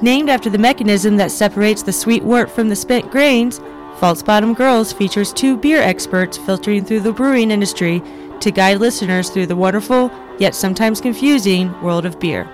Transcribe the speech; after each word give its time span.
Named 0.00 0.30
after 0.30 0.48
the 0.48 0.58
mechanism 0.58 1.16
that 1.16 1.32
separates 1.32 1.82
the 1.82 1.92
sweet 1.92 2.22
wort 2.22 2.48
from 2.48 2.68
the 2.68 2.76
spent 2.76 3.10
grains, 3.10 3.60
False 3.98 4.22
Bottom 4.22 4.54
Girls 4.54 4.92
features 4.92 5.32
two 5.32 5.56
beer 5.56 5.80
experts 5.80 6.38
filtering 6.38 6.84
through 6.84 7.00
the 7.00 7.12
brewing 7.12 7.50
industry 7.50 8.00
to 8.38 8.52
guide 8.52 8.78
listeners 8.78 9.28
through 9.28 9.46
the 9.46 9.56
wonderful, 9.56 10.12
yet 10.38 10.54
sometimes 10.54 11.00
confusing, 11.00 11.72
world 11.82 12.06
of 12.06 12.20
beer. 12.20 12.44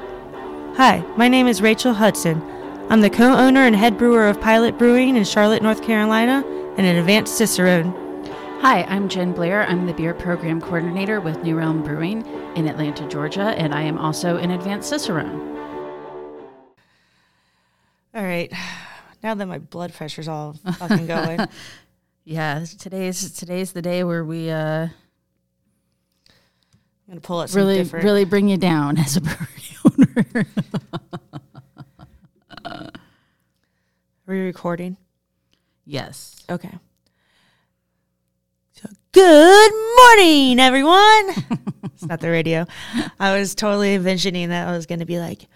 Hi, 0.77 1.05
my 1.19 1.29
name 1.29 1.47
is 1.47 1.61
Rachel 1.61 1.93
Hudson. 1.93 2.43
I'm 2.89 3.03
the 3.03 3.11
co 3.11 3.35
owner 3.35 3.61
and 3.61 3.77
head 3.77 3.99
brewer 3.99 4.27
of 4.27 4.41
Pilot 4.41 4.79
Brewing 4.79 5.15
in 5.15 5.25
Charlotte, 5.25 5.63
North 5.63 5.83
Carolina, 5.83 6.43
and 6.79 6.87
an 6.87 6.97
advanced 6.97 7.37
Cicerone. 7.37 7.93
Hi, 8.63 8.85
I'm 8.85 9.11
Jen 9.11 9.33
Blair. 9.33 9.67
I'm 9.69 9.85
the 9.85 9.93
beer 9.93 10.15
program 10.15 10.63
coordinator 10.63 11.21
with 11.21 11.43
New 11.43 11.57
Realm 11.57 11.83
Brewing 11.83 12.25
in 12.57 12.67
Atlanta, 12.67 13.07
Georgia, 13.07 13.55
and 13.59 13.75
I 13.75 13.83
am 13.83 13.99
also 13.99 14.39
an 14.39 14.51
advanced 14.51 14.89
Cicerone. 14.89 15.54
All 18.15 18.23
right. 18.23 18.53
Now 19.23 19.35
that 19.35 19.47
my 19.47 19.57
blood 19.59 19.95
pressure's 19.95 20.29
all 20.29 20.55
fucking 20.79 21.07
going. 21.07 21.41
Yeah, 22.27 22.65
today's 22.79 23.33
today's 23.33 23.73
the 23.73 23.81
day 23.83 24.03
where 24.05 24.23
we 24.25 24.51
uh, 24.51 24.87
I'm 24.87 24.93
gonna 27.09 27.21
pull 27.21 27.43
it 27.43 27.53
really 27.55 27.77
different. 27.79 28.05
really 28.05 28.25
bring 28.25 28.49
you 28.49 28.57
down 28.57 28.97
as 28.99 29.17
a 29.19 29.21
brewery 29.21 29.47
owner. 29.85 30.47
Are 32.67 32.91
we 34.27 34.41
recording? 34.41 34.97
yes. 35.87 36.43
Okay. 36.49 36.73
So, 38.73 38.89
good 39.13 39.73
morning, 39.97 40.59
everyone. 40.61 41.35
it's 41.85 42.05
not 42.07 42.21
the 42.21 42.31
radio. 42.31 42.67
I 43.21 43.39
was 43.39 43.55
totally 43.55 43.95
envisioning 43.95 44.49
that 44.49 44.67
I 44.69 44.73
was 44.73 44.87
going 44.87 45.01
to 45.01 45.07
be 45.07 45.19
like, 45.19 45.47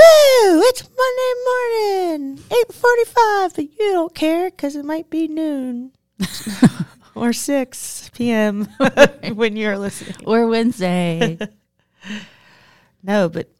"Woo! 0.00 0.60
It's 0.62 0.82
Monday 0.82 1.34
morning, 1.44 2.44
eight 2.50 2.72
forty-five, 2.72 3.54
but 3.54 3.64
you 3.78 3.92
don't 3.92 4.14
care 4.14 4.50
because 4.50 4.76
it 4.76 4.84
might 4.84 5.10
be 5.10 5.28
noon 5.28 5.92
or 7.14 7.32
six 7.32 8.10
p.m. 8.14 8.64
when 9.34 9.56
you're 9.56 9.78
listening." 9.78 10.16
Or 10.24 10.46
Wednesday. 10.46 11.38
No, 13.02 13.28
but 13.28 13.50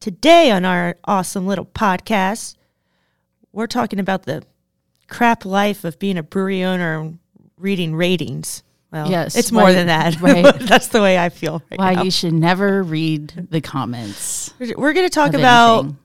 today 0.00 0.50
on 0.50 0.64
our 0.64 0.96
awesome 1.04 1.46
little 1.46 1.66
podcast, 1.66 2.56
we're 3.52 3.66
talking 3.66 3.98
about 3.98 4.22
the 4.22 4.42
crap 5.08 5.44
life 5.44 5.84
of 5.84 5.98
being 5.98 6.16
a 6.16 6.22
brewery 6.22 6.62
owner 6.62 7.00
and 7.00 7.18
reading 7.58 7.94
ratings. 7.94 8.62
Well, 8.92 9.10
Yes, 9.10 9.36
it's 9.36 9.50
more 9.52 9.64
right, 9.64 9.72
than 9.72 9.88
that. 9.88 10.20
right. 10.20 10.58
That's 10.60 10.88
the 10.88 11.02
way 11.02 11.18
I 11.18 11.28
feel 11.28 11.62
right 11.70 11.78
Why 11.78 11.94
now. 11.94 12.02
you 12.04 12.10
should 12.10 12.32
never 12.32 12.82
read 12.82 13.48
the 13.50 13.60
comments. 13.60 14.54
We're 14.58 14.92
going 14.92 15.06
to 15.06 15.10
talk 15.10 15.34
about 15.34 15.80
anything. 15.80 15.98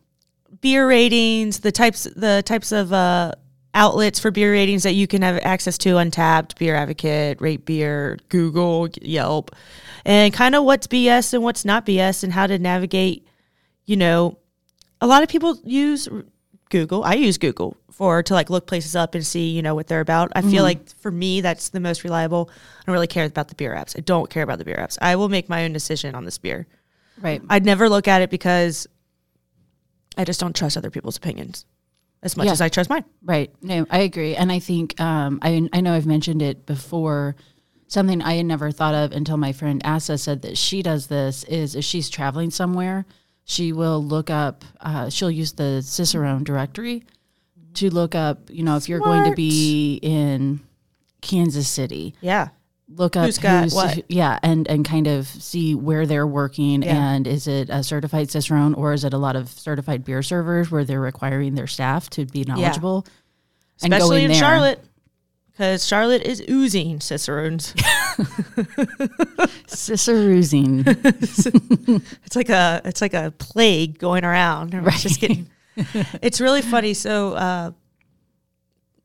beer 0.62 0.88
ratings, 0.88 1.60
the 1.60 1.72
types 1.72 2.04
the 2.16 2.42
types 2.46 2.72
of 2.72 2.92
uh, 2.92 3.34
outlets 3.74 4.20
for 4.20 4.32
beer 4.32 4.52
ratings 4.52 4.84
that 4.84 4.94
you 4.94 5.08
can 5.08 5.22
have 5.22 5.38
access 5.44 5.78
to: 5.80 5.90
Untappd, 5.96 6.58
Beer 6.58 6.76
Advocate, 6.76 7.40
Rate 7.40 7.66
Beer, 7.66 8.18
Google, 8.30 8.90
Yelp, 9.02 9.56
and 10.04 10.34
kind 10.34 10.56
of 10.56 10.64
what's 10.64 10.88
BS 10.88 11.34
and 11.34 11.44
what's 11.44 11.64
not 11.64 11.86
BS, 11.86 12.24
and 12.24 12.34
how 12.34 12.48
to 12.48 12.58
navigate. 12.58 13.28
You 13.86 13.98
know, 13.98 14.38
a 15.00 15.08
lot 15.08 15.22
of 15.24 15.30
people 15.30 15.58
use 15.64 16.10
Google. 16.72 17.04
I 17.04 17.14
use 17.14 17.38
Google 17.38 17.78
for 17.92 18.24
to 18.24 18.34
like 18.34 18.50
look 18.50 18.66
places 18.66 18.96
up 18.96 19.14
and 19.14 19.26
see 19.26 19.50
you 19.52 19.62
know 19.62 19.76
what 19.76 19.86
they're 19.88 20.00
about. 20.02 20.32
I 20.36 20.42
feel 20.42 20.64
like 20.64 20.90
for 20.98 21.12
me 21.12 21.42
that's 21.42 21.70
the 21.70 21.80
most 21.80 22.04
reliable. 22.04 22.50
I 22.80 22.84
don't 22.88 22.94
really 22.94 23.06
care 23.08 23.26
about 23.26 23.50
the 23.50 23.56
beer 23.56 23.76
apps. 23.76 23.96
I 23.96 24.02
don't 24.02 24.30
care 24.30 24.42
about 24.44 24.58
the 24.58 24.66
beer 24.66 24.78
apps. 24.78 24.98
I 25.02 25.16
will 25.16 25.30
make 25.30 25.48
my 25.50 25.64
own 25.66 25.74
decision 25.74 26.16
on 26.16 26.26
this 26.26 26.40
beer. 26.40 26.66
Right. 27.20 27.42
I'd 27.50 27.66
never 27.66 27.88
look 27.90 28.08
at 28.08 28.22
it 28.24 28.32
because 28.32 28.88
I 30.18 30.24
just 30.26 30.40
don't 30.40 30.56
trust 30.56 30.78
other 30.78 30.90
people's 30.90 31.18
opinions 31.18 31.66
as 32.24 32.36
much 32.36 32.48
Yeah. 32.48 32.52
as 32.54 32.62
I 32.62 32.70
trust 32.70 32.90
mine. 32.90 33.06
Right. 33.24 33.52
No, 33.62 33.86
I 33.90 34.00
agree. 34.00 34.36
And 34.36 34.52
I 34.52 34.60
think 34.60 35.00
um, 35.00 35.40
I 35.42 35.68
I 35.72 35.82
know 35.82 35.94
I've 35.94 36.08
mentioned 36.08 36.42
it 36.42 36.66
before. 36.66 37.36
Something 37.88 38.22
I 38.22 38.36
had 38.36 38.46
never 38.46 38.72
thought 38.72 38.96
of 38.96 39.12
until 39.12 39.36
my 39.36 39.52
friend 39.52 39.82
Asa 39.84 40.18
said 40.18 40.44
that 40.44 40.58
she 40.58 40.82
does 40.82 41.08
this 41.08 41.44
is 41.44 41.76
if 41.76 41.84
she's 41.84 42.10
traveling 42.10 42.50
somewhere, 42.50 43.06
she 43.52 43.74
will 43.74 44.04
look 44.04 44.30
up. 44.30 44.64
Uh, 44.80 45.10
she'll 45.10 45.30
use 45.32 45.52
the 45.54 45.82
Cicerone 45.84 46.44
directory 46.44 47.04
to 47.76 47.90
look 47.90 48.16
up. 48.16 48.50
You 48.50 48.64
know, 48.64 48.78
if 48.78 48.88
you're 48.88 49.00
going 49.00 49.30
to 49.30 49.36
be 49.36 50.00
in 50.02 50.62
Kansas 51.22 51.68
City, 51.68 52.16
Yeah. 52.22 52.50
look 52.88 53.16
up 53.16 53.26
Who's 53.26 53.38
got 53.38 53.72
what? 53.72 54.04
yeah 54.10 54.38
and 54.44 54.68
and 54.68 54.84
kind 54.84 55.08
of 55.08 55.26
see 55.28 55.76
where 55.76 56.06
they're 56.06 56.28
working 56.28 56.84
Yeah. 56.84 57.12
and 57.14 57.26
is 57.28 57.48
it 57.48 57.70
a 57.70 57.84
certified 57.84 58.30
cicerone 58.30 58.74
or 58.74 58.92
is 58.94 59.06
it 59.06 59.14
a 59.14 59.18
lot 59.18 59.36
of 59.38 59.48
certified 59.50 60.04
beer 60.04 60.22
servers 60.22 60.70
where 60.72 60.84
they're 60.84 61.00
requiring 61.00 61.56
their 61.56 61.68
staff 61.68 62.10
to 62.12 62.26
be 62.26 62.44
knowledgeable 62.44 63.02
go 63.04 63.08
Especially 63.84 64.24
in 64.26 64.32
there. 64.32 64.40
Charlotte. 64.40 64.84
Because 65.62 65.86
Charlotte 65.86 66.24
is 66.24 66.42
oozing 66.50 67.00
Cicerones. 67.00 67.74
ciceroozing 69.68 70.82
it's 72.26 72.36
like 72.36 72.50
a 72.50 72.82
it's 72.84 73.00
like 73.00 73.14
a 73.14 73.32
plague 73.38 74.00
going 74.00 74.26
around. 74.26 74.74
Everyone's 74.74 75.04
just 75.04 75.20
getting 75.22 75.48
it's 76.24 76.42
really 76.42 76.64
funny. 76.64 76.96
So 76.96 77.34
uh 77.34 77.72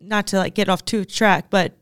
not 0.00 0.28
to 0.28 0.38
like 0.38 0.54
get 0.54 0.70
off 0.70 0.82
too 0.86 1.04
track, 1.04 1.50
but 1.50 1.74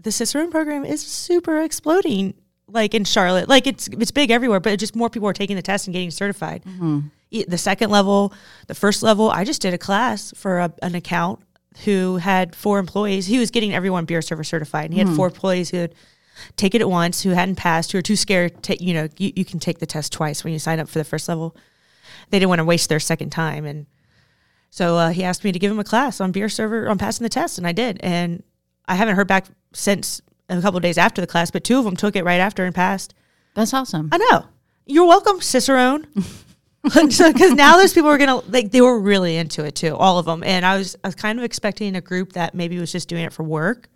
the 0.00 0.10
Cicerone 0.10 0.50
program 0.50 0.84
is 0.84 1.00
super 1.06 1.62
exploding 1.62 2.34
like 2.66 2.94
in 2.94 3.04
Charlotte. 3.04 3.48
Like 3.48 3.68
it's 3.68 3.86
it's 3.86 4.10
big 4.10 4.32
everywhere, 4.32 4.58
but 4.58 4.76
just 4.80 4.96
more 4.96 5.08
people 5.08 5.28
are 5.28 5.32
taking 5.32 5.54
the 5.54 5.62
test 5.62 5.86
and 5.86 5.92
getting 5.94 6.10
certified. 6.10 6.64
E- 7.30 7.44
The 7.46 7.58
second 7.58 7.90
level, 7.90 8.32
the 8.66 8.74
first 8.74 9.04
level, 9.04 9.30
I 9.30 9.44
just 9.44 9.62
did 9.62 9.74
a 9.74 9.78
class 9.78 10.32
for 10.36 10.58
a, 10.58 10.72
an 10.82 10.94
account 10.96 11.40
who 11.84 12.16
had 12.16 12.56
four 12.56 12.78
employees. 12.78 13.26
He 13.26 13.38
was 13.38 13.50
getting 13.50 13.74
everyone 13.74 14.04
beer 14.04 14.22
server 14.22 14.44
certified. 14.44 14.86
And 14.86 14.94
he 14.94 15.00
had 15.00 15.08
four 15.08 15.26
employees 15.28 15.70
who 15.70 15.78
had 15.78 15.94
taken 16.56 16.80
it 16.80 16.84
at 16.84 16.90
once, 16.90 17.22
who 17.22 17.30
hadn't 17.30 17.56
passed, 17.56 17.92
who 17.92 17.98
are 17.98 18.02
too 18.02 18.16
scared. 18.16 18.62
To, 18.64 18.82
you 18.82 18.94
know, 18.94 19.08
you, 19.16 19.32
you 19.36 19.44
can 19.44 19.58
take 19.58 19.78
the 19.78 19.86
test 19.86 20.12
twice 20.12 20.44
when 20.44 20.52
you 20.52 20.58
sign 20.58 20.80
up 20.80 20.88
for 20.88 20.98
the 20.98 21.04
first 21.04 21.28
level. 21.28 21.56
They 22.30 22.38
didn't 22.38 22.48
want 22.48 22.58
to 22.60 22.64
waste 22.64 22.88
their 22.88 23.00
second 23.00 23.30
time, 23.30 23.64
and 23.64 23.86
so 24.70 24.96
uh, 24.96 25.10
he 25.10 25.24
asked 25.24 25.44
me 25.44 25.52
to 25.52 25.58
give 25.58 25.70
him 25.70 25.78
a 25.78 25.84
class 25.84 26.20
on 26.20 26.32
beer 26.32 26.48
server 26.48 26.88
on 26.88 26.98
passing 26.98 27.24
the 27.24 27.30
test, 27.30 27.58
and 27.58 27.66
I 27.66 27.72
did. 27.72 27.98
And 28.02 28.42
I 28.86 28.96
haven't 28.96 29.16
heard 29.16 29.28
back 29.28 29.46
since 29.72 30.20
a 30.48 30.60
couple 30.60 30.76
of 30.76 30.82
days 30.82 30.98
after 30.98 31.20
the 31.20 31.26
class, 31.26 31.50
but 31.50 31.64
two 31.64 31.78
of 31.78 31.84
them 31.84 31.96
took 31.96 32.16
it 32.16 32.24
right 32.24 32.40
after 32.40 32.64
and 32.64 32.74
passed. 32.74 33.14
that's 33.54 33.72
awesome 33.72 34.08
I 34.12 34.18
know. 34.18 34.46
You're 34.86 35.06
welcome, 35.06 35.40
Cicerone. 35.40 36.06
Because 36.84 37.52
now 37.52 37.76
those 37.76 37.92
people 37.92 38.08
are 38.10 38.18
gonna 38.18 38.36
like 38.48 38.70
they 38.70 38.80
were 38.80 38.98
really 39.00 39.36
into 39.36 39.64
it 39.64 39.74
too, 39.74 39.96
all 39.96 40.18
of 40.18 40.26
them. 40.26 40.42
And 40.44 40.64
I 40.64 40.78
was 40.78 40.96
I 41.02 41.08
was 41.08 41.14
kind 41.14 41.38
of 41.38 41.44
expecting 41.44 41.96
a 41.96 42.00
group 42.00 42.32
that 42.34 42.54
maybe 42.54 42.78
was 42.78 42.92
just 42.92 43.08
doing 43.08 43.24
it 43.24 43.32
for 43.32 43.42
work 43.42 43.88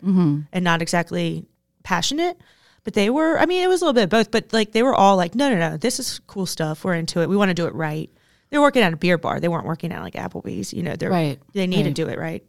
and 0.51 0.63
not 0.63 0.81
exactly 0.81 1.45
passionate. 1.83 2.37
But 2.83 2.93
they 2.93 3.09
were. 3.09 3.39
I 3.39 3.45
mean, 3.45 3.63
it 3.63 3.67
was 3.67 3.81
a 3.81 3.85
little 3.85 3.93
bit 3.93 4.03
of 4.03 4.09
both. 4.09 4.29
But 4.31 4.51
like 4.51 4.73
they 4.73 4.83
were 4.83 4.93
all 4.93 5.15
like, 5.15 5.33
no, 5.35 5.49
no, 5.49 5.57
no, 5.57 5.77
this 5.77 5.99
is 5.99 6.19
cool 6.27 6.45
stuff. 6.45 6.83
We're 6.83 6.95
into 6.95 7.21
it. 7.21 7.29
We 7.29 7.37
want 7.37 7.49
to 7.49 7.53
do 7.53 7.65
it 7.65 7.73
right. 7.73 8.09
They're 8.49 8.61
working 8.61 8.83
at 8.83 8.91
a 8.93 8.97
beer 8.97 9.17
bar. 9.17 9.39
They 9.39 9.47
weren't 9.47 9.65
working 9.65 9.91
at 9.93 10.01
like 10.01 10.13
Applebee's. 10.15 10.73
You 10.73 10.83
know, 10.83 10.95
they're 10.97 11.09
Right, 11.09 11.39
They 11.53 11.65
need 11.65 11.83
to 11.83 11.91
do 11.91 12.07
it 12.09 12.19
right. 12.19 12.43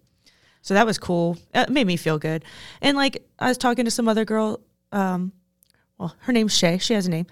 So 0.62 0.74
that 0.74 0.86
was 0.86 0.98
cool. 0.98 1.38
It 1.54 1.70
made 1.70 1.86
me 1.86 1.96
feel 1.96 2.18
good. 2.18 2.44
And 2.80 2.96
like 2.96 3.22
I 3.38 3.48
was 3.48 3.58
talking 3.58 3.84
to 3.84 3.90
some 3.92 4.08
other 4.08 4.24
girl. 4.24 4.60
Um, 4.90 5.32
well, 5.98 6.14
her 6.22 6.32
name's 6.32 6.56
Shay. 6.56 6.78
She 6.78 6.94
has 6.94 7.06
a 7.06 7.10
name, 7.10 7.26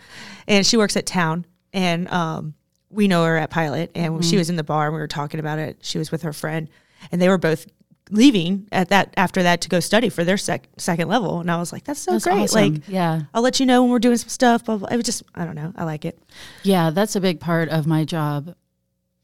and 0.46 0.64
she 0.64 0.76
works 0.76 0.96
at 0.96 1.04
Town. 1.04 1.44
And 1.72 2.08
um, 2.08 2.54
we 2.92 3.08
know 3.08 3.24
her 3.24 3.36
at 3.36 3.50
Pilot. 3.50 3.90
And 3.94 4.12
Mm-hmm. 4.14 4.20
she 4.28 4.36
was 4.36 4.48
in 4.50 4.56
the 4.56 4.62
bar. 4.64 4.86
and 4.86 4.94
We 4.94 5.00
were 5.00 5.08
talking 5.08 5.40
about 5.40 5.58
it. 5.58 5.78
She 5.80 5.98
was 5.98 6.12
with 6.12 6.22
her 6.22 6.32
friend, 6.32 6.68
and 7.10 7.20
they 7.20 7.28
were 7.28 7.38
both 7.38 7.66
leaving 8.10 8.68
at 8.72 8.90
that 8.90 9.14
after 9.16 9.42
that 9.42 9.62
to 9.62 9.68
go 9.70 9.80
study 9.80 10.08
for 10.10 10.22
their 10.24 10.36
sec- 10.36 10.68
second 10.76 11.08
level. 11.08 11.40
And 11.40 11.50
I 11.50 11.56
was 11.56 11.72
like, 11.72 11.84
that's 11.84 12.00
so 12.00 12.12
that's 12.12 12.24
great. 12.24 12.34
awesome. 12.40 12.74
Like, 12.74 12.82
yeah 12.88 13.22
I'll 13.32 13.40
let 13.42 13.58
you 13.58 13.64
know 13.64 13.82
when 13.82 13.90
we're 13.90 13.98
doing 14.00 14.18
some 14.18 14.28
stuff. 14.28 14.64
Blah, 14.66 14.76
blah. 14.78 14.88
It 14.88 14.96
was 14.96 15.06
just, 15.06 15.22
I 15.34 15.44
don't 15.46 15.54
know. 15.54 15.72
I 15.76 15.84
like 15.84 16.04
it. 16.04 16.18
Yeah, 16.62 16.90
that's 16.90 17.16
a 17.16 17.20
big 17.20 17.40
part 17.40 17.70
of 17.70 17.86
my 17.86 18.04
job 18.04 18.54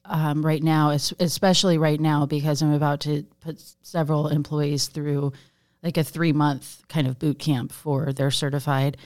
um, 0.07 0.47
right 0.47 0.63
now, 0.63 0.91
especially 0.91 1.77
right 1.77 2.01
now 2.01 2.25
because 2.25 2.63
I'm 2.63 2.73
about 2.73 3.01
to 3.01 3.25
put 3.41 3.63
several 3.83 4.29
employees 4.29 4.87
through 4.87 5.33
like 5.83 5.99
a 5.99 6.05
three 6.05 6.33
month 6.33 6.83
kind 6.89 7.07
of 7.07 7.19
boot 7.19 7.39
camp 7.39 7.73
for 7.73 8.13
their 8.15 8.31
certified. 8.31 8.97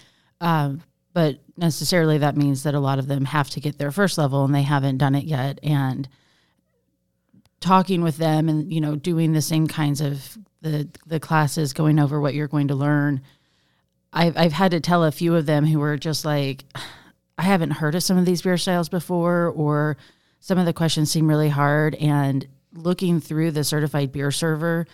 Um, 0.41 0.83
but 1.13 1.39
necessarily 1.57 2.19
that 2.19 2.37
means 2.37 2.63
that 2.63 2.75
a 2.75 2.81
lot 2.81 2.99
of 2.99 3.07
them 3.07 3.27
have 3.27 3.51
to 3.51 3.61
get 3.61 3.79
their 3.79 3.91
first 3.91 4.19
level 4.19 4.45
and 4.45 4.55
they 4.55 4.63
haven't 4.63 4.99
done 4.99 5.15
it 5.15 5.25
yet. 5.25 5.59
And 5.63 6.09
talking 7.61 8.03
with 8.03 8.17
them 8.17 8.49
and 8.49 8.73
you 8.73 8.81
know 8.81 8.97
doing 8.97 9.33
the 9.33 9.41
same 9.41 9.67
kinds 9.67 10.01
of 10.01 10.37
the 10.61 10.89
the 11.07 11.21
classes, 11.21 11.73
going 11.73 11.99
over 11.99 12.21
what 12.21 12.35
you're 12.35 12.49
going 12.49 12.69
to 12.69 12.75
learn. 12.75 13.23
I've 14.13 14.37
I've 14.37 14.53
had 14.53 14.73
to 14.73 14.81
tell 14.81 15.05
a 15.05 15.13
few 15.13 15.35
of 15.35 15.47
them 15.47 15.67
who 15.67 15.79
were 15.79 15.97
just 15.97 16.25
like, 16.25 16.65
I 17.39 17.43
haven't 17.43 17.73
heard 17.73 17.95
of 17.95 18.03
some 18.03 18.19
of 18.19 18.27
these 18.27 18.43
beer 18.43 18.59
styles 18.59 18.89
before, 18.89 19.49
or 19.49 19.97
some 20.41 20.59
of 20.59 20.67
the 20.67 20.73
questions 20.73 21.11
seem 21.11 21.29
really 21.29 21.49
hard. 21.49 21.95
And 21.97 22.47
looking 22.75 23.21
through 23.21 23.53
the 23.53 23.65
certified 23.65 24.13
beer 24.13 24.31
server, 24.31 24.87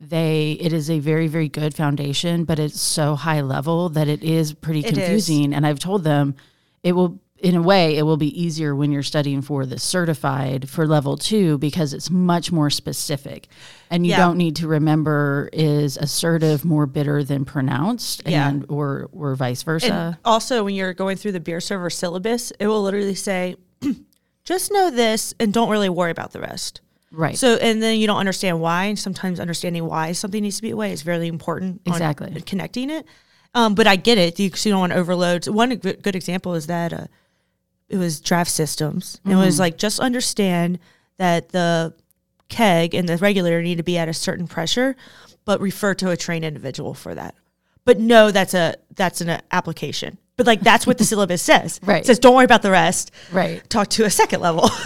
they 0.00 0.52
it 0.60 0.72
is 0.72 0.88
a 0.90 0.98
very 1.00 1.26
very 1.26 1.48
good 1.48 1.74
foundation, 1.74 2.44
but 2.44 2.58
it's 2.58 2.80
so 2.80 3.14
high 3.16 3.40
level 3.40 3.88
that 3.90 4.08
it 4.08 4.22
is 4.22 4.52
pretty 4.52 4.80
It 4.80 4.86
is. 4.86 4.92
confusing. 4.94 5.52
And 5.54 5.66
I've 5.66 5.78
told 5.80 6.04
them 6.04 6.34
it 6.82 6.92
will 6.92 7.18
in 7.40 7.54
a 7.54 7.62
way, 7.62 7.96
it 7.96 8.02
will 8.02 8.16
be 8.16 8.40
easier 8.42 8.74
when 8.74 8.90
you're 8.90 9.04
studying 9.04 9.42
for 9.42 9.64
the 9.64 9.78
certified 9.78 10.68
for 10.68 10.88
level 10.88 11.16
two 11.16 11.56
because 11.58 11.94
it's 11.94 12.10
much 12.10 12.50
more 12.50 12.68
specific. 12.68 13.46
And 13.90 14.04
you 14.04 14.10
Yeah. 14.10 14.16
don't 14.26 14.36
need 14.38 14.56
to 14.56 14.66
remember 14.66 15.48
is 15.52 15.96
assertive 15.96 16.64
more 16.64 16.86
bitter 16.86 17.22
than 17.22 17.44
pronounced 17.44 18.22
Yeah. 18.26 18.48
and 18.48 18.66
or 18.68 19.08
or 19.12 19.36
vice 19.36 19.62
versa. 19.62 19.92
And 19.92 20.16
also, 20.24 20.64
when 20.64 20.74
you're 20.74 20.94
going 20.94 21.16
through 21.16 21.30
the 21.32 21.38
beer 21.40 21.60
server 21.60 21.90
syllabus, 21.90 22.50
it 22.58 22.66
will 22.66 22.82
literally 22.82 23.14
say, 23.14 23.54
just 24.44 24.72
know 24.72 24.90
this 24.90 25.32
and 25.38 25.52
don't 25.52 25.68
really 25.70 25.88
worry 25.88 26.10
about 26.10 26.32
the 26.32 26.40
rest. 26.40 26.80
Right. 27.10 27.36
So, 27.36 27.56
and 27.56 27.82
then 27.82 27.98
you 27.98 28.06
don't 28.06 28.18
understand 28.18 28.60
why. 28.60 28.84
And 28.84 28.98
sometimes 28.98 29.40
understanding 29.40 29.86
why 29.86 30.12
something 30.12 30.42
needs 30.42 30.56
to 30.56 30.62
be 30.62 30.70
away 30.70 30.92
is 30.92 31.02
very 31.02 31.28
important. 31.28 31.80
on 31.86 31.92
Exactly. 31.92 32.40
connecting 32.42 32.90
it. 32.90 33.06
Um, 33.54 33.74
but 33.74 33.86
I 33.86 33.96
get 33.96 34.18
it. 34.18 34.38
You, 34.38 34.46
you 34.46 34.70
don't 34.70 34.80
want 34.80 34.92
overload. 34.92 35.48
One 35.48 35.74
good 35.76 36.14
example 36.14 36.54
is 36.54 36.66
that 36.66 36.92
uh, 36.92 37.06
it 37.88 37.96
was 37.96 38.20
draft 38.20 38.50
systems. 38.50 39.20
It 39.26 39.34
was 39.34 39.58
like 39.58 39.78
just 39.78 40.00
understand 40.00 40.78
that 41.16 41.50
the 41.50 41.94
keg 42.48 42.94
and 42.94 43.08
the 43.08 43.16
regulator 43.16 43.62
need 43.62 43.76
to 43.78 43.82
be 43.82 43.98
at 43.98 44.08
a 44.08 44.14
certain 44.14 44.46
pressure, 44.46 44.96
but 45.44 45.60
refer 45.60 45.94
to 45.94 46.10
a 46.10 46.16
trained 46.16 46.44
individual 46.44 46.94
for 46.94 47.14
that. 47.14 47.34
But 47.84 47.98
no, 47.98 48.30
that's 48.30 48.52
a 48.52 48.76
that's 48.94 49.22
an 49.22 49.40
application. 49.50 50.18
But 50.36 50.46
like 50.46 50.60
that's 50.60 50.86
what 50.86 50.98
the 50.98 51.04
syllabus 51.06 51.40
says. 51.40 51.80
Right. 51.82 52.02
It 52.02 52.06
says 52.06 52.18
don't 52.18 52.34
worry 52.34 52.44
about 52.44 52.62
the 52.62 52.70
rest 52.70 53.10
right. 53.32 53.68
talk 53.70 53.88
to 53.88 54.04
a 54.04 54.10
second 54.10 54.40
level. 54.40 54.68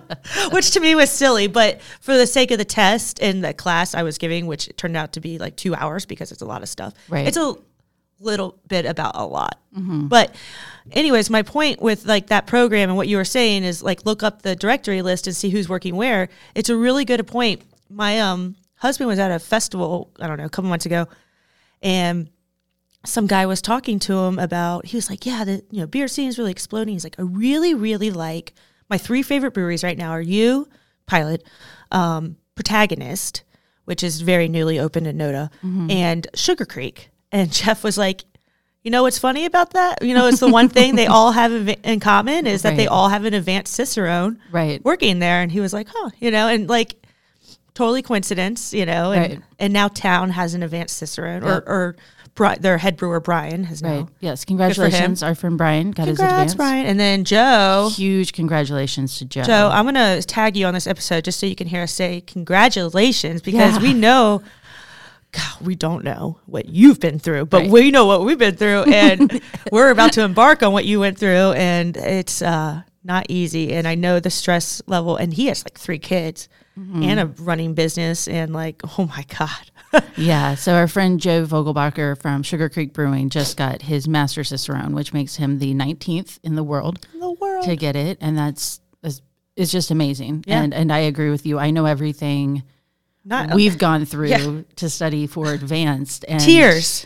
which 0.51 0.71
to 0.71 0.79
me 0.79 0.95
was 0.95 1.09
silly, 1.09 1.47
but 1.47 1.81
for 2.01 2.17
the 2.17 2.27
sake 2.27 2.51
of 2.51 2.57
the 2.57 2.65
test 2.65 3.21
and 3.21 3.43
the 3.43 3.53
class 3.53 3.95
I 3.95 4.03
was 4.03 4.17
giving, 4.17 4.47
which 4.47 4.69
turned 4.77 4.97
out 4.97 5.13
to 5.13 5.19
be 5.19 5.37
like 5.37 5.55
two 5.55 5.75
hours 5.75 6.05
because 6.05 6.31
it's 6.31 6.41
a 6.41 6.45
lot 6.45 6.61
of 6.61 6.69
stuff. 6.69 6.93
Right. 7.09 7.27
It's 7.27 7.37
a 7.37 7.55
little 8.19 8.59
bit 8.67 8.85
about 8.85 9.15
a 9.15 9.25
lot. 9.25 9.59
But 10.07 10.35
anyways, 10.91 11.29
my 11.29 11.41
point 11.41 11.81
with 11.81 12.05
like 12.05 12.27
that 12.27 12.47
program 12.47 12.89
and 12.89 12.97
what 12.97 13.07
you 13.07 13.17
were 13.17 13.25
saying 13.25 13.63
is 13.63 13.81
like 13.81 14.05
look 14.05 14.23
up 14.23 14.41
the 14.41 14.55
directory 14.55 15.01
list 15.01 15.27
and 15.27 15.35
see 15.35 15.49
who's 15.49 15.67
working 15.67 15.95
where. 15.95 16.29
It's 16.55 16.69
a 16.69 16.75
really 16.75 17.05
good 17.05 17.25
point. 17.27 17.61
My 17.89 18.19
um 18.19 18.55
husband 18.75 19.07
was 19.07 19.19
at 19.19 19.31
a 19.31 19.39
festival, 19.39 20.11
I 20.19 20.27
don't 20.27 20.37
know, 20.37 20.45
a 20.45 20.49
couple 20.49 20.69
months 20.69 20.85
ago, 20.85 21.07
and 21.81 22.29
some 23.05 23.27
guy 23.27 23.45
was 23.45 23.61
talking 23.61 23.99
to 23.99 24.17
him 24.17 24.37
about 24.37 24.85
he 24.85 24.97
was 24.97 25.09
like 25.09 25.25
yeah 25.25 25.43
the 25.43 25.63
you 25.71 25.79
know 25.79 25.87
beer 25.87 26.07
scene 26.07 26.27
is 26.27 26.37
really 26.37 26.51
exploding 26.51 26.93
he's 26.93 27.03
like 27.03 27.15
i 27.17 27.23
really 27.23 27.73
really 27.73 28.11
like 28.11 28.53
my 28.91 28.97
three 28.99 29.23
favorite 29.23 29.53
breweries 29.55 29.83
right 29.83 29.97
now 29.97 30.11
are 30.11 30.21
you 30.21 30.67
pilot 31.07 31.43
um, 31.91 32.35
protagonist 32.55 33.43
which 33.85 34.03
is 34.03 34.21
very 34.21 34.47
newly 34.47 34.77
opened 34.79 35.07
in 35.07 35.17
noda 35.17 35.49
and 35.89 36.27
sugar 36.35 36.65
creek 36.65 37.09
and 37.31 37.51
jeff 37.59 37.83
was 37.83 37.97
like 37.97 38.23
you 38.83 38.91
know 38.91 39.03
what's 39.03 39.17
funny 39.17 39.45
about 39.45 39.71
that 39.71 40.01
you 40.03 40.13
know 40.13 40.27
it's 40.27 40.39
the 40.39 40.49
one 40.49 40.67
thing 40.69 40.95
they 40.95 41.07
all 41.07 41.31
have 41.31 41.51
in 41.53 41.69
in 41.83 41.99
common 41.99 42.45
is 42.45 42.61
that 42.63 42.75
they 42.75 42.87
all 42.87 43.09
have 43.09 43.25
an 43.25 43.33
advanced 43.33 43.73
cicerone 43.73 44.39
Right. 44.51 44.83
working 44.83 45.19
there 45.19 45.41
and 45.41 45.51
he 45.51 45.59
was 45.61 45.71
like 45.73 45.87
huh 45.89 46.09
you 46.19 46.29
know 46.31 46.47
and 46.47 46.67
like 46.69 46.95
totally 47.73 48.01
coincidence 48.01 48.73
you 48.73 48.85
know 48.85 49.11
and, 49.13 49.21
Right. 49.35 49.41
and 49.59 49.71
now 49.73 49.87
town 49.87 50.29
has 50.31 50.53
an 50.53 50.63
advanced 50.63 50.97
cicerone 50.97 51.43
Yep. 51.43 51.63
or, 51.67 51.69
or 51.69 51.95
Bri- 52.33 52.55
their 52.59 52.77
head 52.77 52.95
brewer 52.97 53.19
brian 53.19 53.65
has 53.65 53.81
Right. 53.81 53.99
now 53.99 54.09
Yes. 54.21 54.45
Congratulations. 54.45 55.21
Our 55.21 55.35
friend 55.35 55.57
Brian 55.57 55.91
got 55.91 56.07
his 56.07 56.17
congrats 56.17 56.53
advance. 56.53 56.55
brian 56.55 56.85
and 56.85 56.99
then 56.99 57.25
joe 57.25 57.89
Huge 57.93 58.31
congratulations 58.33 59.17
to 59.17 59.25
Joe. 59.25 59.43
joe 59.43 59.69
i'm 59.73 59.83
gonna 59.85 60.21
tag 60.21 60.55
you 60.55 60.65
on 60.65 60.73
this 60.73 60.87
episode 60.87 61.25
just 61.25 61.39
so 61.39 61.45
you 61.45 61.55
can 61.55 61.67
hear 61.67 61.81
us 61.83 61.91
say 61.91 62.21
congratulations 62.21 63.41
because 63.41 63.75
Yeah. 63.75 63.81
we 63.81 63.93
know 63.93 64.41
God, 65.33 65.61
we 65.65 65.75
don't 65.75 66.03
know 66.03 66.39
what 66.45 66.65
you've 66.67 66.99
been 66.99 67.17
through, 67.17 67.45
but 67.45 67.61
Right. 67.61 67.69
we 67.71 67.89
know 67.89 68.05
what 68.05 68.25
we've 68.25 68.37
been 68.37 68.57
through, 68.57 68.83
and 68.83 69.39
we're 69.71 69.89
about 69.89 70.11
to 70.13 70.23
embark 70.23 70.61
on 70.61 70.73
what 70.73 70.83
you 70.83 70.99
went 70.99 71.17
through, 71.17 71.53
and 71.53 71.95
it's 71.95 72.41
uh, 72.41 72.81
not 73.03 73.25
easy. 73.29 73.73
And 73.73 73.87
I 73.87 73.95
know 73.95 74.19
the 74.19 74.29
stress 74.29 74.81
level, 74.87 75.15
and 75.17 75.33
he 75.33 75.47
has 75.47 75.63
like 75.65 75.77
three 75.77 75.99
kids 75.99 76.47
Mm-hmm. 76.79 77.03
and 77.03 77.19
a 77.19 77.25
running 77.43 77.73
business, 77.73 78.29
and 78.29 78.53
like, 78.53 78.81
oh 78.97 79.05
my 79.05 79.25
god, 79.37 80.03
Yeah. 80.17 80.55
So 80.55 80.73
our 80.73 80.87
friend 80.87 81.19
Joe 81.19 81.43
Vogelbacher 81.45 82.19
from 82.21 82.43
Sugar 82.43 82.69
Creek 82.69 82.93
Brewing 82.93 83.29
just 83.29 83.57
got 83.57 83.81
his 83.81 84.07
Master 84.07 84.45
Cicerone, 84.45 84.93
which 84.95 85.11
makes 85.11 85.35
him 85.35 85.59
the 85.59 85.73
19th 85.75 86.39
in 86.43 86.55
the 86.55 86.63
world 86.63 87.05
the 87.19 87.29
world. 87.29 87.65
to 87.65 87.75
get 87.75 87.97
it, 87.97 88.17
and 88.21 88.37
that's 88.37 88.79
is 89.03 89.21
is 89.57 89.69
just 89.69 89.91
amazing. 89.91 90.45
Yeah. 90.47 90.61
And 90.61 90.73
and 90.73 90.93
I 90.93 90.99
agree 90.99 91.29
with 91.29 91.45
you. 91.45 91.59
I 91.59 91.71
know 91.71 91.85
everything 91.85 92.63
Not 93.25 93.53
we've 93.53 93.77
gone 93.77 94.05
through 94.05 94.29
Yeah. 94.29 94.61
to 94.77 94.89
study 94.89 95.27
for 95.27 95.51
advanced 95.51 96.23
and 96.29 96.39
tears, 96.39 97.05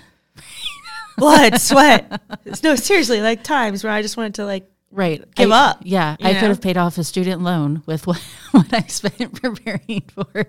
blood, 1.18 1.60
sweat. 1.60 2.22
No, 2.64 2.76
seriously, 2.76 3.22
like 3.22 3.44
times 3.44 3.84
where 3.84 3.92
I 3.92 4.04
just 4.04 4.16
wanted 4.16 4.36
to 4.36 4.46
like 4.46 4.70
Right. 4.92 5.24
Give 5.36 5.52
I- 5.52 5.66
up, 5.72 5.80
Yeah. 5.84 6.16
I 6.22 6.34
know? 6.34 6.40
could 6.40 6.50
have 6.50 6.62
paid 6.62 6.78
off 6.78 6.98
a 6.98 7.04
student 7.04 7.42
loan 7.42 7.84
with 7.86 8.08
what, 8.08 8.22
what 8.52 8.74
I 8.74 8.82
spent 8.88 9.34
preparing 9.42 10.04
for 10.14 10.46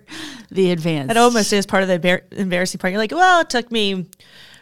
the 0.50 0.71
advance 0.71 1.09
that 1.09 1.17
almost 1.17 1.53
is 1.53 1.67
part 1.67 1.83
of 1.83 1.88
the 1.88 2.23
embarrassing 2.33 2.79
part. 2.79 2.93
You're 2.93 3.00
like, 3.00 3.12
well, 3.12 3.41
it 3.41 3.50
took 3.50 3.71
me. 3.73 4.06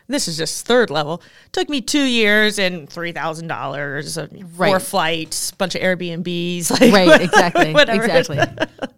This 0.06 0.28
is 0.28 0.36
just 0.36 0.66
third 0.66 0.90
level. 0.90 1.22
took 1.52 1.70
me 1.70 1.80
two 1.80 2.02
years 2.04 2.58
and 2.58 2.88
three 2.90 3.12
thousand 3.12 3.48
dollars, 3.48 4.18
right. 4.18 4.68
four 4.68 4.78
flights, 4.78 5.50
bunch 5.52 5.74
of 5.74 5.80
Airbnbs. 5.80 6.70
Like, 6.78 6.92
Right, 6.92 7.20
exactly. 7.22 7.70
Exactly. 7.74 8.38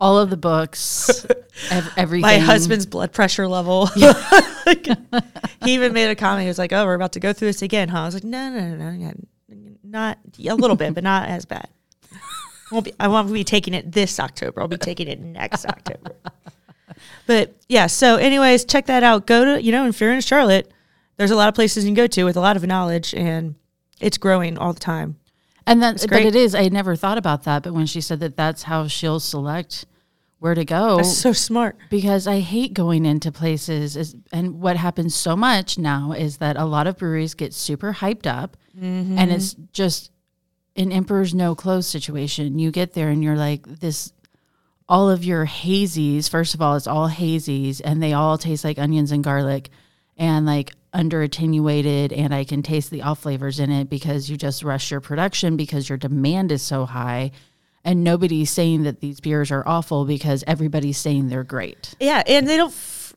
All 0.00 0.18
of 0.18 0.30
the 0.30 0.36
books, 0.36 1.24
ev- 1.70 1.92
everything. 1.96 2.22
My 2.22 2.38
husband's 2.38 2.86
blood 2.86 3.12
pressure 3.12 3.46
level. 3.46 3.88
Like, 4.66 4.84
he 5.64 5.74
even 5.74 5.92
made 5.92 6.10
a 6.10 6.16
comment. 6.16 6.42
He 6.42 6.48
was 6.48 6.58
like, 6.58 6.72
"Oh, 6.72 6.84
we're 6.84 6.94
about 6.94 7.12
to 7.12 7.20
go 7.20 7.32
through 7.32 7.50
this 7.50 7.62
again, 7.62 7.88
huh?" 7.88 8.00
I 8.00 8.04
was 8.06 8.14
like, 8.14 8.24
"No, 8.24 8.50
no, 8.50 8.74
no, 8.74 8.90
no, 8.90 9.12
not 9.82 10.18
a 10.38 10.54
little 10.54 10.76
bit, 10.76 10.94
but 10.94 11.04
not 11.04 11.28
as 11.28 11.44
bad. 11.44 11.68
Won't 12.72 12.86
be, 12.86 12.94
I 12.98 13.06
won't 13.06 13.32
be 13.32 13.44
taking 13.44 13.74
it 13.74 13.92
this 13.92 14.18
October. 14.18 14.60
I'll 14.60 14.66
be 14.66 14.76
taking 14.76 15.06
it 15.06 15.20
next 15.20 15.64
October." 15.66 16.16
But 17.26 17.54
yeah, 17.68 17.86
so 17.86 18.16
anyways, 18.16 18.64
check 18.64 18.86
that 18.86 19.04
out. 19.04 19.26
Go 19.26 19.44
to 19.44 19.62
you 19.62 19.70
know, 19.70 19.86
if 19.86 20.00
you're 20.00 20.12
in 20.12 20.20
Charlotte, 20.20 20.72
there's 21.16 21.30
a 21.30 21.36
lot 21.36 21.48
of 21.48 21.54
places 21.54 21.84
you 21.84 21.88
can 21.88 21.94
go 21.94 22.06
to 22.08 22.24
with 22.24 22.36
a 22.36 22.40
lot 22.40 22.56
of 22.56 22.64
knowledge, 22.64 23.14
and 23.14 23.54
it's 24.00 24.18
growing 24.18 24.58
all 24.58 24.72
the 24.72 24.80
time. 24.80 25.16
And 25.66 25.82
that's, 25.82 26.06
great. 26.06 26.24
but 26.24 26.26
it 26.26 26.36
is, 26.36 26.54
I 26.54 26.68
never 26.68 26.94
thought 26.94 27.18
about 27.18 27.42
that. 27.44 27.64
But 27.64 27.74
when 27.74 27.86
she 27.86 28.00
said 28.00 28.20
that 28.20 28.36
that's 28.36 28.64
how 28.64 28.86
she'll 28.86 29.18
select 29.18 29.84
where 30.38 30.54
to 30.54 30.64
go, 30.64 30.98
That's 30.98 31.16
so 31.16 31.32
smart. 31.32 31.76
because 31.90 32.26
I 32.28 32.40
hate 32.40 32.72
going 32.72 33.04
into 33.04 33.32
places. 33.32 33.96
Is, 33.96 34.14
and 34.32 34.60
what 34.60 34.76
happens 34.76 35.14
so 35.14 35.34
much 35.34 35.76
now 35.78 36.12
is 36.12 36.36
that 36.36 36.56
a 36.56 36.64
lot 36.64 36.86
of 36.86 36.98
breweries 36.98 37.34
get 37.34 37.52
super 37.52 37.94
hyped 37.94 38.26
up 38.26 38.56
and 38.80 39.16
mm-hmm. 39.16 39.30
it's 39.30 39.54
just 39.72 40.10
an 40.76 40.92
emperor's 40.92 41.34
no 41.34 41.54
clothes 41.54 41.86
situation. 41.86 42.58
You 42.58 42.70
get 42.70 42.92
there 42.92 43.08
and 43.08 43.22
you're 43.22 43.36
like, 43.36 43.66
this, 43.66 44.12
all 44.88 45.10
of 45.10 45.24
your 45.24 45.46
hazies, 45.46 46.28
first 46.28 46.54
of 46.54 46.62
all, 46.62 46.76
it's 46.76 46.86
all 46.86 47.08
hazies 47.08 47.80
and 47.84 48.02
they 48.02 48.12
all 48.12 48.38
taste 48.38 48.64
like 48.64 48.78
onions 48.78 49.12
and 49.12 49.24
garlic 49.24 49.70
and 50.16 50.46
like 50.46 50.72
under 50.92 51.22
attenuated. 51.22 52.12
And 52.12 52.34
I 52.34 52.44
can 52.44 52.62
taste 52.62 52.90
the 52.90 53.02
off 53.02 53.20
flavors 53.20 53.58
in 53.58 53.70
it 53.70 53.88
because 53.88 54.28
you 54.28 54.36
just 54.36 54.62
rush 54.62 54.90
your 54.90 55.00
production 55.00 55.56
because 55.56 55.88
your 55.88 55.98
demand 55.98 56.52
is 56.52 56.62
so 56.62 56.84
high. 56.84 57.32
And 57.84 58.02
nobody's 58.02 58.50
saying 58.50 58.82
that 58.82 59.00
these 59.00 59.20
beers 59.20 59.52
are 59.52 59.66
awful 59.66 60.04
because 60.04 60.42
everybody's 60.46 60.98
saying 60.98 61.28
they're 61.28 61.44
great. 61.44 61.94
Yeah, 62.00 62.22
and 62.26 62.48
they 62.48 62.56
don't. 62.56 62.72
F- 62.72 63.14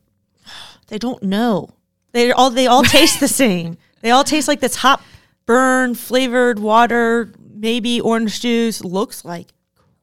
they 0.89 0.99
don't 0.99 1.23
know. 1.23 1.69
They 2.11 2.31
all 2.31 2.51
they 2.51 2.67
all 2.67 2.83
taste 2.83 3.19
the 3.19 3.27
same. 3.27 3.77
They 4.01 4.11
all 4.11 4.23
taste 4.23 4.47
like 4.47 4.59
this 4.59 4.75
hot 4.75 5.01
burn 5.49 5.95
flavored 5.95 6.59
water, 6.59 7.33
maybe 7.55 7.99
orange 7.99 8.39
juice. 8.39 8.83
Looks 8.83 9.25
like 9.25 9.47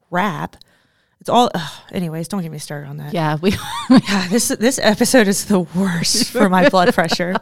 crap. 0.09 0.57
It's 1.21 1.29
all. 1.29 1.49
ugh, 1.55 1.71
anyways, 1.93 2.27
don't 2.27 2.41
get 2.41 2.51
me 2.51 2.57
started 2.57 2.89
on 2.89 2.97
that. 2.97 3.13
Yeah, 3.13 3.37
we 3.41 3.51
God, 3.89 4.29
this 4.29 4.49
this 4.49 4.77
episode 4.77 5.29
is 5.29 5.45
the 5.45 5.61
worst 5.61 6.31
for 6.31 6.49
my 6.49 6.67
blood 6.67 6.93
pressure. 6.93 7.33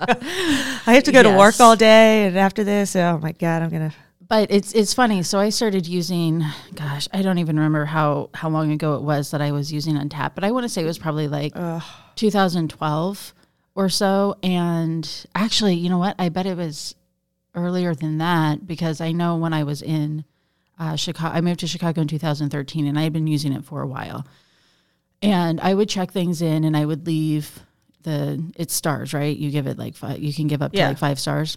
I 0.00 0.94
have 0.94 1.04
to 1.04 1.12
go 1.12 1.22
to 1.22 1.36
work 1.36 1.60
all 1.60 1.76
day, 1.76 2.24
and 2.26 2.38
after 2.38 2.64
this, 2.64 2.96
oh 2.96 3.18
my 3.22 3.32
god, 3.32 3.60
I'm 3.60 3.68
gonna. 3.68 3.92
but 4.26 4.50
it's 4.50 4.72
it's 4.72 4.94
funny. 4.94 5.22
So 5.22 5.38
I 5.38 5.50
started 5.50 5.86
using 5.86 6.42
gosh, 6.74 7.06
I 7.12 7.20
don't 7.20 7.36
even 7.36 7.56
remember 7.56 7.84
how 7.84 8.30
how 8.32 8.48
long 8.48 8.72
ago 8.72 8.94
it 8.94 9.02
was 9.02 9.30
that 9.32 9.42
I 9.42 9.52
was 9.52 9.70
using 9.70 9.94
Untap, 9.96 10.34
but 10.34 10.42
I 10.42 10.52
want 10.52 10.64
to 10.64 10.70
say 10.70 10.82
it 10.82 10.86
was 10.86 10.98
probably 10.98 11.28
like 11.28 11.52
2012 12.16 13.34
or 13.78 13.88
so 13.88 14.36
and 14.42 15.08
actually, 15.36 15.74
you 15.74 15.88
know 15.88 15.98
what? 15.98 16.16
I 16.18 16.30
bet 16.30 16.46
it 16.46 16.56
was 16.56 16.96
earlier 17.54 17.94
than 17.94 18.18
that 18.18 18.66
because 18.66 19.00
I 19.00 19.12
know 19.12 19.36
when 19.36 19.52
I 19.52 19.62
was 19.62 19.82
in 19.82 20.24
uh, 20.80 20.96
Chicago, 20.96 21.36
I 21.36 21.40
moved 21.40 21.60
to 21.60 21.68
Chicago 21.68 22.00
in 22.00 22.08
2013 22.08 22.86
and 22.88 22.98
I 22.98 23.02
had 23.04 23.12
been 23.12 23.28
using 23.28 23.52
it 23.52 23.64
for 23.64 23.80
a 23.80 23.86
while. 23.86 24.26
And 25.22 25.60
I 25.60 25.74
would 25.74 25.88
check 25.88 26.10
things 26.10 26.42
in 26.42 26.64
and 26.64 26.76
I 26.76 26.84
would 26.84 27.06
leave 27.06 27.60
the, 28.02 28.42
it's 28.56 28.74
stars, 28.74 29.14
right? 29.14 29.36
You 29.36 29.50
give 29.52 29.68
it 29.68 29.78
like 29.78 29.94
five, 29.94 30.18
you 30.20 30.34
can 30.34 30.48
give 30.48 30.60
up 30.60 30.72
to 30.72 30.78
Yeah. 30.78 30.88
like 30.88 30.98
five 30.98 31.20
stars. 31.20 31.56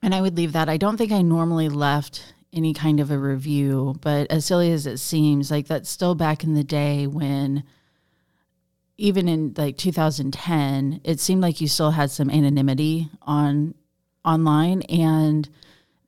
And 0.00 0.14
I 0.14 0.20
would 0.20 0.36
leave 0.36 0.52
that. 0.52 0.68
I 0.68 0.76
don't 0.76 0.96
think 0.98 1.10
I 1.10 1.22
normally 1.22 1.68
left 1.68 2.32
any 2.52 2.74
kind 2.74 3.00
of 3.00 3.10
a 3.10 3.18
review, 3.18 3.96
but 4.00 4.30
as 4.30 4.44
silly 4.44 4.70
as 4.70 4.86
it 4.86 4.98
seems, 4.98 5.50
like 5.50 5.66
that's 5.66 5.90
still 5.90 6.14
back 6.14 6.44
in 6.44 6.54
the 6.54 6.62
day 6.64 7.08
when 7.08 7.64
even 8.98 9.28
in 9.28 9.54
like 9.56 9.76
2010, 9.78 11.00
it 11.04 11.20
seemed 11.20 11.40
like 11.40 11.60
you 11.60 11.68
still 11.68 11.92
had 11.92 12.10
some 12.10 12.28
anonymity 12.30 13.08
on 13.22 13.74
online 14.24 14.82
and 14.82 15.48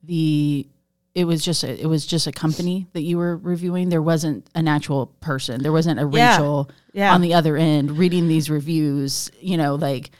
the 0.03 0.67
it 1.13 1.25
was 1.25 1.43
just 1.43 1.63
a, 1.65 1.81
it 1.81 1.87
was 1.87 2.05
just 2.05 2.25
a 2.27 2.31
company 2.31 2.87
that 2.93 3.01
you 3.01 3.17
were 3.17 3.35
reviewing. 3.35 3.89
There 3.89 4.01
wasn't 4.01 4.47
an 4.55 4.67
actual 4.69 5.07
person. 5.19 5.61
There 5.61 5.71
wasn't 5.73 5.99
a 5.99 6.09
Yeah. 6.17 6.35
Rachel 6.35 6.69
Yeah. 6.93 7.13
on 7.13 7.21
the 7.21 7.33
other 7.33 7.57
end 7.57 7.97
reading 7.97 8.27
these 8.29 8.49
reviews. 8.49 9.29
You 9.41 9.57
know, 9.57 9.75
like 9.75 10.11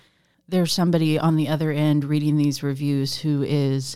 there's 0.50 0.74
somebody 0.74 1.18
on 1.18 1.38
the 1.38 1.48
other 1.48 1.72
end 1.72 2.04
reading 2.04 2.36
these 2.36 2.62
reviews 2.62 3.16
who 3.20 3.42
is 3.44 3.96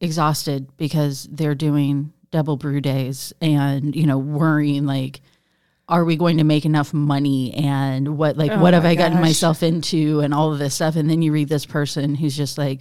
exhausted 0.00 0.68
because 0.76 1.28
they're 1.30 1.54
doing 1.54 2.12
double 2.32 2.56
brew 2.56 2.80
days 2.80 3.32
and 3.40 3.94
you 3.94 4.04
know 4.06 4.18
worrying 4.18 4.84
like 4.84 5.20
are 5.88 6.04
we 6.04 6.16
going 6.16 6.38
to 6.38 6.44
make 6.44 6.64
enough 6.64 6.92
money 6.92 7.54
and 7.54 8.18
what 8.18 8.36
like 8.36 8.50
Oh 8.50 8.60
what 8.60 8.74
have 8.74 8.84
i 8.84 8.94
gotten 8.96 9.14
gosh. 9.18 9.22
myself 9.22 9.62
into 9.62 10.20
and 10.20 10.34
all 10.34 10.52
of 10.52 10.58
this 10.58 10.74
stuff 10.74 10.96
and 10.96 11.08
then 11.08 11.22
you 11.22 11.32
read 11.32 11.48
this 11.48 11.64
person 11.66 12.14
who's 12.16 12.36
just 12.36 12.58
like 12.58 12.80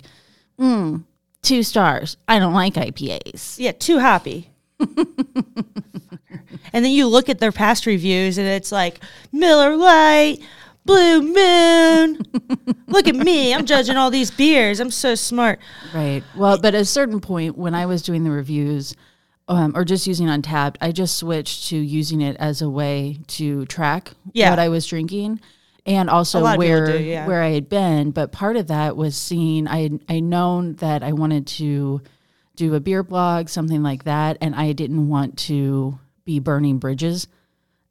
mm, 0.59 1.03
two 1.43 1.61
stars 1.63 2.17
i 2.27 2.39
don't 2.39 2.53
like 2.53 2.73
ipas 2.73 3.59
Yeah, 3.59 3.71
too 3.73 3.99
happy. 3.99 4.49
and 4.79 6.83
then 6.83 6.91
you 6.91 7.07
look 7.07 7.29
at 7.29 7.39
their 7.39 7.51
past 7.51 7.85
reviews 7.85 8.37
and 8.37 8.47
it's 8.47 8.71
like 8.71 8.99
Miller 9.31 9.75
Lite, 9.77 10.41
Blue 10.85 11.21
Moon. 11.21 12.19
look 12.87 13.07
at 13.07 13.15
me. 13.15 13.53
I'm 13.53 13.65
judging 13.65 13.95
all 13.95 14.11
these 14.11 14.31
beers. 14.31 14.79
I'm 14.79 14.91
so 14.91 15.15
smart. 15.15 15.59
Right. 15.93 16.23
Well, 16.35 16.57
but 16.57 16.75
at 16.75 16.81
a 16.81 16.85
certain 16.85 17.21
point, 17.21 17.57
when 17.57 17.73
I 17.73 17.85
was 17.85 18.01
doing 18.01 18.23
the 18.23 18.31
reviews 18.31 18.95
um, 19.47 19.73
or 19.75 19.83
just 19.85 20.07
using 20.07 20.27
Untappd, 20.27 20.75
I 20.81 20.91
just 20.91 21.17
switched 21.17 21.67
to 21.69 21.77
using 21.77 22.21
it 22.21 22.35
as 22.37 22.61
a 22.61 22.69
way 22.69 23.19
to 23.27 23.65
track 23.65 24.11
Yeah. 24.33 24.49
what 24.49 24.59
I 24.59 24.69
was 24.69 24.85
drinking 24.87 25.39
and 25.85 26.09
also 26.09 26.39
A 26.39 26.41
lot 26.41 26.55
of 26.55 26.61
people 26.61 26.75
where 26.75 26.97
do, 26.97 27.03
yeah. 27.03 27.27
where 27.27 27.41
I 27.43 27.49
had 27.49 27.69
been. 27.69 28.11
But 28.11 28.31
part 28.31 28.57
of 28.57 28.67
that 28.67 28.97
was 28.97 29.15
seeing 29.15 29.67
I 29.67 29.91
I 30.09 30.19
known 30.19 30.73
that 30.75 31.03
I 31.03 31.13
wanted 31.13 31.45
to 31.47 32.01
do 32.55 32.73
a 32.73 32.79
beer 32.79 33.03
blog, 33.03 33.49
something 33.49 33.83
like 33.83 34.05
that, 34.05 34.37
and 34.41 34.55
I 34.55 34.71
didn't 34.71 35.09
want 35.09 35.37
to 35.39 35.99
be 36.23 36.39
burning 36.39 36.79
bridges. 36.79 37.27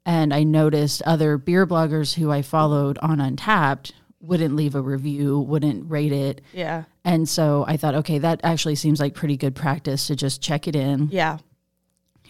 And 0.05 0.33
I 0.33 0.43
noticed 0.43 1.01
other 1.03 1.37
beer 1.37 1.65
bloggers 1.65 2.15
who 2.15 2.31
I 2.31 2.41
followed 2.41 2.97
on 2.99 3.19
Untappd 3.19 3.91
wouldn't 4.25 4.55
leave 4.55 4.75
a 4.75 4.81
review, 4.81 5.39
wouldn't 5.39 5.89
rate 5.89 6.11
it. 6.11 6.41
Yeah. 6.53 6.83
And 7.03 7.27
so 7.29 7.63
I 7.67 7.77
thought, 7.77 7.95
okay, 7.95 8.17
that 8.19 8.41
actually 8.43 8.75
seems 8.75 8.99
like 8.99 9.13
pretty 9.13 9.37
good 9.37 9.55
practice 9.55 10.07
to 10.07 10.15
just 10.15 10.41
check 10.41 10.67
it 10.67 10.75
in 10.75 11.09
Yeah. 11.11 11.37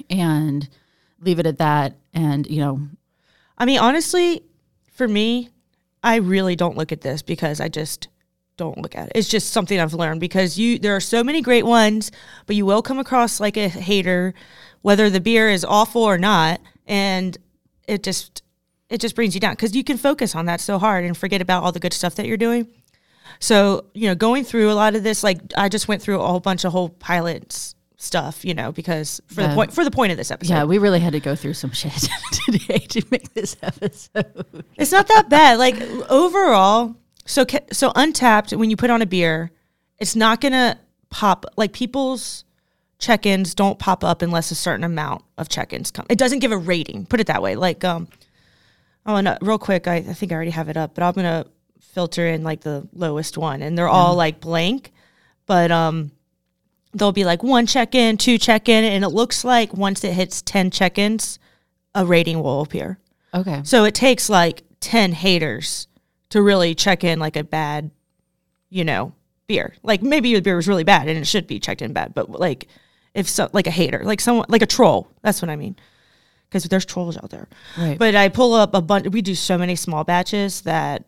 and 0.10 0.68
leave 1.22 1.40
it 1.40 1.46
at 1.46 1.58
that. 1.60 1.96
And, 2.14 2.46
you 2.48 2.60
know, 2.60 2.82
I 3.58 3.66
mean, 3.66 3.80
honestly, 3.80 4.44
for 4.94 5.08
me, 5.08 5.50
I 6.04 6.18
really 6.18 6.56
don't 6.56 6.78
look 6.78 6.92
at 6.92 7.02
this 7.02 7.22
because 7.22 7.60
I 7.60 7.70
just 7.70 8.10
don't 8.58 8.78
look 8.78 8.96
at 8.96 9.08
it. 9.08 9.12
It's 9.16 9.30
just 9.30 9.52
something 9.52 9.80
I've 9.80 9.94
learned 9.94 10.20
because 10.20 10.58
you 10.58 10.80
there 10.80 10.96
are 10.96 11.02
so 11.02 11.24
many 11.24 11.42
great 11.42 11.66
ones, 11.66 12.12
but 12.46 12.56
you 12.56 12.66
will 12.66 12.82
come 12.82 13.00
across 13.00 13.40
like 13.40 13.58
a 13.58 13.68
hater, 13.68 14.34
whether 14.82 15.10
the 15.10 15.20
beer 15.20 15.50
is 15.50 15.66
awful 15.66 16.04
or 16.04 16.18
not, 16.18 16.62
and 16.86 17.38
it 17.88 18.04
just 18.04 18.44
it 18.90 19.02
just 19.02 19.16
brings 19.16 19.34
you 19.34 19.42
down 19.42 19.54
because 19.54 19.76
you 19.76 19.84
can 19.84 19.98
focus 19.98 20.36
on 20.36 20.46
that 20.46 20.62
so 20.62 20.78
hard 20.78 21.06
and 21.06 21.18
forget 21.18 21.42
about 21.42 21.64
all 21.64 21.72
the 21.72 21.80
good 21.80 21.94
stuff 21.94 22.16
that 22.16 22.28
you're 22.28 22.38
doing. 22.38 22.68
So 23.40 23.86
you 23.94 24.08
know, 24.08 24.16
going 24.16 24.44
through 24.44 24.72
a 24.72 24.74
lot 24.74 24.96
of 24.96 25.04
this, 25.04 25.24
like 25.24 25.40
I 25.58 25.70
just 25.70 25.88
went 25.88 26.02
through 26.02 26.22
a 26.22 26.28
whole 26.28 26.40
bunch 26.40 26.64
of 26.64 26.72
whole 26.72 26.90
pilots 26.90 27.76
stuff, 27.98 28.46
you 28.46 28.54
know, 28.54 28.72
because 28.72 29.22
for 29.28 29.42
the 29.42 29.54
point 29.54 29.74
for 29.74 29.84
the 29.84 29.92
point 29.92 30.12
of 30.12 30.18
this 30.18 30.32
episode. 30.32 30.54
yeah, 30.54 30.64
we 30.64 30.78
really 30.78 31.00
had 31.00 31.14
to 31.14 31.20
go 31.20 31.36
through 31.36 31.54
some 31.54 31.72
shit 31.72 31.92
today 32.46 32.80
to 32.80 33.04
make 33.12 33.34
this 33.34 33.58
episode. 33.62 34.64
It's 34.76 34.92
not 34.92 35.08
that 35.08 35.30
bad. 35.30 35.58
Like 35.58 35.80
overall, 36.10 36.96
so 37.26 37.46
so 37.72 37.92
Untappd 37.92 38.56
when 38.58 38.70
you 38.70 38.78
put 38.78 38.90
on 38.90 39.02
a 39.02 39.06
beer, 39.06 39.52
it's 39.98 40.16
not 40.16 40.42
gonna 40.42 40.80
pop. 41.10 41.46
Like 41.58 41.74
people's 41.74 42.44
check-ins 42.98 43.54
don't 43.54 43.78
pop 43.78 44.04
up 44.04 44.22
unless 44.22 44.52
a 44.52 44.56
certain 44.56 44.84
amount 44.84 45.22
of 45.38 45.50
check-ins 45.50 45.92
come. 45.92 46.06
It 46.10 46.18
doesn't 46.18 46.40
give 46.40 46.52
a 46.52 46.58
rating. 46.58 47.06
Put 47.06 47.20
it 47.20 47.28
that 47.28 47.42
way. 47.42 47.56
Like 47.56 47.84
um, 47.84 48.08
oh, 49.06 49.16
and 49.16 49.28
uh, 49.28 49.38
real 49.42 49.58
quick, 49.58 49.88
I, 49.88 49.96
I 49.96 50.14
think 50.14 50.32
I 50.32 50.36
already 50.36 50.52
have 50.52 50.70
it 50.70 50.78
up, 50.78 50.96
but 50.96 51.04
I'm 51.04 51.14
gonna 51.14 51.46
filter 51.80 52.28
in 52.28 52.44
like 52.44 52.62
the 52.62 52.88
lowest 52.94 53.38
one, 53.38 53.62
and 53.62 53.78
they're 53.78 53.90
all 53.90 54.16
like 54.16 54.40
blank, 54.40 54.92
but 55.46 55.72
um. 55.72 56.12
There'll 56.98 57.12
be 57.12 57.26
like 57.26 57.44
one 57.44 57.66
check 57.66 57.94
in, 57.94 58.16
two 58.16 58.38
check 58.38 58.70
in, 58.70 58.86
and 58.86 59.04
it 59.04 59.10
looks 59.10 59.44
like 59.44 59.74
once 59.74 60.02
it 60.06 60.14
hits 60.14 60.42
10 60.42 60.72
check 60.72 60.98
ins, 60.98 61.40
a 61.94 62.06
rating 62.06 62.42
will 62.42 62.62
appear. 62.62 63.00
Okay. 63.34 63.60
So 63.66 63.84
it 63.84 63.94
takes 63.94 64.30
like 64.30 64.64
10 64.80 65.12
haters 65.12 65.88
to 66.30 66.42
really 66.42 66.74
check 66.74 67.04
in 67.04 67.20
like 67.20 67.36
a 67.36 67.44
bad, 67.44 67.92
you 68.70 68.84
know, 68.84 69.14
beer. 69.48 69.76
Like 69.84 70.02
maybe 70.02 70.30
your 70.30 70.42
beer 70.42 70.56
was 70.56 70.68
really 70.68 70.84
bad 70.84 71.08
and 71.08 71.18
it 71.18 71.26
should 71.26 71.48
be 71.48 71.60
checked 71.60 71.82
in 71.82 71.94
bad, 71.94 72.14
but 72.14 72.30
like 72.30 72.68
if 73.14 73.28
so, 73.30 73.50
like 73.54 73.68
a 73.68 73.72
hater, 73.72 74.02
like 74.04 74.22
someone, 74.22 74.46
like 74.50 74.62
a 74.62 74.68
troll, 74.68 75.10
that's 75.22 75.42
what 75.42 75.50
I 75.50 75.56
mean. 75.56 75.76
Because 76.50 76.64
there's 76.66 76.86
trolls 76.86 77.18
out 77.18 77.30
there. 77.30 77.48
Right. 77.78 77.98
But 77.98 78.16
I 78.16 78.30
pull 78.30 78.54
up 78.54 78.74
a 78.74 78.82
bunch, 78.82 79.08
we 79.10 79.22
do 79.22 79.36
so 79.36 79.58
many 79.58 79.76
small 79.76 80.04
batches 80.04 80.62
that 80.62 81.04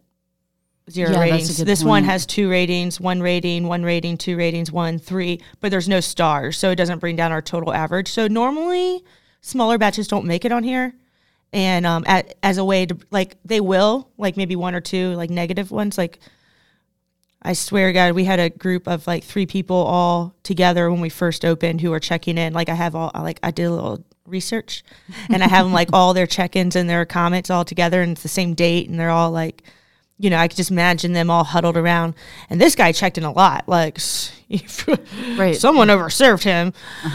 zero 0.90 1.12
Yeah, 1.12 1.20
ratings. 1.20 1.58
This 1.58 1.84
one 1.84 2.04
has 2.04 2.26
two 2.26 2.50
ratings, 2.50 3.00
one 3.00 3.22
rating, 3.22 3.68
one 3.68 3.84
rating, 3.84 4.18
two 4.18 4.36
ratings, 4.36 4.72
one, 4.72 5.00
three, 5.00 5.42
but 5.62 5.72
there's 5.72 5.88
no 5.88 6.00
stars. 6.00 6.58
So 6.58 6.72
it 6.72 6.76
doesn't 6.76 7.00
bring 7.00 7.16
down 7.16 7.32
our 7.32 7.42
total 7.42 7.74
average. 7.74 8.10
So 8.10 8.28
normally 8.28 9.04
smaller 9.42 9.78
batches 9.78 10.08
don't 10.08 10.26
make 10.26 10.44
it 10.44 10.52
on 10.52 10.64
here. 10.64 10.94
And 11.54 11.86
um, 11.86 12.04
at, 12.08 12.36
as 12.44 12.58
a 12.58 12.66
way 12.66 12.86
to, 12.86 12.98
like, 13.10 13.38
they 13.46 13.62
will, 13.62 14.10
like 14.18 14.36
maybe 14.36 14.58
one 14.58 14.76
or 14.76 14.82
two, 14.82 15.14
like 15.14 15.30
negative 15.30 15.72
ones. 15.72 15.98
Like, 15.98 16.20
I 17.42 17.54
swear 17.54 17.94
God, 17.94 18.14
we 18.14 18.26
had 18.26 18.40
a 18.40 18.50
group 18.50 18.88
of 18.88 19.08
like 19.08 19.24
three 19.24 19.46
people 19.46 19.78
all 19.78 20.36
together 20.44 20.92
when 20.92 21.00
we 21.00 21.10
first 21.10 21.46
opened 21.46 21.80
who 21.80 21.92
were 21.92 22.02
checking 22.02 22.38
in. 22.38 22.52
Like, 22.52 22.68
I 22.68 22.74
have 22.74 22.96
all, 22.96 23.12
like, 23.14 23.40
I 23.44 23.52
did 23.52 23.66
a 23.66 23.72
little 23.72 24.04
research 24.28 24.84
and 25.30 25.44
I 25.44 25.48
have 25.48 25.66
them 25.66 25.74
like 25.74 25.90
all 25.94 26.14
their 26.14 26.28
check 26.28 26.56
ins 26.56 26.76
and 26.76 26.90
their 26.90 27.06
comments 27.06 27.50
all 27.50 27.66
together 27.66 28.02
and 28.02 28.12
it's 28.12 28.24
the 28.24 28.28
same 28.28 28.54
date 28.54 28.90
and 28.90 29.00
they're 29.00 29.10
all 29.10 29.32
like, 29.32 29.64
you 30.20 30.30
know, 30.30 30.38
I 30.38 30.48
could 30.48 30.58
just 30.58 30.72
imagine 30.72 31.14
them 31.14 31.30
all 31.30 31.44
huddled 31.44 31.78
around. 31.78 32.16
And 32.50 32.60
this 32.60 32.76
guy 32.76 32.92
checked 32.92 33.18
in 33.20 33.24
a 33.24 33.32
lot. 33.32 33.68
Like, 33.68 34.00
Right. 35.38 35.56
someone 35.56 35.90
overserved 35.90 36.44
him. 36.44 36.74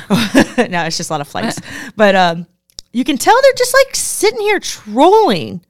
no, 0.70 0.84
it's 0.84 0.96
just 0.96 1.10
a 1.10 1.12
lot 1.12 1.20
of 1.20 1.26
flights. 1.28 1.58
but 1.96 2.14
um, 2.14 2.46
you 2.92 3.02
can 3.04 3.18
tell 3.18 3.34
they're 3.42 3.52
just 3.56 3.74
like 3.74 3.94
sitting 3.96 4.40
here 4.40 4.60
trolling. 4.60 5.64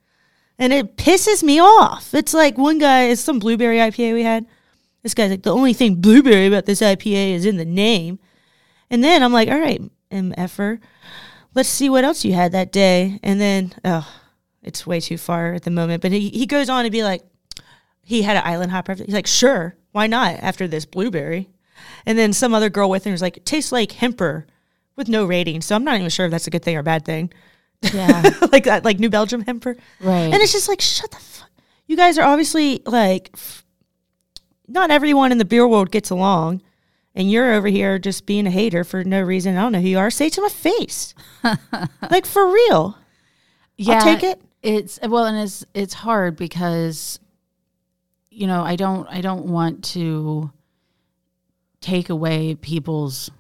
And 0.58 0.72
it 0.72 0.96
pisses 0.96 1.42
me 1.42 1.58
off. 1.58 2.12
It's 2.14 2.34
like 2.34 2.58
one 2.58 2.78
guy, 2.78 3.04
it's 3.04 3.22
some 3.22 3.38
blueberry 3.38 3.78
IPA 3.78 4.12
we 4.12 4.22
had. 4.22 4.46
This 5.02 5.14
guy's 5.14 5.30
like, 5.30 5.42
the 5.42 5.54
only 5.54 5.72
thing 5.72 5.96
blueberry 5.96 6.46
about 6.46 6.66
this 6.66 6.80
IPA 6.82 7.32
is 7.32 7.46
in 7.46 7.56
the 7.56 7.64
name. 7.64 8.18
And 8.90 9.02
then 9.02 9.22
I'm 9.22 9.32
like, 9.32 9.48
all 9.48 9.58
right, 9.58 9.80
MFer, 10.12 10.78
let's 11.54 11.68
see 11.68 11.88
what 11.88 12.04
else 12.04 12.24
you 12.24 12.32
had 12.32 12.52
that 12.52 12.72
day. 12.72 13.18
And 13.22 13.40
then, 13.40 13.72
oh, 13.84 14.08
it's 14.62 14.86
way 14.86 15.00
too 15.00 15.18
far 15.18 15.54
at 15.54 15.62
the 15.62 15.70
moment. 15.70 16.02
But 16.02 16.12
he, 16.12 16.30
he 16.30 16.46
goes 16.46 16.68
on 16.68 16.84
to 16.84 16.90
be 16.90 17.02
like, 17.02 17.22
he 18.02 18.22
had 18.22 18.36
an 18.36 18.42
island 18.44 18.72
hopper. 18.72 18.94
He's 18.94 19.14
like, 19.14 19.26
sure, 19.26 19.76
why 19.92 20.06
not 20.06 20.36
after 20.40 20.66
this 20.66 20.84
blueberry? 20.84 21.50
And 22.06 22.18
then 22.18 22.32
some 22.32 22.54
other 22.54 22.70
girl 22.70 22.90
with 22.90 23.04
him 23.04 23.12
was 23.12 23.22
like, 23.22 23.44
tastes 23.44 23.72
like 23.72 23.92
hemper 23.92 24.46
with 24.96 25.08
no 25.08 25.24
rating. 25.24 25.60
So 25.62 25.74
I'm 25.74 25.84
not 25.84 25.96
even 25.96 26.10
sure 26.10 26.26
if 26.26 26.32
that's 26.32 26.46
a 26.46 26.50
good 26.50 26.62
thing 26.62 26.76
or 26.76 26.80
a 26.80 26.84
bad 26.84 27.04
thing. 27.04 27.32
yeah. 27.92 28.22
like 28.52 28.64
that, 28.64 28.84
like 28.84 28.98
New 28.98 29.10
Belgium 29.10 29.42
hemper. 29.42 29.76
Right. 30.00 30.32
And 30.32 30.34
it's 30.34 30.52
just 30.52 30.68
like, 30.68 30.80
shut 30.80 31.10
the 31.10 31.18
fuck. 31.18 31.50
You 31.86 31.96
guys 31.96 32.18
are 32.18 32.24
obviously 32.26 32.82
like, 32.86 33.34
not 34.68 34.90
everyone 34.90 35.32
in 35.32 35.38
the 35.38 35.44
beer 35.44 35.66
world 35.66 35.90
gets 35.90 36.10
along. 36.10 36.62
And 37.14 37.30
you're 37.30 37.52
over 37.52 37.68
here 37.68 37.98
just 37.98 38.24
being 38.24 38.46
a 38.46 38.50
hater 38.50 38.84
for 38.84 39.04
no 39.04 39.20
reason. 39.20 39.56
I 39.56 39.62
don't 39.62 39.72
know 39.72 39.80
who 39.80 39.88
you 39.88 39.98
are. 39.98 40.10
Say 40.10 40.26
it 40.26 40.32
to 40.34 40.42
my 40.42 40.48
face. 40.48 41.14
like 42.10 42.24
for 42.24 42.50
real. 42.50 42.96
yeah, 43.76 44.00
take 44.00 44.22
it. 44.22 44.40
It's 44.62 44.98
well, 45.02 45.26
and 45.26 45.36
it's 45.38 45.64
it's 45.74 45.92
hard 45.92 46.36
because, 46.36 47.18
you 48.30 48.46
know, 48.46 48.62
I 48.62 48.76
don't 48.76 49.06
I 49.08 49.20
don't 49.20 49.46
want 49.46 49.84
to 49.92 50.50
take 51.80 52.08
away 52.08 52.54
people's 52.54 53.30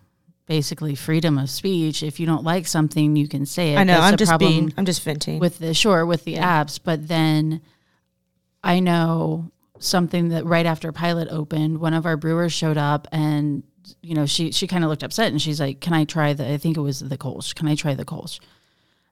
basically 0.46 0.94
freedom 0.94 1.38
of 1.38 1.48
speech. 1.48 2.02
If 2.02 2.20
you 2.20 2.26
don't 2.26 2.44
like 2.44 2.66
something, 2.66 3.16
you 3.16 3.28
can 3.28 3.46
say 3.46 3.74
it. 3.74 3.78
I 3.78 3.84
know. 3.84 3.94
That's 3.94 4.12
I'm 4.12 4.16
just 4.18 4.38
being, 4.38 4.74
I'm 4.76 4.84
just 4.84 5.02
venting. 5.02 5.38
with 5.38 5.58
the 5.58 5.72
sure 5.72 6.04
with 6.04 6.24
the 6.24 6.34
apps, 6.34 6.78
but 6.82 7.08
then 7.08 7.62
I 8.62 8.80
know 8.80 9.50
something 9.82 10.28
that 10.30 10.44
right 10.46 10.66
after 10.66 10.92
pilot 10.92 11.28
opened, 11.30 11.78
one 11.78 11.94
of 11.94 12.06
our 12.06 12.16
brewers 12.16 12.52
showed 12.52 12.78
up 12.78 13.08
and 13.12 13.62
you 14.00 14.14
know 14.14 14.26
she 14.26 14.52
she 14.52 14.66
kind 14.66 14.84
of 14.84 14.90
looked 14.90 15.02
upset 15.02 15.30
and 15.32 15.40
she's 15.42 15.60
like, 15.60 15.80
"Can 15.80 15.92
I 15.92 16.04
try 16.04 16.32
the? 16.32 16.50
I 16.52 16.56
think 16.56 16.76
it 16.76 16.80
was 16.80 17.00
the 17.00 17.18
Kolsch. 17.18 17.54
Can 17.54 17.68
I 17.68 17.74
try 17.74 17.94
the 17.94 18.04
Kolsch?" 18.04 18.38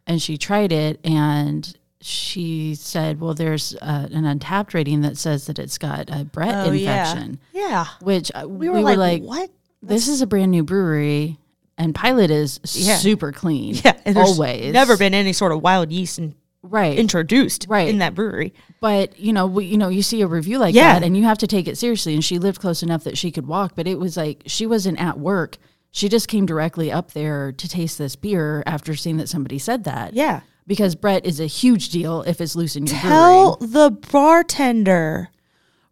And 0.06 0.20
she 0.22 0.38
tried 0.38 0.72
it 0.72 1.00
and 1.04 1.76
she 2.00 2.74
said, 2.74 3.20
"Well, 3.20 3.34
there's 3.34 3.74
uh, 3.82 4.08
an 4.10 4.24
Untappd 4.24 4.72
rating 4.74 5.02
that 5.02 5.16
says 5.18 5.46
that 5.46 5.58
it's 5.58 5.76
got 5.78 6.08
a 6.10 6.24
Brett 6.24 6.66
Oh, 6.68 6.72
infection." 6.72 7.38
yeah. 7.52 7.86
Which 8.00 8.30
uh, 8.34 8.48
We 8.48 8.68
were, 8.70 8.80
like, 8.96 9.22
what? 9.22 9.50
This 9.82 10.08
is 10.08 10.22
a 10.22 10.26
brand 10.26 10.50
new 10.50 10.62
brewery, 10.62 11.38
and 11.76 11.94
Pilot 11.94 12.30
is 12.30 12.58
Yeah. 12.74 12.96
super 12.96 13.32
clean. 13.32 13.74
Yeah. 13.84 13.94
Always 14.16 14.72
never 14.72 14.96
been 14.96 15.14
any 15.14 15.32
sort 15.32 15.52
of 15.52 15.62
wild 15.62 15.92
yeast 15.92 16.18
and 16.18 16.34
Right. 16.62 16.98
introduced 16.98 17.66
Right. 17.68 17.88
in 17.88 17.98
that 17.98 18.14
brewery. 18.14 18.52
But 18.80 19.18
you 19.18 19.32
know, 19.32 19.46
we, 19.46 19.64
you 19.64 19.78
know, 19.78 19.88
you 19.88 20.02
see 20.02 20.20
a 20.22 20.26
review 20.26 20.58
like 20.58 20.74
Yeah. 20.74 20.94
that, 20.98 21.02
and 21.06 21.16
you 21.16 21.24
have 21.24 21.38
to 21.38 21.46
take 21.46 21.66
it 21.68 21.78
seriously. 21.78 22.14
And 22.14 22.24
she 22.24 22.38
lived 22.38 22.60
close 22.60 22.82
enough 22.82 23.04
that 23.04 23.16
she 23.16 23.30
could 23.30 23.46
walk, 23.46 23.72
but 23.74 23.86
it 23.86 23.98
was 23.98 24.16
like 24.16 24.42
she 24.46 24.66
wasn't 24.66 25.00
at 25.00 25.18
work. 25.18 25.56
She 25.90 26.08
just 26.08 26.28
came 26.28 26.46
directly 26.46 26.92
up 26.92 27.12
there 27.12 27.50
to 27.50 27.68
taste 27.68 27.98
this 27.98 28.14
beer 28.14 28.62
after 28.66 28.94
seeing 28.94 29.16
that 29.16 29.28
somebody 29.28 29.58
said 29.58 29.84
that. 29.84 30.12
Yeah. 30.14 30.40
because 30.66 30.94
Brett 30.94 31.26
is 31.26 31.40
a 31.40 31.46
huge 31.46 31.88
deal 31.88 32.22
if 32.28 32.40
it's 32.40 32.54
loose 32.54 32.76
in 32.76 32.86
your 32.86 32.94
Tell 32.96 33.56
brewery. 33.56 33.72
the 33.72 33.90
bartender. 33.90 35.28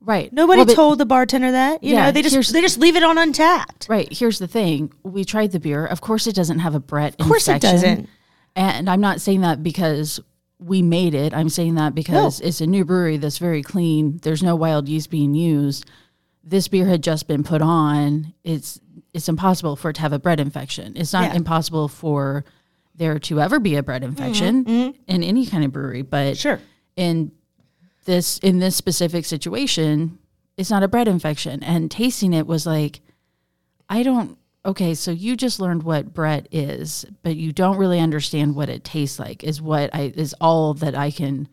Right. 0.01 0.33
Nobody 0.33 0.59
Well, 0.65 0.75
told 0.75 0.99
the 0.99 1.07
bartender 1.07 1.51
that. 1.51 1.83
You 1.83 1.95
Yeah, 1.95 2.07
know, 2.07 2.13
they 2.13 2.23
just 2.23 2.53
they 2.53 2.61
just 2.61 2.79
leave 2.79 2.95
it 2.95 3.03
on 3.03 3.17
Untappd. 3.17 3.89
Right. 3.89 4.07
Here's 4.13 4.39
the 4.39 4.47
thing. 4.47 4.93
We 5.03 5.25
tried 5.25 5.51
the 5.51 5.59
beer. 5.59 5.85
Of 5.85 6.01
course, 6.01 6.27
it 6.29 6.35
doesn't 6.37 6.61
have 6.61 6.75
a 6.77 6.81
Brett 6.81 7.17
Of 7.19 7.27
course 7.27 7.49
it 7.49 7.61
doesn't. 7.61 8.09
And 8.55 8.89
I'm 8.89 9.01
not 9.01 9.21
saying 9.21 9.41
that 9.41 9.63
because 9.65 10.21
we 10.59 10.83
made 10.83 11.15
it. 11.15 11.33
I'm 11.33 11.49
saying 11.49 11.77
that 11.77 11.95
because 11.95 12.41
oh. 12.41 12.47
it's 12.47 12.61
a 12.61 12.67
new 12.67 12.85
brewery 12.85 13.17
that's 13.17 13.39
very 13.39 13.63
clean. 13.63 14.19
There's 14.23 14.43
no 14.43 14.57
wild 14.57 14.89
yeast 14.89 15.11
being 15.11 15.35
used. 15.35 15.89
This 16.43 16.69
beer 16.69 16.87
had 16.87 17.03
just 17.03 17.29
been 17.29 17.45
put 17.45 17.63
on. 17.63 18.35
It's 18.45 18.81
it's 19.15 19.29
impossible 19.29 19.77
for 19.77 19.91
it 19.91 19.95
to 19.95 20.01
have 20.01 20.13
a 20.13 20.19
Brett 20.19 20.41
infection. 20.41 20.95
It's 20.97 21.13
not 21.13 21.31
Yeah. 21.31 21.37
impossible 21.37 21.89
for 21.89 22.45
there 22.95 23.19
to 23.19 23.41
ever 23.41 23.61
be 23.61 23.77
a 23.77 23.83
Brett 23.83 24.03
mm-hmm. 24.03 24.11
infection 24.11 24.65
mm-hmm. 24.65 25.01
in 25.07 25.23
any 25.23 25.47
kind 25.47 25.65
of 25.65 25.73
brewery, 25.73 26.03
but 26.03 26.37
Sure. 26.37 26.61
in 26.97 27.33
this 28.05 28.39
in 28.39 28.59
this 28.59 28.75
specific 28.75 29.25
situation, 29.25 30.19
it's 30.57 30.71
not 30.71 30.83
a 30.83 30.89
Brett 30.89 31.09
infection. 31.09 31.63
And 31.63 31.91
tasting 31.91 32.33
it 32.33 32.47
was 32.47 32.67
like, 32.67 33.01
I 33.89 34.03
don't. 34.03 34.38
Okay, 34.67 34.95
so 34.95 35.11
you 35.11 35.37
just 35.37 35.61
learned 35.61 35.83
what 35.85 36.13
Brett 36.13 36.49
is, 36.51 37.07
but 37.23 37.37
you 37.37 37.53
don't 37.53 37.79
really 37.79 38.01
understand 38.01 38.55
what 38.55 38.69
it 38.69 38.85
tastes 38.85 39.19
like. 39.19 39.43
Is 39.45 39.63
what 39.63 39.95
I 39.95 40.13
is 40.17 40.35
all 40.41 40.75
that 40.75 40.95
I 40.95 41.11
can 41.11 41.49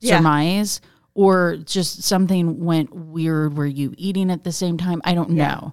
Yeah. 0.00 0.18
surmise, 0.18 0.80
or 1.14 1.56
just 1.64 2.02
something 2.02 2.64
went 2.64 2.94
weird. 2.94 3.56
Were 3.56 3.66
you 3.66 3.94
eating 3.96 4.30
at 4.30 4.44
the 4.44 4.52
same 4.52 4.76
time? 4.76 5.00
I 5.04 5.14
don't 5.14 5.30
know, 5.30 5.72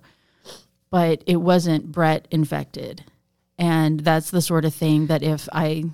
but 0.90 1.24
it 1.26 1.38
wasn't 1.38 1.92
Brett 1.92 2.28
infected, 2.32 3.04
and 3.58 4.00
that's 4.02 4.30
the 4.30 4.42
sort 4.42 4.64
of 4.64 4.74
thing 4.74 5.08
that 5.08 5.24
if 5.24 5.50
I 5.52 5.86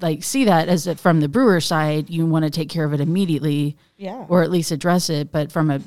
like 0.00 0.22
see 0.22 0.44
that 0.44 0.68
as 0.68 0.86
a, 0.86 0.94
from 0.94 1.20
the 1.20 1.28
brewer 1.28 1.60
side, 1.60 2.10
you 2.10 2.26
want 2.26 2.44
to 2.44 2.50
take 2.50 2.68
care 2.68 2.84
of 2.84 2.92
it 2.92 3.00
immediately 3.00 3.76
Yeah. 3.96 4.24
or 4.28 4.42
at 4.42 4.50
least 4.50 4.70
address 4.70 5.08
it. 5.10 5.32
But 5.32 5.50
from 5.50 5.70
a 5.70 5.80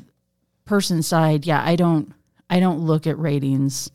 person 0.65 1.03
side, 1.03 1.45
yeah, 1.45 1.63
I 1.63 1.75
don't 1.75 2.11
I 2.53 2.59
don't 2.59 2.79
look 2.79 3.07
at 3.07 3.17
ratings 3.17 3.89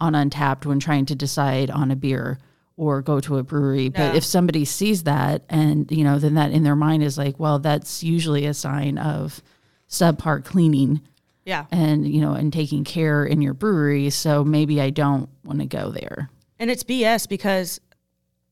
on 0.00 0.14
Untappd 0.14 0.64
when 0.66 0.80
trying 0.80 1.06
to 1.06 1.14
decide 1.14 1.70
on 1.70 1.90
a 1.90 1.96
beer 1.96 2.38
or 2.76 3.02
go 3.02 3.20
to 3.20 3.36
a 3.38 3.42
brewery. 3.42 3.90
But 3.90 4.16
if 4.16 4.24
somebody 4.24 4.64
sees 4.64 5.02
that 5.02 5.42
and 5.50 5.90
you 5.92 6.02
know, 6.04 6.18
then 6.18 6.34
that 6.34 6.50
in 6.52 6.62
their 6.62 6.76
mind 6.76 7.02
is 7.02 7.18
like, 7.18 7.38
well, 7.38 7.58
that's 7.58 8.02
usually 8.02 8.46
a 8.46 8.54
sign 8.54 8.96
of 8.96 9.42
subpar 9.88 10.42
cleaning 10.44 11.00
Yeah. 11.44 11.66
and 11.70 12.06
you 12.08 12.20
know 12.20 12.32
and 12.32 12.52
taking 12.52 12.84
care 12.84 13.24
in 13.24 13.42
your 13.42 13.54
brewery. 13.54 14.08
So 14.10 14.44
maybe 14.44 14.80
I 14.80 14.90
don't 14.90 15.28
want 15.44 15.58
to 15.60 15.66
go 15.66 15.90
there. 15.90 16.30
And 16.58 16.70
it's 16.70 16.84
BS 16.84 17.28
because 17.28 17.80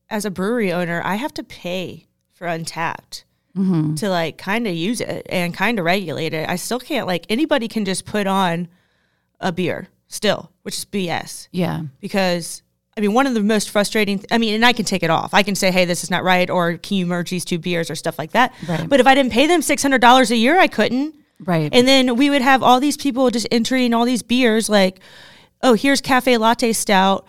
as 0.09 0.25
a 0.25 0.31
brewery 0.31 0.71
owner, 0.71 1.01
I 1.03 1.15
have 1.15 1.33
to 1.35 1.43
pay 1.43 2.05
for 2.33 2.45
Untappd 2.47 3.23
Mm-hmm. 3.57 3.95
to 3.95 4.09
like 4.11 4.37
kind 4.37 4.67
of 4.67 4.75
use 4.75 5.01
it 5.01 5.25
and 5.27 5.55
kind 5.55 5.79
of 5.79 5.85
regulate 5.85 6.35
it. 6.35 6.47
I 6.47 6.55
still 6.55 6.79
can't 6.79 7.07
like 7.07 7.25
anybody 7.29 7.67
can 7.67 7.83
just 7.83 8.05
put 8.05 8.27
on 8.27 8.67
a 9.39 9.51
beer 9.51 9.87
still, 10.07 10.51
which 10.63 10.77
is 10.77 10.85
BS 10.85 11.47
Yeah. 11.51 11.81
because 11.99 12.61
I 12.97 13.01
mean 13.01 13.13
one 13.13 13.27
of 13.27 13.33
the 13.33 13.41
most 13.43 13.69
frustrating. 13.69 14.23
I 14.31 14.37
mean, 14.37 14.53
and 14.55 14.65
I 14.65 14.73
can 14.73 14.83
take 14.85 15.03
it 15.03 15.09
off. 15.09 15.33
I 15.33 15.43
can 15.43 15.55
say, 15.55 15.71
hey, 15.71 15.85
this 15.85 16.03
is 16.03 16.09
not 16.11 16.23
right, 16.23 16.49
or 16.49 16.77
can 16.77 16.97
you 16.97 17.05
merge 17.05 17.29
these 17.29 17.45
two 17.45 17.57
beers 17.59 17.89
or 17.89 17.95
stuff 17.95 18.17
like 18.19 18.31
that. 18.31 18.53
Right. 18.67 18.89
But 18.89 18.99
if 18.99 19.07
I 19.07 19.15
didn't 19.15 19.31
pay 19.31 19.47
them 19.47 19.61
six 19.61 19.81
hundred 19.81 20.01
dollars 20.01 20.31
a 20.31 20.35
year, 20.35 20.59
I 20.59 20.67
couldn't. 20.67 21.15
Right. 21.39 21.69
And 21.73 21.87
then 21.87 22.17
we 22.17 22.29
would 22.29 22.41
have 22.41 22.61
all 22.63 22.79
these 22.81 22.97
people 22.97 23.29
just 23.29 23.47
entering 23.51 23.93
all 23.93 24.03
these 24.03 24.21
beers 24.23 24.67
like, 24.67 24.99
oh, 25.63 25.73
here's 25.73 26.01
cafe 26.01 26.35
latte 26.37 26.73
stout, 26.73 27.25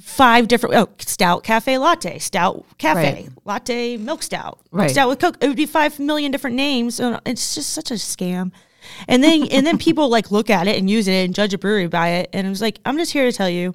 five 0.00 0.48
different 0.48 0.74
oh 0.76 0.88
stout 0.98 1.42
cafe 1.44 1.76
latte, 1.76 2.18
stout 2.18 2.64
cafe, 2.78 3.12
Right. 3.12 3.28
latte 3.44 3.96
milk 3.96 4.22
stout, 4.22 4.60
Right. 4.70 4.90
stout 4.90 5.08
with 5.08 5.18
coke. 5.18 5.36
It 5.42 5.48
would 5.48 5.56
be 5.56 5.66
five 5.66 5.98
million 5.98 6.30
different 6.30 6.56
names. 6.56 7.00
and 7.00 7.20
It's 7.26 7.54
just 7.54 7.70
such 7.70 7.90
a 7.90 7.94
scam. 7.94 8.52
And 9.08 9.22
then 9.24 9.46
and 9.50 9.66
then 9.66 9.78
people 9.78 10.08
like 10.08 10.30
look 10.30 10.50
at 10.50 10.66
it 10.66 10.78
and 10.78 10.88
use 10.90 11.08
it 11.08 11.24
and 11.24 11.34
judge 11.34 11.52
a 11.54 11.58
brewery 11.58 11.86
by 11.88 12.08
it. 12.10 12.30
And 12.32 12.46
it 12.46 12.50
was 12.50 12.60
like, 12.60 12.78
I'm 12.84 12.96
just 12.96 13.12
here 13.12 13.24
to 13.24 13.32
tell 13.36 13.48
you, 13.50 13.74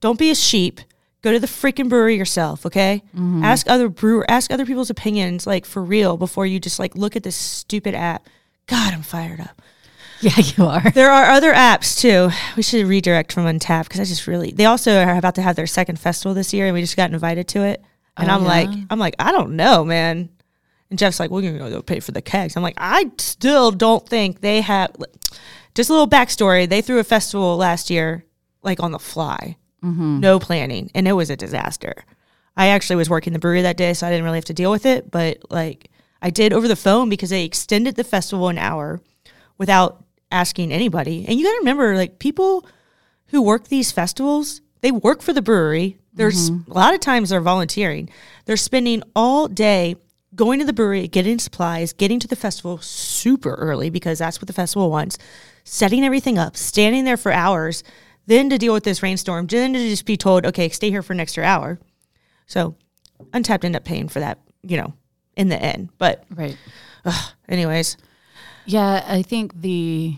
don't 0.00 0.18
be 0.18 0.30
a 0.30 0.34
sheep. 0.34 0.80
Go 1.22 1.32
to 1.32 1.40
the 1.40 1.48
freaking 1.48 1.88
brewery 1.88 2.16
yourself, 2.16 2.64
okay? 2.64 3.02
Mm-hmm. 3.08 3.42
Ask 3.42 3.68
other 3.68 3.88
brewer, 3.88 4.24
ask 4.30 4.52
other 4.52 4.64
people's 4.64 4.88
opinions, 4.90 5.46
like 5.48 5.66
for 5.66 5.82
real, 5.82 6.16
before 6.16 6.46
you 6.46 6.60
just 6.60 6.78
like 6.78 6.94
look 6.94 7.16
at 7.16 7.24
this 7.24 7.34
stupid 7.34 7.94
app. 7.94 8.28
God, 8.66 8.94
I'm 8.94 9.02
fired 9.02 9.40
up. 9.40 9.60
yeah, 10.20 10.32
you 10.56 10.64
are. 10.64 10.90
There 10.92 11.10
are 11.10 11.30
other 11.30 11.52
apps 11.52 11.98
too. 12.00 12.30
We 12.56 12.62
should 12.62 12.86
redirect 12.86 13.32
from 13.32 13.44
Untappd 13.46 13.84
because 13.84 14.00
I 14.00 14.04
just 14.04 14.26
really. 14.28 14.52
They 14.52 14.66
also 14.66 15.02
are 15.02 15.16
about 15.16 15.34
to 15.36 15.42
have 15.42 15.56
their 15.56 15.66
second 15.66 15.98
festival 15.98 16.34
this 16.34 16.54
year, 16.54 16.66
and 16.66 16.74
we 16.74 16.80
just 16.82 16.96
got 16.96 17.10
invited 17.12 17.48
to 17.48 17.62
it. 17.64 17.82
And 18.16 18.30
Oh, 18.30 18.34
I'm 18.34 18.42
yeah? 18.42 18.48
like, 18.48 18.68
I'm 18.90 18.98
like, 19.00 19.16
I 19.18 19.32
don't 19.32 19.56
know, 19.56 19.84
man. 19.84 20.28
And 20.90 20.98
Jeff's 20.98 21.20
like, 21.20 21.30
well, 21.30 21.42
you're 21.42 21.56
gonna 21.58 21.70
go 21.70 21.82
pay 21.82 22.00
for 22.00 22.12
the 22.12 22.22
kegs. 22.22 22.56
I'm 22.56 22.62
like, 22.62 22.78
I 22.78 23.10
still 23.18 23.70
don't 23.70 24.06
think 24.08 24.40
they 24.40 24.60
have. 24.62 24.94
Just 25.74 25.90
a 25.90 25.92
little 25.92 26.08
backstory: 26.08 26.68
they 26.68 26.82
threw 26.82 26.98
a 26.98 27.04
festival 27.04 27.56
last 27.56 27.90
year, 27.90 28.24
like 28.62 28.80
on 28.80 28.92
the 28.92 28.98
fly, 28.98 29.56
mm-hmm. 29.82 30.20
no 30.20 30.38
planning, 30.38 30.90
and 30.94 31.06
it 31.06 31.12
was 31.12 31.30
a 31.30 31.36
disaster. 31.36 31.94
I 32.56 32.68
actually 32.68 32.96
was 32.96 33.08
working 33.08 33.32
the 33.32 33.38
brewery 33.38 33.62
that 33.62 33.76
day, 33.76 33.94
so 33.94 34.06
I 34.06 34.10
didn't 34.10 34.24
really 34.24 34.38
have 34.38 34.44
to 34.46 34.54
deal 34.54 34.70
with 34.70 34.84
it. 34.84 35.10
But 35.10 35.38
like, 35.50 35.90
I 36.20 36.30
did 36.30 36.52
over 36.52 36.66
the 36.66 36.74
phone 36.74 37.08
because 37.08 37.30
they 37.30 37.44
extended 37.44 37.94
the 37.94 38.02
festival 38.02 38.48
an 38.48 38.58
hour 38.58 39.00
without 39.58 40.04
asking 40.32 40.72
anybody. 40.72 41.24
And 41.28 41.38
you 41.38 41.44
got 41.44 41.52
to 41.52 41.58
remember, 41.58 41.94
like 41.96 42.18
people 42.18 42.66
who 43.26 43.42
work 43.42 43.68
these 43.68 43.92
festivals, 43.92 44.60
they 44.80 44.90
work 44.90 45.22
for 45.22 45.32
the 45.32 45.42
brewery. 45.42 45.98
There's 46.12 46.50
mm-hmm. 46.50 46.70
a 46.70 46.74
lot 46.74 46.94
of 46.94 47.00
times 47.00 47.30
they're 47.30 47.40
volunteering. 47.40 48.10
They're 48.46 48.56
spending 48.56 49.04
all 49.14 49.46
day 49.46 49.96
going 50.38 50.58
to 50.60 50.64
the 50.64 50.72
brewery, 50.72 51.06
getting 51.08 51.38
supplies, 51.38 51.92
getting 51.92 52.18
to 52.20 52.28
the 52.28 52.36
festival 52.36 52.78
super 52.78 53.54
early 53.56 53.90
because 53.90 54.20
that's 54.20 54.40
what 54.40 54.46
the 54.46 54.52
festival 54.54 54.88
wants, 54.90 55.18
setting 55.64 56.04
everything 56.04 56.38
up, 56.38 56.56
standing 56.56 57.04
there 57.04 57.16
for 57.18 57.32
hours, 57.32 57.82
then 58.26 58.48
to 58.48 58.56
deal 58.56 58.72
with 58.72 58.84
this 58.84 59.02
rainstorm, 59.02 59.46
then 59.48 59.72
to 59.74 59.78
just 59.78 60.06
be 60.06 60.16
told, 60.16 60.46
okay, 60.46 60.68
stay 60.68 60.90
here 60.90 61.02
for 61.02 61.12
an 61.12 61.20
extra 61.20 61.44
hour. 61.44 61.78
So 62.46 62.76
Untappd 63.32 63.64
ended 63.64 63.76
up 63.76 63.84
paying 63.84 64.08
for 64.08 64.20
that, 64.20 64.38
you 64.62 64.76
know, 64.76 64.94
in 65.36 65.48
the 65.48 65.60
end. 65.60 65.90
But 65.98 66.24
Right. 66.30 66.56
anyways, 67.48 67.96
Yeah, 68.64 69.04
I 69.08 69.22
think 69.22 69.60
the 69.60 70.16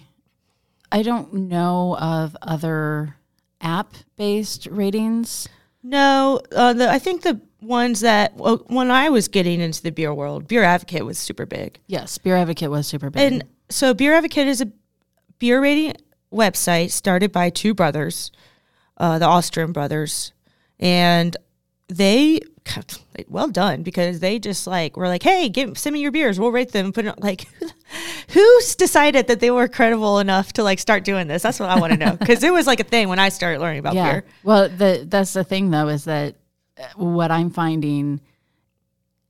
I 0.92 1.02
don't 1.02 1.32
know 1.32 1.96
of 1.98 2.36
other 2.42 3.16
app 3.60 3.94
based 4.16 4.66
ratings. 4.70 5.48
No, 5.82 6.40
uh, 6.54 6.72
the, 6.74 6.90
I 6.90 6.98
think 6.98 7.22
the 7.22 7.40
ones 7.62 8.00
that 8.00 8.36
well, 8.36 8.64
when 8.68 8.90
I 8.90 9.08
was 9.10 9.28
getting 9.28 9.60
into 9.60 9.82
the 9.82 9.90
beer 9.90 10.12
world, 10.14 10.48
Beer 10.48 10.62
Advocate 10.62 11.04
was 11.04 11.18
super 11.18 11.46
big, 11.46 11.78
Yes, 11.86 12.18
Beer 12.18 12.36
Advocate 12.36 12.70
was 12.70 12.86
super 12.86 13.10
big. 13.10 13.32
and 13.32 13.44
so 13.68 13.94
Beer 13.94 14.14
Advocate 14.14 14.48
is 14.48 14.60
a 14.60 14.70
beer 15.38 15.60
rating 15.60 15.94
website 16.32 16.90
started 16.90 17.32
by 17.32 17.50
two 17.50 17.74
brothers, 17.74 18.30
uh, 18.96 19.18
the 19.18 19.26
Alström 19.26 19.72
brothers, 19.72 20.32
and 20.78 21.36
they 21.88 22.40
well 23.28 23.48
done 23.48 23.82
because 23.82 24.20
they 24.20 24.38
just 24.38 24.66
like 24.66 24.96
were 24.96 25.08
like, 25.08 25.22
hey, 25.22 25.48
give 25.48 25.76
send 25.76 25.94
me 25.94 26.00
your 26.00 26.12
beers, 26.12 26.38
we'll 26.38 26.52
rate 26.52 26.72
them. 26.72 26.92
Put 26.92 27.06
it 27.06 27.20
like, 27.20 27.46
who's 28.28 28.76
decided 28.76 29.26
that 29.28 29.40
they 29.40 29.50
were 29.50 29.68
credible 29.68 30.18
enough 30.18 30.52
to 30.54 30.62
like 30.62 30.78
start 30.78 31.04
doing 31.04 31.26
this? 31.26 31.42
That's 31.42 31.60
what 31.60 31.68
I 31.68 31.78
want 31.80 31.92
to 31.92 31.98
know 31.98 32.16
because 32.16 32.42
it 32.42 32.52
was 32.52 32.66
like 32.66 32.80
a 32.80 32.84
thing 32.84 33.08
when 33.08 33.18
I 33.18 33.28
started 33.28 33.60
learning 33.60 33.80
about 33.80 33.94
yeah. 33.94 34.12
beer. 34.12 34.24
Well, 34.42 34.68
the 34.68 35.04
that's 35.08 35.32
the 35.32 35.44
thing 35.44 35.70
though 35.70 35.88
is 35.88 36.04
that 36.04 36.36
what 36.96 37.30
I'm 37.30 37.50
finding 37.50 38.20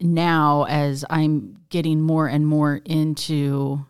now 0.00 0.66
as 0.68 1.04
I'm 1.10 1.58
getting 1.68 2.00
more 2.00 2.26
and 2.26 2.46
more 2.46 2.80
into 2.84 3.84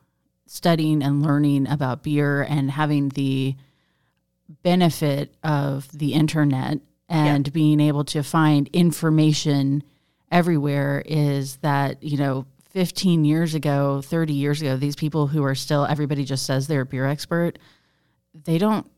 studying 0.46 1.02
and 1.02 1.22
learning 1.22 1.68
about 1.68 2.02
beer 2.02 2.42
and 2.42 2.70
having 2.70 3.10
the 3.10 3.54
benefit 4.62 5.34
of 5.44 5.90
the 5.96 6.12
internet 6.12 6.80
and 7.08 7.52
being 7.52 7.80
able 7.80 8.04
to 8.04 8.22
find 8.22 8.68
information 8.72 9.82
everywhere 10.30 11.02
is 11.06 11.56
that, 11.58 12.02
you 12.02 12.16
know, 12.16 12.46
15 12.70 13.24
years 13.24 13.54
ago, 13.54 14.00
30 14.00 14.32
years 14.32 14.62
ago, 14.62 14.76
these 14.76 14.94
people 14.94 15.26
who 15.26 15.42
are 15.42 15.56
still, 15.56 15.84
everybody 15.86 16.24
just 16.24 16.46
says 16.46 16.66
they're 16.66 16.82
a 16.82 16.86
beer 16.86 17.06
expert, 17.06 17.58
they 18.44 18.58
don't, 18.58 18.88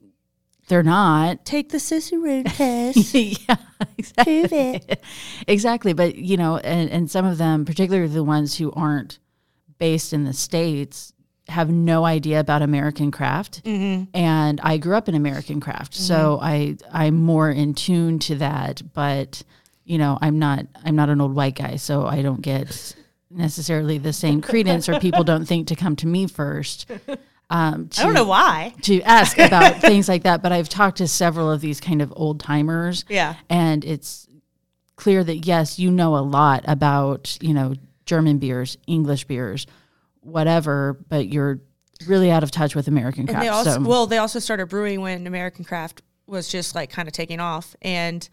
they're 0.68 0.82
not. 0.82 1.44
Take 1.44 1.70
the 1.70 1.80
Cicerone 1.80 2.44
test. 2.46 3.14
yeah, 3.14 3.56
exactly. 3.98 4.40
Prove 4.40 4.52
it. 4.52 5.04
exactly. 5.46 5.92
But, 5.92 6.16
you 6.16 6.36
know, 6.36 6.58
and, 6.58 6.90
and 6.90 7.10
some 7.10 7.24
of 7.24 7.38
them, 7.38 7.64
particularly 7.64 8.08
the 8.08 8.24
ones 8.24 8.56
who 8.56 8.72
aren't 8.72 9.18
based 9.78 10.12
in 10.12 10.24
the 10.24 10.32
States, 10.32 11.12
have 11.48 11.70
no 11.70 12.04
idea 12.04 12.40
about 12.40 12.62
American 12.62 13.10
craft. 13.10 13.64
Mm-hmm. 13.64 14.04
And 14.14 14.60
I 14.62 14.78
grew 14.78 14.94
up 14.94 15.08
in 15.08 15.14
American 15.14 15.60
craft. 15.60 15.94
So 15.94 16.38
mm-hmm. 16.40 16.44
I, 16.44 16.76
I'm 16.92 17.16
more 17.16 17.50
in 17.50 17.74
tune 17.74 18.18
to 18.20 18.36
that. 18.36 18.82
But 18.94 19.42
you 19.84 19.98
know, 19.98 20.18
I'm 20.20 20.38
not 20.38 20.66
I'm 20.84 20.96
not 20.96 21.08
an 21.08 21.20
old 21.20 21.34
white 21.34 21.56
guy, 21.56 21.76
so 21.76 22.06
I 22.06 22.22
don't 22.22 22.40
get 22.40 22.94
necessarily 23.30 23.98
the 23.98 24.12
same 24.12 24.40
credence, 24.50 24.88
or 24.88 25.00
people 25.00 25.24
don't 25.24 25.44
think 25.44 25.68
to 25.68 25.76
come 25.76 25.96
to 25.96 26.06
me 26.06 26.26
first. 26.26 26.90
Um, 27.52 27.90
I 27.98 28.02
don't 28.04 28.14
know 28.14 28.24
why. 28.24 28.74
to 28.82 29.02
ask 29.02 29.36
about 29.38 29.76
things 29.82 30.08
like 30.08 30.22
that, 30.22 30.42
but 30.42 30.52
I've 30.52 30.68
talked 30.70 30.98
to 30.98 31.06
several 31.06 31.50
of 31.50 31.60
these 31.60 31.80
kind 31.80 32.00
of 32.00 32.12
old 32.16 32.40
timers, 32.40 33.04
Yeah. 33.08 33.34
and 33.50 33.84
it's 33.84 34.26
clear 34.96 35.22
that 35.22 35.38
yes, 35.46 35.78
you 35.78 35.90
know 35.90 36.16
a 36.16 36.24
lot 36.24 36.64
about 36.66 37.36
you 37.42 37.52
know 37.52 37.74
German 38.06 38.38
beers, 38.38 38.78
English 38.86 39.24
beers, 39.26 39.66
whatever, 40.20 40.98
but 41.08 41.28
you're 41.28 41.60
really 42.06 42.30
out 42.30 42.42
of 42.42 42.50
touch 42.50 42.74
with 42.74 42.88
American 42.88 43.20
And 43.22 43.28
craft. 43.30 43.42
they 43.42 43.48
also 43.48 43.70
so 43.82 43.88
well, 43.88 44.06
they 44.06 44.18
also 44.18 44.38
started 44.38 44.66
brewing 44.70 45.00
when 45.02 45.26
American 45.26 45.64
craft 45.64 46.00
was 46.26 46.48
just 46.48 46.74
like 46.74 46.88
kind 46.90 47.06
of 47.06 47.12
taking 47.12 47.38
off, 47.40 47.76
and 47.82 48.26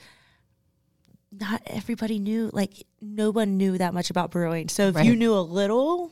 not 1.31 1.61
everybody 1.65 2.19
knew. 2.19 2.49
Like 2.53 2.85
no 3.01 3.31
one 3.31 3.57
knew 3.57 3.77
that 3.77 3.93
much 3.93 4.09
about 4.09 4.31
brewing. 4.31 4.69
So 4.69 4.87
if 4.87 5.03
you 5.03 5.15
knew 5.15 5.33
a 5.33 5.41
little, 5.41 6.11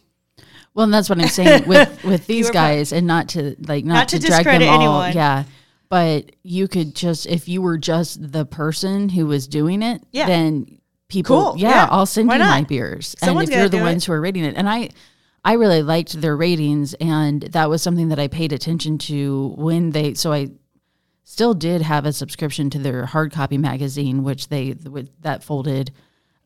Well, 0.78 0.84
and 0.84 0.94
that's 0.94 1.10
what 1.10 1.20
I'm 1.20 1.28
saying 1.28 1.68
with 1.68 2.04
with 2.06 2.28
these 2.28 2.46
pro- 2.46 2.54
guys, 2.54 2.94
and 2.94 3.08
not 3.08 3.30
to 3.30 3.56
like 3.68 3.84
not, 3.84 3.94
Not 3.96 4.08
to 4.10 4.20
to, 4.20 4.28
drag 4.28 4.46
them 4.46 4.70
all, 4.70 5.02
anyone. 5.02 5.13
yeah. 5.16 5.44
But 5.90 6.34
you 6.44 6.68
could 6.68 6.94
just 6.96 7.26
if 7.26 7.50
you 7.50 7.62
were 7.63 7.80
just 7.80 8.32
the 8.32 8.46
person 8.46 9.10
who 9.10 9.26
was 9.26 9.48
doing 9.48 9.82
it, 9.82 10.04
Yeah. 10.12 10.28
then 10.28 10.80
people, 11.08 11.54
Cool, 11.54 11.58
yeah, 11.58 11.70
yeah. 11.70 11.88
I'll 11.90 12.06
send 12.06 12.28
Why 12.28 12.36
you 12.36 12.44
my 12.44 12.60
not? 12.60 12.68
beers, 12.70 13.16
Someone's 13.18 13.50
and 13.50 13.54
if 13.56 13.60
you're 13.60 13.70
the 13.80 13.84
ones 13.84 14.06
who 14.06 14.13
are 14.13 14.22
rating 14.22 14.44
it, 14.44 14.54
and 14.56 14.70
I, 14.70 14.90
I 15.44 15.54
really 15.54 15.82
liked 15.82 16.22
their 16.22 16.38
ratings, 16.38 16.94
and 16.96 17.42
that 17.42 17.70
was 17.72 17.82
something 17.82 18.10
that 18.10 18.20
I 18.20 18.28
paid 18.28 18.54
attention 18.54 19.00
to 19.00 19.54
when 19.58 19.92
they. 19.92 20.13
So 20.13 20.32
I 20.32 20.50
still 21.24 21.56
did 21.56 21.82
have 21.82 22.06
a 22.06 22.13
subscription 22.13 22.70
to 22.70 22.78
their 22.80 23.06
hard 23.08 23.32
copy 23.32 23.58
magazine, 23.58 24.24
which 24.24 24.50
they 24.50 24.74
with- 24.74 25.10
that 25.24 25.44
folded 25.44 25.92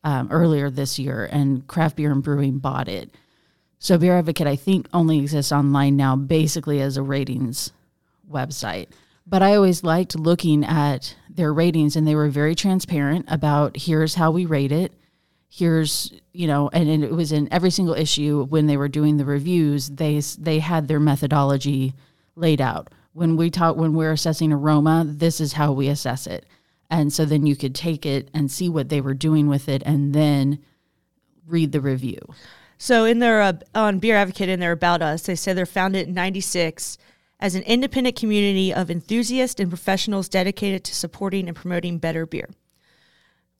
um, 0.04 0.28
earlier 0.30 0.70
this 0.70 0.98
year, 0.98 1.28
and 1.30 1.66
Craft 1.66 1.96
Beer 1.96 2.12
and 2.12 2.22
Brewing 2.22 2.58
bought 2.60 2.88
it. 2.88 3.14
So 3.82 3.98
Beer 3.98 4.16
Advocate, 4.16 4.46
I 4.46 4.54
think, 4.54 4.86
only 4.92 5.18
exists 5.18 5.50
online 5.50 5.96
now, 5.96 6.14
basically 6.14 6.80
as 6.80 6.96
a 6.96 7.02
ratings 7.02 7.72
website. 8.30 8.86
But 9.26 9.42
I 9.42 9.56
always 9.56 9.82
liked 9.82 10.14
looking 10.14 10.64
at 10.64 11.16
their 11.28 11.52
ratings, 11.52 11.96
and 11.96 12.06
they 12.06 12.14
were 12.14 12.28
very 12.28 12.54
transparent 12.54 13.24
about 13.26 13.76
here's 13.76 14.14
how 14.14 14.30
we 14.30 14.46
rate 14.46 14.70
it. 14.70 14.92
Here's 15.48 16.12
you 16.32 16.46
know, 16.46 16.70
and, 16.72 16.88
it 16.88 17.10
was 17.10 17.32
in 17.32 17.52
every 17.52 17.70
single 17.70 17.96
issue 17.96 18.44
when 18.44 18.68
they 18.68 18.76
were 18.76 18.86
doing 18.86 19.16
the 19.16 19.24
reviews. 19.24 19.88
They 19.88 20.20
they 20.38 20.60
had 20.60 20.86
their 20.86 21.00
methodology 21.00 21.92
laid 22.36 22.60
out. 22.60 22.88
When 23.14 23.36
we 23.36 23.50
talk, 23.50 23.76
when 23.76 23.94
we're 23.94 24.12
assessing 24.12 24.52
aroma, 24.52 25.04
this 25.08 25.40
is 25.40 25.54
how 25.54 25.72
we 25.72 25.88
assess 25.88 26.28
it. 26.28 26.46
And 26.88 27.12
so 27.12 27.24
then 27.24 27.46
you 27.46 27.56
could 27.56 27.74
take 27.74 28.06
it 28.06 28.28
and 28.32 28.48
see 28.48 28.68
what 28.68 28.90
they 28.90 29.00
were 29.00 29.12
doing 29.12 29.48
with 29.48 29.68
it, 29.68 29.82
and 29.84 30.14
then 30.14 30.60
read 31.48 31.72
the 31.72 31.80
review. 31.80 32.20
So 32.82 33.04
in 33.04 33.20
their 33.20 33.40
uh, 33.40 33.52
on 33.76 34.00
Beer 34.00 34.16
Advocate 34.16 34.48
in 34.48 34.58
their 34.58 34.72
about 34.72 35.02
us, 35.02 35.22
they 35.22 35.36
said 35.36 35.56
they're 35.56 35.66
founded 35.66 36.08
in 36.08 36.14
'96 36.14 36.98
as 37.38 37.54
an 37.54 37.62
independent 37.62 38.16
community 38.16 38.74
of 38.74 38.90
enthusiasts 38.90 39.60
and 39.60 39.70
professionals 39.70 40.28
dedicated 40.28 40.82
to 40.82 40.94
supporting 40.96 41.46
and 41.46 41.56
promoting 41.56 41.98
better 41.98 42.26
beer. 42.26 42.50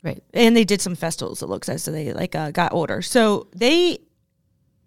Right. 0.03 0.25
And 0.35 0.57
they 0.57 0.65
did 0.65 0.81
some 0.81 0.97
festivals. 0.97 1.41
It 1.41 1.47
looks 1.47 1.69
as 1.69 1.85
so 1.85 1.93
they 1.93 2.13
like 2.13 2.35
uh, 2.35 2.51
got 2.51 2.73
older. 2.73 3.01
So 3.01 3.47
they 3.55 4.01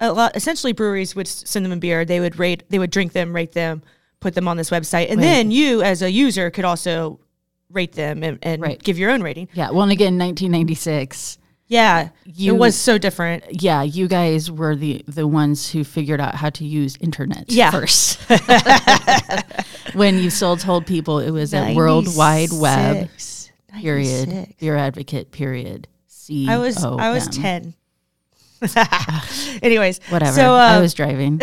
a 0.02 0.12
lot 0.12 0.36
essentially 0.36 0.74
breweries 0.74 1.16
would 1.16 1.30
send 1.30 1.64
them 1.64 1.72
a 1.72 1.78
beer. 1.78 2.04
They 2.04 2.20
would 2.20 2.38
rate. 2.38 2.64
They 2.70 2.78
would 2.78 2.92
drink 2.92 3.14
them, 3.14 3.34
rate 3.34 3.54
them, 3.54 3.84
put 4.20 4.34
them 4.34 4.50
on 4.50 4.58
this 4.58 4.70
website, 4.70 5.10
and 5.12 5.18
Right. 5.22 5.28
then 5.28 5.52
you 5.52 5.82
as 5.82 6.02
a 6.02 6.12
user 6.12 6.52
could 6.52 6.66
also 6.66 7.22
rate 7.70 7.94
them 7.94 8.22
and, 8.22 8.38
and 8.44 8.62
Right. 8.62 8.84
give 8.84 9.00
your 9.00 9.12
own 9.12 9.24
rating. 9.24 9.48
Yeah. 9.54 9.70
Well, 9.72 9.84
and 9.84 9.94
again, 9.94 10.18
1996. 10.18 11.38
Yeah, 11.68 12.10
You- 12.26 12.54
it 12.54 12.58
was 12.60 12.76
so 12.76 12.98
different. 13.00 13.62
Yeah, 13.64 13.82
you 13.82 14.08
guys 14.08 14.52
were 14.52 14.76
the 14.76 15.04
the 15.08 15.28
ones 15.28 15.72
who 15.72 15.84
figured 15.84 16.22
out 16.22 16.36
how 16.36 16.50
to 16.52 16.64
use 16.66 16.96
internet 17.02 17.46
Yeah. 17.52 17.72
first. 17.72 18.20
when 19.94 20.20
you 20.20 20.30
still 20.30 20.58
told 20.58 20.86
people 20.86 21.20
it 21.20 21.32
was 21.32 21.54
a 21.54 21.74
World 21.74 22.16
Wide 22.16 22.52
Web 22.52 22.96
96. 22.96 23.52
period 23.82 24.54
your 24.60 24.78
advocate 24.78 25.32
period. 25.32 25.88
C 26.08 26.48
I 26.48 26.58
was 26.58 26.84
I 26.84 27.10
was 27.12 27.28
ten. 27.28 27.74
Anyways, 29.62 30.00
Whatever. 30.10 30.32
So, 30.34 30.54
uh, 30.54 30.58
I 30.58 30.80
was 30.80 30.94
driving. 30.94 31.40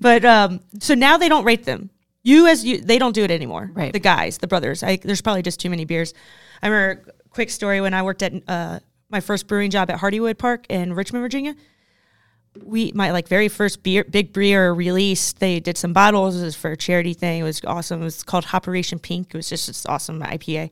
but 0.00 0.24
um, 0.24 0.60
so 0.80 0.94
now 0.94 1.16
they 1.16 1.28
don't 1.28 1.44
rate 1.44 1.64
them. 1.64 1.90
You 2.22 2.46
as 2.46 2.64
you, 2.64 2.80
they 2.80 2.98
don't 2.98 3.14
do 3.14 3.24
it 3.24 3.30
anymore. 3.30 3.70
Right. 3.72 3.92
The 3.92 3.98
guys, 3.98 4.38
the 4.38 4.46
brothers. 4.46 4.82
I, 4.82 4.96
there's 4.96 5.22
probably 5.22 5.42
just 5.42 5.60
too 5.60 5.70
many 5.70 5.84
beers. 5.84 6.14
I 6.62 6.68
remember 6.68 7.04
a 7.08 7.28
quick 7.30 7.50
story 7.50 7.80
when 7.80 7.94
I 7.94 8.02
worked 8.02 8.22
at 8.22 8.32
uh, 8.46 8.80
my 9.10 9.20
first 9.20 9.46
brewing 9.46 9.70
job 9.70 9.90
at 9.90 9.98
Hardywood 9.98 10.38
Park 10.38 10.66
in 10.68 10.92
Richmond, 10.92 11.22
Virginia. 11.22 11.54
We 12.62 12.92
my 12.94 13.12
like 13.12 13.28
very 13.28 13.48
first 13.48 13.82
beer 13.82 14.04
big 14.04 14.32
beer 14.32 14.72
release. 14.72 15.32
They 15.32 15.60
did 15.60 15.76
some 15.76 15.92
bottles. 15.92 16.40
It 16.40 16.44
was 16.44 16.56
for 16.56 16.72
a 16.72 16.76
charity 16.76 17.14
thing. 17.14 17.40
It 17.40 17.44
was 17.44 17.60
awesome. 17.66 18.00
It 18.00 18.04
was 18.04 18.22
called 18.22 18.46
Operation 18.52 18.98
Pink. 18.98 19.28
It 19.28 19.36
was 19.36 19.48
just 19.48 19.68
this 19.68 19.86
awesome 19.86 20.20
IPA, 20.20 20.70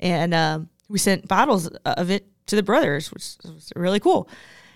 and 0.00 0.34
um, 0.34 0.68
we 0.88 0.98
sent 0.98 1.28
bottles 1.28 1.68
of 1.68 2.10
it 2.10 2.26
to 2.46 2.56
the 2.56 2.62
brothers, 2.62 3.12
which 3.12 3.36
was 3.44 3.72
really 3.76 4.00
cool. 4.00 4.28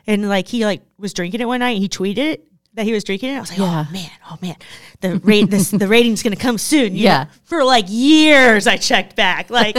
And 0.06 0.28
like 0.28 0.46
he 0.46 0.64
like 0.64 0.82
was 0.98 1.12
drinking 1.12 1.40
it 1.40 1.46
one 1.46 1.60
night. 1.60 1.78
He 1.78 1.88
tweeted 1.88 2.18
it 2.18 2.48
that 2.76 2.84
he 2.84 2.92
was 2.92 3.02
drinking 3.04 3.30
it. 3.30 3.36
I 3.36 3.40
was 3.40 3.50
like, 3.50 3.58
Yeah. 3.58 3.84
oh 3.88 3.92
man, 3.92 4.10
oh 4.30 4.38
man, 4.40 4.56
the 5.00 5.18
rate 5.18 5.50
this 5.50 5.70
the 5.82 5.88
rating's 5.88 6.22
gonna 6.22 6.36
come 6.36 6.56
soon. 6.58 6.94
you 6.94 7.04
Yeah. 7.04 7.24
know? 7.24 7.30
for 7.44 7.64
like 7.64 7.86
years 7.88 8.66
I 8.66 8.76
checked 8.76 9.16
back. 9.16 9.50
Like, 9.50 9.76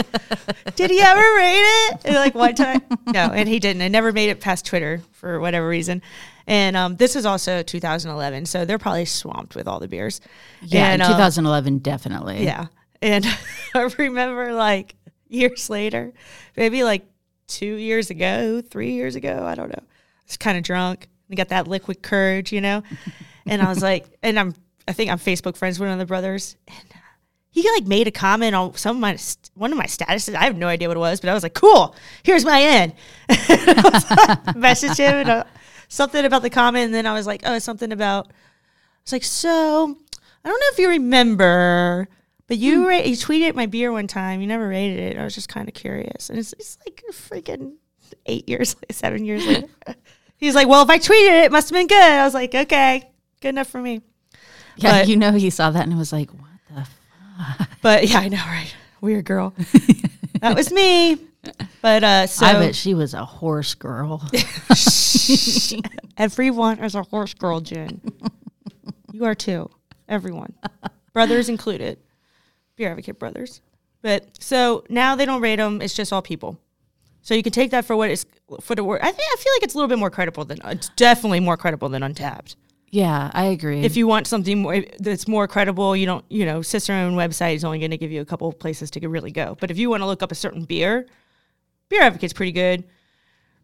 did 0.76 0.90
he 0.90 1.00
ever 1.00 1.20
rate 1.20 1.62
it? 1.62 2.00
And 2.04 2.14
like 2.16 2.34
one 2.34 2.54
time, 2.54 2.82
no, 3.06 3.30
and 3.32 3.48
he 3.48 3.58
didn't. 3.58 3.82
I 3.82 3.88
never 3.88 4.12
made 4.12 4.28
it 4.30 4.40
past 4.40 4.66
Twitter 4.66 5.00
for 5.12 5.40
whatever 5.40 5.66
reason. 5.68 6.02
And 6.46 6.76
um, 6.76 6.96
this 6.96 7.14
is 7.14 7.26
also 7.26 7.62
2011, 7.62 8.46
so 8.46 8.64
they're 8.64 8.78
probably 8.78 9.04
swamped 9.04 9.54
with 9.54 9.68
all 9.68 9.80
the 9.80 9.88
beers. 9.88 10.20
Yeah, 10.62 10.86
and, 10.92 11.02
in 11.02 11.06
um, 11.06 11.12
2011 11.12 11.78
definitely. 11.78 12.44
yeah. 12.44 12.66
And 13.02 13.24
I 13.74 13.82
remember 13.98 14.52
like 14.54 14.94
years 15.28 15.68
later, 15.70 16.12
maybe 16.56 16.84
like 16.84 17.04
two 17.46 17.74
years 17.74 18.10
ago, 18.10 18.60
three 18.62 18.92
years 18.92 19.14
ago, 19.14 19.44
I 19.46 19.54
don't 19.54 19.68
know. 19.68 19.82
I 19.82 20.22
was 20.26 20.36
kind 20.36 20.56
of 20.58 20.64
drunk. 20.64 21.08
I 21.30 21.34
got 21.34 21.48
that 21.48 21.68
liquid 21.68 22.02
courage, 22.02 22.52
you 22.52 22.60
know? 22.60 22.82
And 23.46 23.62
I 23.62 23.68
was 23.68 23.82
like, 23.82 24.06
and 24.22 24.38
I'm, 24.38 24.54
I 24.86 24.92
think 24.92 25.10
I'm 25.10 25.18
Facebook 25.18 25.56
friends 25.56 25.78
with 25.78 25.88
one 25.88 25.92
of 25.92 25.98
the 25.98 26.06
brothers. 26.06 26.56
And 26.66 26.90
uh, 26.94 26.98
he 27.50 27.68
like 27.72 27.86
made 27.86 28.06
a 28.06 28.10
comment 28.10 28.54
on 28.54 28.74
some 28.74 28.96
of 28.96 29.00
my, 29.00 29.18
one 29.54 29.72
of 29.72 29.78
my 29.78 29.86
statuses. 29.86 30.34
I 30.34 30.44
have 30.44 30.56
no 30.56 30.68
idea 30.68 30.88
what 30.88 30.96
it 30.96 31.00
was, 31.00 31.20
but 31.20 31.30
I 31.30 31.34
was 31.34 31.42
like, 31.42 31.54
cool, 31.54 31.94
here's 32.22 32.44
my 32.44 32.62
end. 32.62 32.94
Message 34.56 34.96
him 34.96 35.14
and 35.14 35.28
uh, 35.28 35.44
something 35.88 36.24
about 36.24 36.42
the 36.42 36.50
comment. 36.50 36.86
And 36.86 36.94
then 36.94 37.06
I 37.06 37.12
was 37.12 37.26
like, 37.26 37.42
oh, 37.44 37.58
something 37.58 37.92
about, 37.92 38.32
it's 39.02 39.12
like, 39.12 39.24
so 39.24 39.96
I 40.44 40.48
don't 40.48 40.60
know 40.60 40.66
if 40.72 40.78
you 40.78 40.88
remember, 40.88 42.08
but 42.46 42.56
you 42.56 42.88
ra- 42.88 42.96
you 42.96 43.16
tweeted 43.16 43.54
my 43.54 43.66
beer 43.66 43.92
one 43.92 44.06
time. 44.06 44.40
You 44.40 44.46
never 44.46 44.68
rated 44.68 44.98
it. 44.98 45.18
I 45.18 45.24
was 45.24 45.34
just 45.34 45.48
kind 45.48 45.68
of 45.68 45.74
curious, 45.74 46.30
and 46.30 46.38
it's, 46.38 46.54
it's 46.54 46.78
like 46.86 47.04
freaking 47.12 47.74
eight 48.26 48.48
years, 48.48 48.74
seven 48.90 49.24
years 49.24 49.46
later. 49.46 49.68
He's 50.38 50.54
like, 50.54 50.68
well, 50.68 50.82
if 50.82 50.88
I 50.88 50.98
tweeted 50.98 51.40
it, 51.40 51.44
it 51.46 51.52
must 51.52 51.68
have 51.68 51.76
been 51.76 51.86
good. 51.88 52.00
I 52.00 52.24
was 52.24 52.32
like, 52.34 52.54
okay, 52.54 53.10
good 53.40 53.50
enough 53.50 53.68
for 53.68 53.80
me. 53.82 54.02
Yeah, 54.76 55.00
But- 55.00 55.08
you 55.08 55.16
know 55.16 55.32
he 55.32 55.50
saw 55.50 55.70
that 55.70 55.86
and 55.86 55.98
was 55.98 56.12
like, 56.12 56.30
"What 56.32 56.48
the 56.72 56.80
f-? 56.80 57.68
But 57.82 58.08
yeah, 58.08 58.20
I 58.20 58.28
know, 58.28 58.36
right? 58.46 58.72
Weird 59.00 59.24
girl. 59.24 59.52
that 60.40 60.54
was 60.56 60.70
me. 60.72 61.18
But 61.82 62.04
uh, 62.04 62.26
so 62.26 62.46
I 62.46 62.52
bet 62.54 62.74
she 62.76 62.94
was 62.94 63.12
a 63.14 63.24
horse 63.24 63.74
girl." 63.74 64.22
everyone 66.18 66.78
is 66.80 66.94
a 66.94 67.02
horse 67.02 67.34
girl, 67.34 67.60
Jen. 67.60 68.00
you 69.12 69.24
are 69.24 69.34
too. 69.34 69.70
Everyone, 70.08 70.54
brothers 71.12 71.48
included, 71.48 71.98
beer 72.76 72.90
advocate 72.90 73.18
brothers. 73.18 73.60
But 74.02 74.28
so 74.40 74.84
now 74.88 75.16
they 75.16 75.26
don't 75.26 75.40
rate 75.42 75.56
them; 75.56 75.82
it's 75.82 75.94
just 75.94 76.12
all 76.12 76.22
people. 76.22 76.58
So 77.22 77.34
you 77.34 77.42
can 77.42 77.52
take 77.52 77.70
that 77.72 77.84
for 77.84 77.96
what 77.96 78.10
it's 78.10 78.24
for 78.60 78.74
the 78.74 78.84
word. 78.84 79.00
I 79.02 79.10
think 79.12 79.28
I 79.32 79.36
feel 79.36 79.52
like 79.56 79.62
it's 79.64 79.74
a 79.74 79.76
little 79.76 79.88
bit 79.88 79.98
more 79.98 80.10
credible 80.10 80.44
than 80.44 80.60
uh, 80.62 80.68
it's 80.70 80.88
definitely 80.90 81.40
more 81.40 81.56
credible 81.56 81.88
than 81.90 82.02
Untappd. 82.02 82.56
yeah, 82.90 83.30
I 83.34 83.46
agree. 83.46 83.82
If 83.82 83.96
you 83.96 84.06
want 84.06 84.26
something 84.26 84.62
more, 84.62 84.82
that's 84.98 85.28
more 85.28 85.46
credible, 85.46 85.94
you 85.94 86.06
don't, 86.06 86.24
you 86.30 86.46
know, 86.46 86.62
Cicerone 86.62 87.14
website 87.16 87.54
is 87.56 87.64
only 87.64 87.78
going 87.80 87.90
to 87.90 87.98
give 87.98 88.10
you 88.10 88.22
a 88.22 88.24
couple 88.24 88.48
of 88.48 88.58
places 88.58 88.90
to 88.92 89.08
really 89.08 89.30
go. 89.30 89.56
But 89.60 89.70
if 89.70 89.76
you 89.78 89.90
want 89.90 90.00
to 90.02 90.06
look 90.06 90.22
up 90.22 90.32
a 90.32 90.34
certain 90.34 90.64
beer, 90.64 91.06
Beer 91.90 92.00
Advocate's 92.02 92.32
pretty 92.32 92.52
good. 92.52 92.84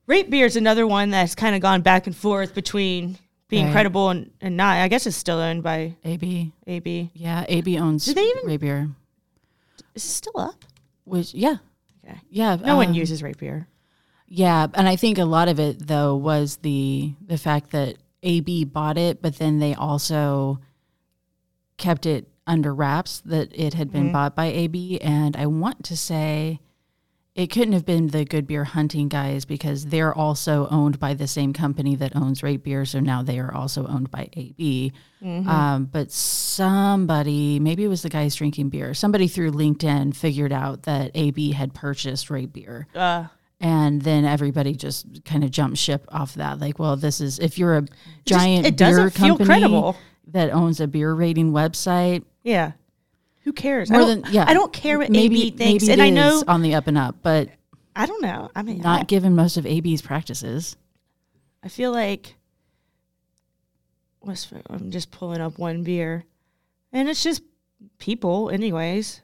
Rate 0.06 0.28
Beer 0.28 0.44
is 0.44 0.56
another 0.56 0.86
one 0.86 1.08
that's 1.10 1.34
kind 1.34 1.54
of 1.54 1.62
gone 1.62 1.80
back 1.80 2.06
and 2.06 2.14
forth 2.14 2.54
between 2.54 3.16
being 3.48 3.66
Right. 3.66 3.72
credible 3.72 4.10
and, 4.10 4.30
and 4.42 4.56
not. 4.58 4.76
I 4.78 4.88
guess 4.88 5.06
it's 5.06 5.16
still 5.16 5.38
owned 5.38 5.62
by 5.62 5.94
AB, 6.04 6.52
AB. 6.66 7.10
yeah, 7.14 7.44
AB 7.48 7.78
owns 7.78 8.04
Do 8.04 8.12
they 8.12 8.24
even- 8.24 8.46
Rate 8.46 8.60
Beer, 8.60 8.90
Is 9.94 10.04
it 10.04 10.08
still 10.08 10.38
up? 10.38 10.64
which 11.04 11.32
yeah, 11.32 11.56
Okay. 12.06 12.20
yeah. 12.30 12.56
No 12.56 12.76
one 12.76 12.88
um, 12.88 12.94
uses 12.94 13.22
Rate 13.22 13.38
Beer. 13.38 13.66
Yeah, 14.26 14.66
and 14.74 14.88
I 14.88 14.96
think 14.96 15.18
a 15.18 15.24
lot 15.24 15.48
of 15.48 15.58
it 15.60 15.86
though 15.86 16.16
was 16.16 16.56
the 16.58 17.14
the 17.20 17.38
fact 17.38 17.70
that 17.72 17.96
AB 18.22 18.64
bought 18.64 18.96
it, 18.98 19.20
but 19.22 19.36
then 19.36 19.58
they 19.58 19.74
also 19.74 20.60
kept 21.76 22.06
it 22.06 22.28
under 22.46 22.74
wraps 22.74 23.20
that 23.24 23.48
it 23.54 23.74
had 23.74 23.90
been 23.92 24.08
Mhm. 24.10 24.12
bought 24.12 24.36
by 24.36 24.46
AB, 24.46 24.98
and 25.00 25.36
I 25.36 25.46
want 25.46 25.82
to 25.84 25.96
say 25.96 26.60
it 27.34 27.48
couldn't 27.48 27.72
have 27.72 27.84
been 27.84 28.08
the 28.08 28.24
Good 28.24 28.46
Beer 28.46 28.62
Hunting 28.64 29.08
guys 29.08 29.44
because 29.44 29.86
they're 29.86 30.14
also 30.14 30.68
owned 30.70 31.00
by 31.00 31.14
the 31.14 31.26
same 31.26 31.52
company 31.52 31.96
that 31.96 32.14
owns 32.14 32.42
Rate 32.44 32.62
Beer. 32.62 32.84
So 32.84 33.00
now 33.00 33.22
they 33.22 33.40
are 33.40 33.52
also 33.52 33.86
owned 33.88 34.10
by 34.10 34.28
AB. 34.34 34.92
Mm-hmm. 35.22 35.48
Um, 35.48 35.84
but 35.86 36.12
somebody, 36.12 37.58
maybe 37.58 37.84
it 37.84 37.88
was 37.88 38.02
the 38.02 38.08
guys 38.08 38.36
drinking 38.36 38.68
beer, 38.68 38.94
somebody 38.94 39.26
through 39.26 39.50
LinkedIn 39.50 40.14
figured 40.14 40.52
out 40.52 40.84
that 40.84 41.10
AB 41.14 41.52
had 41.52 41.74
purchased 41.74 42.30
Rate 42.30 42.52
Beer. 42.52 42.86
Uh, 42.94 43.24
And 43.60 44.02
then 44.02 44.24
everybody 44.24 44.74
just 44.74 45.24
kind 45.24 45.42
of 45.42 45.50
jumped 45.50 45.78
ship 45.78 46.04
off 46.12 46.34
that. 46.34 46.60
Like, 46.60 46.78
well, 46.78 46.96
this 46.96 47.20
is 47.20 47.38
if 47.38 47.58
you're 47.58 47.78
a 47.78 47.86
giant 48.26 48.66
it 48.66 48.76
beer 48.76 49.10
company 49.10 49.46
credible. 49.46 49.96
that 50.28 50.50
owns 50.50 50.80
a 50.80 50.86
beer 50.86 51.14
rating 51.14 51.50
website, 51.52 52.24
yeah. 52.42 52.72
Who 53.44 53.52
cares? 53.52 53.90
more 53.90 54.00
I 54.00 54.04
don't, 54.04 54.22
than 54.22 54.32
yeah, 54.32 54.44
I 54.48 54.54
don't 54.54 54.72
care 54.72 54.98
what 54.98 55.10
maybe, 55.10 55.48
AB 55.48 55.50
thinks, 55.50 55.84
maybe 55.84 55.92
and 55.92 56.02
I 56.02 56.10
know 56.10 56.42
on 56.48 56.62
the 56.62 56.74
up 56.74 56.86
and 56.86 56.96
up, 56.96 57.16
but 57.22 57.50
I 57.94 58.06
don't 58.06 58.22
know. 58.22 58.50
I 58.56 58.62
mean, 58.62 58.78
not 58.78 59.00
I, 59.02 59.04
given 59.04 59.34
most 59.34 59.56
of 59.56 59.66
AB's 59.66 60.02
practices. 60.02 60.76
I 61.62 61.68
feel 61.68 61.92
like 61.92 62.36
what's 64.20 64.50
I'm 64.70 64.90
just 64.90 65.10
pulling 65.10 65.40
up 65.40 65.58
one 65.58 65.82
beer, 65.82 66.24
and 66.92 67.08
it's 67.08 67.22
just 67.22 67.42
people, 67.98 68.50
anyways. 68.50 69.20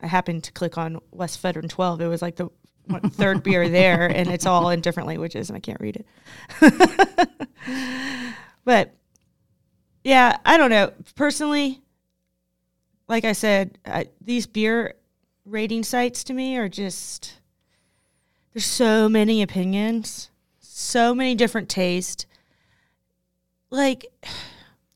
I 0.00 0.06
happened 0.06 0.44
to 0.44 0.52
click 0.52 0.76
on 0.76 1.00
Westvleteren 1.14 1.68
12. 1.68 2.02
It 2.02 2.08
was 2.08 2.20
like 2.20 2.36
the 2.36 2.50
third 3.12 3.42
beer 3.42 3.70
there, 3.70 4.06
and 4.06 4.28
it's 4.28 4.44
all 4.44 4.68
in 4.68 4.82
different 4.82 5.06
languages, 5.06 5.48
and 5.48 5.56
I 5.56 5.60
can't 5.60 5.80
read 5.80 6.04
it. 6.60 7.28
but 8.64 8.94
yeah, 10.02 10.36
I 10.44 10.58
don't 10.58 10.68
know. 10.68 10.92
Personally, 11.14 11.80
like 13.08 13.24
I 13.24 13.32
said, 13.32 13.78
I, 13.86 14.06
these 14.20 14.46
beer 14.46 14.94
rating 15.44 15.82
sites 15.82 16.24
to 16.24 16.32
me 16.34 16.56
are 16.56 16.68
just 16.68 17.34
there's 18.52 18.64
so 18.64 19.08
many 19.08 19.42
opinions, 19.42 20.30
so 20.60 21.14
many 21.14 21.34
different 21.34 21.68
tastes. 21.68 22.24
Like, 23.70 24.06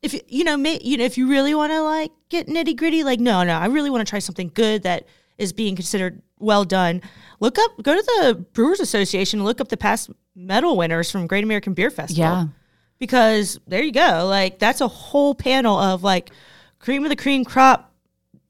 if 0.01 0.13
you- 0.13 0.21
you 0.27 0.43
know, 0.43 0.55
may, 0.57 0.79
you 0.81 0.97
know, 0.97 1.03
if 1.03 1.17
you 1.17 1.27
really 1.27 1.53
want 1.53 1.71
to 1.73 1.81
like 1.81 2.11
get 2.29 2.47
nitty 2.47 2.75
gritty, 2.77 3.03
like, 3.03 3.19
no, 3.19 3.43
no, 3.43 3.57
I 3.57 3.65
really 3.67 3.89
want 3.89 4.05
to 4.05 4.09
try 4.09 4.19
something 4.19 4.51
good 4.53 4.83
that 4.83 5.05
is 5.37 5.51
being 5.53 5.75
considered 5.75 6.21
well 6.39 6.63
done. 6.63 7.01
Look 7.41 7.57
up, 7.59 7.81
go 7.83 7.95
to 7.95 8.01
the 8.03 8.35
Brewers 8.53 8.79
Association, 8.79 9.43
look 9.43 9.59
up 9.61 9.67
the 9.69 9.77
past 9.77 10.09
medal 10.35 10.77
winners 10.77 11.11
from 11.11 11.27
Great 11.27 11.43
American 11.43 11.73
Beer 11.73 11.89
Festival 11.89 12.23
Yeah. 12.23 12.45
because 12.97 13.59
there 13.67 13.83
you 13.83 13.91
go. 13.91 14.25
Like 14.27 14.59
that's 14.59 14.79
a 14.81 14.87
whole 14.87 15.35
panel 15.35 15.77
of 15.77 16.01
like 16.03 16.31
cream 16.79 17.03
of 17.03 17.09
the 17.09 17.15
cream 17.17 17.43
crop 17.43 17.88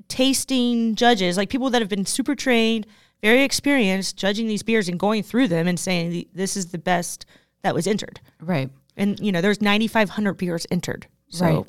tasting 0.09 0.95
judges, 0.95 1.37
like 1.37 1.49
people 1.49 1.69
that 1.69 1.81
have 1.81 1.89
been 1.89 2.05
super 2.05 2.35
trained, 2.35 2.85
very 3.21 3.43
experienced, 3.43 4.17
judging 4.17 4.47
these 4.47 4.63
beers 4.63 4.89
and 4.89 4.99
going 4.99 5.23
through 5.23 5.47
them 5.47 5.67
and 5.67 5.79
saying 5.79 6.25
this 6.33 6.57
is 6.57 6.67
the 6.67 6.77
best 6.77 7.25
that 7.61 7.73
was 7.73 7.87
entered. 7.87 8.19
Right. 8.41 8.69
And 8.97 9.19
you 9.19 9.31
know, 9.31 9.41
there's 9.41 9.61
9,500 9.61 10.33
beers 10.33 10.67
entered. 10.69 11.07
So 11.29 11.45
Right. 11.45 11.65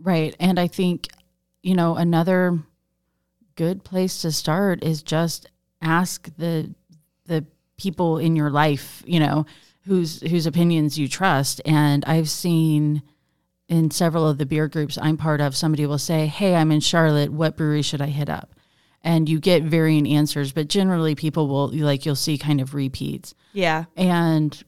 Right. 0.00 0.36
And 0.40 0.58
I 0.58 0.66
think, 0.66 1.08
you 1.62 1.74
know, 1.74 1.96
another 1.96 2.58
good 3.56 3.84
place 3.84 4.22
to 4.22 4.32
start 4.32 4.82
is 4.82 5.02
just 5.02 5.46
ask 5.80 6.28
the 6.36 6.74
the 7.26 7.44
people 7.76 8.18
in 8.18 8.36
your 8.36 8.50
life, 8.50 9.02
you 9.06 9.20
know, 9.20 9.46
whose 9.86 10.20
whose 10.22 10.46
opinions 10.46 10.98
you 10.98 11.08
trust. 11.08 11.60
And 11.64 12.04
I've 12.06 12.30
seen 12.30 13.02
in 13.68 13.90
several 13.90 14.28
of 14.28 14.38
the 14.38 14.46
beer 14.46 14.68
groups 14.68 14.98
I'm 15.00 15.16
part 15.16 15.40
of, 15.40 15.56
somebody 15.56 15.86
will 15.86 15.98
say, 15.98 16.26
Hey, 16.26 16.54
I'm 16.54 16.70
in 16.70 16.80
Charlotte, 16.80 17.32
what 17.32 17.56
brewery 17.56 17.82
should 17.82 18.02
I 18.02 18.06
hit 18.06 18.28
up? 18.28 18.54
And 19.02 19.28
you 19.28 19.38
get 19.40 19.62
varying 19.62 20.08
answers, 20.08 20.52
but 20.52 20.68
generally 20.68 21.14
people 21.14 21.46
will 21.48 21.68
like 21.68 22.06
you'll 22.06 22.14
see 22.16 22.38
kind 22.38 22.60
of 22.60 22.74
repeats. 22.74 23.34
yeah, 23.52 23.84
And 23.96 24.62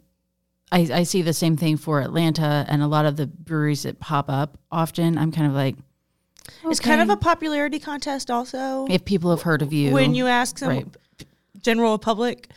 I, 0.70 0.88
I 0.92 1.02
see 1.04 1.22
the 1.22 1.32
same 1.32 1.56
thing 1.56 1.76
for 1.76 2.00
Atlanta 2.00 2.66
and 2.68 2.82
a 2.82 2.86
lot 2.86 3.06
of 3.06 3.16
the 3.16 3.26
breweries 3.26 3.84
that 3.84 3.98
pop 4.00 4.28
up 4.28 4.58
often. 4.70 5.16
I'm 5.16 5.32
kind 5.32 5.46
of 5.46 5.54
like, 5.54 5.76
it's 6.64 6.80
kind 6.80 7.00
of 7.00 7.08
a 7.10 7.16
popularity 7.16 7.78
contest 7.78 8.30
also. 8.30 8.86
if 8.90 9.04
people 9.04 9.30
have 9.30 9.42
heard 9.42 9.62
of 9.62 9.72
you. 9.72 9.92
when 9.92 10.14
you 10.14 10.26
ask 10.26 10.58
some 10.58 10.68
Right. 10.68 10.86
general 11.62 11.98
public, 11.98 12.48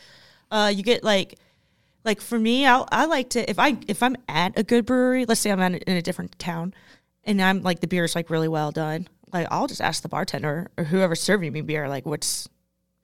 uh, 0.50 0.72
you 0.74 0.82
get 0.82 1.02
like, 1.02 1.38
like 2.04 2.20
for 2.20 2.38
me, 2.38 2.66
I 2.66 2.84
I 2.90 3.04
like 3.06 3.30
to 3.30 3.48
if 3.48 3.58
I 3.58 3.76
if 3.86 4.02
I'm 4.02 4.16
at 4.28 4.58
a 4.58 4.62
good 4.62 4.86
brewery, 4.86 5.26
let's 5.26 5.40
say 5.40 5.50
I'm 5.50 5.60
at, 5.60 5.82
in 5.82 5.96
a 5.96 6.02
different 6.02 6.38
town, 6.38 6.74
and 7.24 7.40
I'm 7.40 7.62
like 7.62 7.80
the 7.80 7.86
beer 7.86 8.04
is 8.04 8.14
like 8.14 8.30
really 8.30 8.48
well 8.48 8.70
done, 8.70 9.08
like 9.32 9.46
I'll 9.50 9.66
just 9.66 9.80
ask 9.80 10.02
the 10.02 10.08
bartender 10.08 10.70
or 10.76 10.84
whoever's 10.84 11.20
serving 11.20 11.52
me 11.52 11.60
beer, 11.60 11.88
like 11.88 12.06
what's 12.06 12.48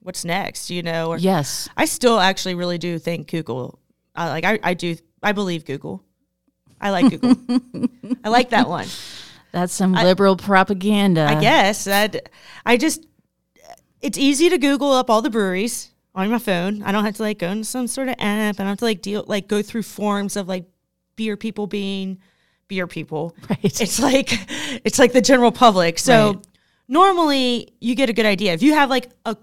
what's 0.01 0.25
next, 0.25 0.69
you 0.69 0.81
know? 0.81 1.09
Or 1.09 1.17
yes, 1.17 1.69
I 1.77 1.85
still 1.85 2.19
actually 2.19 2.55
really 2.55 2.77
do 2.77 2.97
think 2.99 3.29
Google. 3.29 3.79
I 4.15 4.29
like 4.29 4.45
I, 4.45 4.59
I 4.63 4.73
do 4.73 4.97
I 5.21 5.31
believe 5.31 5.65
Google. 5.65 6.03
I 6.79 6.91
like 6.91 7.09
Google. 7.09 7.35
I 8.23 8.29
like 8.29 8.49
that 8.51 8.69
one. 8.69 8.87
that's 9.51 9.73
some 9.73 9.93
liberal 9.93 10.37
propaganda. 10.37 11.21
I 11.21 11.39
guess 11.39 11.85
that 11.85 12.29
I 12.65 12.77
just 12.77 13.05
it's 14.01 14.17
easy 14.17 14.49
to 14.49 14.57
Google 14.57 14.91
up 14.91 15.09
all 15.09 15.21
the 15.21 15.29
breweries 15.29 15.91
on 16.17 16.29
my 16.31 16.39
phone. 16.39 16.81
I 16.83 16.91
don't 16.91 17.05
have 17.05 17.15
to 17.17 17.21
like 17.23 17.39
go 17.39 17.49
into 17.49 17.63
some 17.65 17.87
sort 17.87 18.07
of 18.09 18.15
app. 18.19 18.55
I 18.55 18.63
don't 18.63 18.67
have 18.67 18.77
to 18.79 18.85
like 18.85 19.01
deal 19.01 19.23
like 19.27 19.47
go 19.47 19.61
through 19.61 19.83
forms 19.83 20.35
of 20.35 20.47
like 20.47 20.65
beer 21.15 21.37
people 21.37 21.67
being 21.67 22.19
beer 22.67 22.87
people. 22.87 23.35
Right. 23.49 23.59
It's 23.81 23.99
like 23.99 24.29
it's 24.85 24.99
like 24.99 25.13
the 25.13 25.21
general 25.21 25.51
public. 25.51 25.99
So 25.99 26.33
Right. 26.33 26.47
normally 26.87 27.69
you 27.79 27.95
get 27.95 28.09
a 28.09 28.13
good 28.13 28.25
idea. 28.25 28.53
If 28.53 28.61
you 28.63 28.73
have 28.73 28.89
like 28.89 29.09
a 29.25 29.37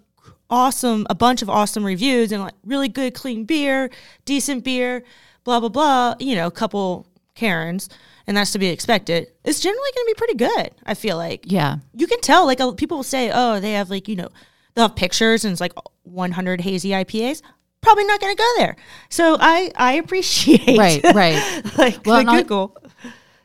awesome 0.50 1.06
a 1.08 1.14
bunch 1.14 1.42
of 1.42 1.48
awesome 1.48 1.84
reviews 1.84 2.32
and 2.32 2.42
like 2.42 2.54
really 2.64 2.88
good 2.88 3.14
clean 3.14 3.44
beer, 3.44 3.90
decent 4.24 4.64
beer, 4.64 5.04
blah 5.44 5.60
blah 5.60 5.68
blah, 5.68 6.14
you 6.18 6.34
know, 6.34 6.46
a 6.46 6.50
couple 6.50 7.06
Karens, 7.34 7.88
and 8.26 8.36
that's 8.36 8.52
to 8.52 8.58
be 8.58 8.68
expected. 8.68 9.26
It's 9.44 9.58
generally 9.60 9.90
going 9.94 10.06
to 10.06 10.10
be 10.14 10.18
pretty 10.18 10.34
good. 10.34 10.70
I 10.86 10.94
feel 10.94 11.16
like 11.16 11.50
Yeah. 11.50 11.78
you 11.94 12.06
can 12.06 12.20
tell 12.20 12.46
like 12.46 12.58
people 12.76 12.98
will 12.98 13.02
say 13.04 13.30
oh 13.34 13.58
they 13.60 13.72
have 13.72 13.90
like 13.90 14.06
you 14.08 14.16
know 14.16 14.28
they'll 14.74 14.88
have 14.88 14.96
pictures 14.96 15.44
and 15.44 15.52
it's 15.52 15.60
like 15.60 15.72
100 16.04 16.60
hazy 16.60 16.90
ipas 16.90 17.42
probably 17.82 18.04
not 18.04 18.20
going 18.20 18.34
to 18.34 18.38
go 18.42 18.52
there 18.58 18.76
so 19.10 19.36
i 19.40 19.70
i 19.76 19.92
appreciate 20.04 20.78
Right, 20.78 21.02
right. 21.14 21.62
like 21.76 22.00
Well, 22.06 22.22
not- 22.24 22.42
google 22.44 22.76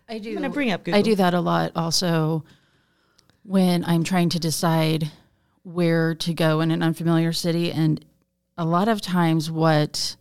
I 0.08 0.18
do. 0.20 0.30
i'm 0.30 0.36
going 0.38 0.44
to 0.50 0.54
bring 0.54 0.72
up 0.72 0.84
Google. 0.84 0.98
I 1.00 1.02
do 1.04 1.16
that 1.16 1.34
a 1.34 1.40
lot 1.42 1.72
also 1.76 2.44
when 3.44 3.84
I'm 3.86 4.04
trying 4.04 4.30
to 4.30 4.40
decide 4.40 5.12
where 5.64 6.16
to 6.16 6.34
go 6.34 6.62
in 6.62 6.72
an 6.72 6.82
unfamiliar 6.84 7.32
city. 7.34 7.72
And 7.72 8.04
a 8.58 8.66
lot 8.66 8.88
of 8.88 9.02
times, 9.02 9.50
what 9.52 10.16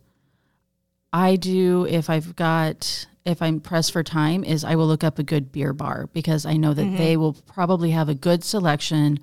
I 1.11 1.35
do 1.35 1.85
if 1.89 2.09
I've 2.09 2.35
got, 2.35 3.07
if 3.25 3.41
I'm 3.41 3.59
pressed 3.59 3.91
for 3.91 4.03
time, 4.03 4.43
is 4.43 4.63
I 4.63 4.75
will 4.75 4.87
look 4.87 5.03
up 5.03 5.17
a 5.19 5.23
good 5.23 5.51
beer 5.51 5.73
bar 5.73 6.07
because 6.13 6.45
I 6.45 6.55
know 6.57 6.73
that 6.73 6.83
Mm-hmm. 6.83 6.97
they 6.97 7.17
will 7.17 7.33
probably 7.33 7.91
have 7.91 8.09
a 8.09 8.15
good 8.15 8.43
selection 8.43 9.19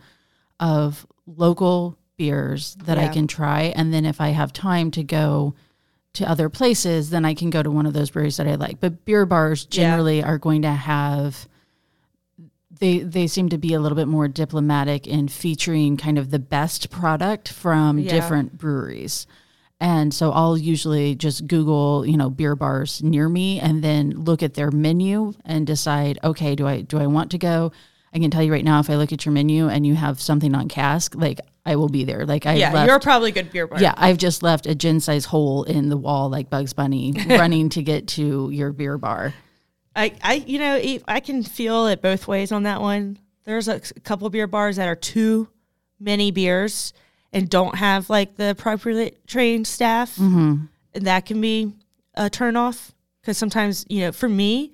of 0.61 1.07
local 1.27 1.97
beers 2.17 2.77
that 2.85 2.99
I 2.99 3.09
can 3.09 3.27
try. 3.27 3.73
And 3.77 3.93
then 3.93 4.05
if 4.05 4.21
I 4.21 4.31
have 4.31 4.53
time 4.53 4.91
to 4.93 5.03
go, 5.03 5.55
to 6.15 6.29
other 6.29 6.49
places, 6.49 7.11
then 7.11 7.27
I 7.27 7.35
can 7.35 7.51
go 7.51 7.63
to 7.63 7.71
one 7.71 7.85
of 7.85 7.93
those 7.93 8.09
breweries 8.09 8.39
that 8.39 8.49
I 8.49 8.55
like. 8.55 8.81
But 8.81 9.05
beer 9.05 9.27
bars 9.27 9.67
Yeah. 9.71 9.83
generally 9.83 10.23
are 10.23 10.39
going 10.39 10.63
to 10.63 10.71
have 10.71 11.47
they 12.79 12.99
they 13.01 13.27
seem 13.27 13.49
to 13.51 13.59
be 13.59 13.73
a 13.75 13.81
little 13.81 13.97
bit 13.97 14.09
more 14.09 14.29
diplomatic 14.29 15.07
in 15.07 15.29
featuring 15.29 15.97
kind 15.97 16.19
of 16.19 16.31
the 16.31 16.39
best 16.39 16.91
product 16.91 17.49
from 17.51 17.99
Yeah. 17.99 18.11
different 18.11 18.57
breweries. 18.59 19.27
And 19.79 20.13
so 20.13 20.33
I'll 20.33 20.57
usually 20.57 21.15
just 21.15 21.47
Google, 21.47 22.07
you 22.07 22.17
know, 22.17 22.31
beer 22.31 22.57
bars 22.57 23.03
near 23.03 23.29
me 23.29 23.61
and 23.61 23.85
then 23.85 24.11
look 24.13 24.43
at 24.43 24.55
their 24.55 24.71
menu 24.71 25.35
and 25.45 25.67
decide, 25.67 26.19
okay, 26.25 26.55
do 26.55 26.67
I 26.67 26.81
do 26.81 26.99
I 26.99 27.07
want 27.07 27.31
to 27.33 27.39
go? 27.39 27.73
I 28.15 28.19
can 28.19 28.31
tell 28.31 28.43
you 28.43 28.53
right 28.53 28.65
now, 28.65 28.81
if 28.81 28.89
I 28.89 28.97
look 28.97 29.13
at 29.13 29.27
your 29.27 29.33
menu 29.33 29.69
and 29.69 29.87
you 29.87 29.95
have 29.97 30.21
something 30.21 30.55
on 30.55 30.69
cask, 30.69 31.15
like 31.15 31.41
I 31.67 31.77
will 31.77 31.89
be 31.91 32.05
there. 32.05 32.25
Like 32.25 32.47
I 32.47 32.55
yeah 32.55 32.73
left, 32.73 32.89
you're 32.89 33.01
probably 33.01 33.31
a 33.31 33.35
good 33.35 33.51
beer 33.51 33.67
bar 33.67 33.81
yeah, 33.83 33.93
I've 33.97 34.17
just 34.19 34.43
left 34.43 34.67
a 34.67 34.75
Jen 34.75 35.01
size 35.01 35.25
hole 35.27 35.65
in 35.65 35.89
the 35.91 35.97
wall 35.97 36.31
like 36.31 36.49
Bugs 36.49 36.73
Bunny 36.73 37.13
running 37.29 37.69
to 37.71 37.83
get 37.83 38.07
to 38.09 38.51
your 38.51 38.73
beer 38.73 38.97
bar. 38.97 39.35
I, 39.95 40.13
I 40.23 40.35
you 40.47 40.59
know 40.59 40.81
I 41.09 41.21
can 41.21 41.43
feel 41.43 41.87
it 41.89 42.01
both 42.01 42.29
ways 42.29 42.53
on 42.53 42.63
that 42.63 42.81
one 42.81 43.19
there's 43.45 43.69
a 43.69 43.81
couple 44.05 44.29
beer 44.31 44.47
bars 44.47 44.77
that 44.77 44.89
are 44.89 44.95
too 44.97 45.49
many 45.99 46.31
beers 46.31 46.93
and 47.33 47.49
don't 47.49 47.77
have 47.77 48.09
like 48.11 48.37
the 48.37 48.51
appropriately 48.51 49.17
trained 49.27 49.67
staff 49.67 50.17
Mm-hmm. 50.17 50.65
and 50.95 51.07
that 51.07 51.27
can 51.27 51.41
be 51.41 51.73
a 52.15 52.31
turnoff 52.31 52.91
because 53.21 53.39
sometimes 53.39 53.85
you 53.89 54.01
know 54.03 54.13
for 54.13 54.29
me 54.29 54.73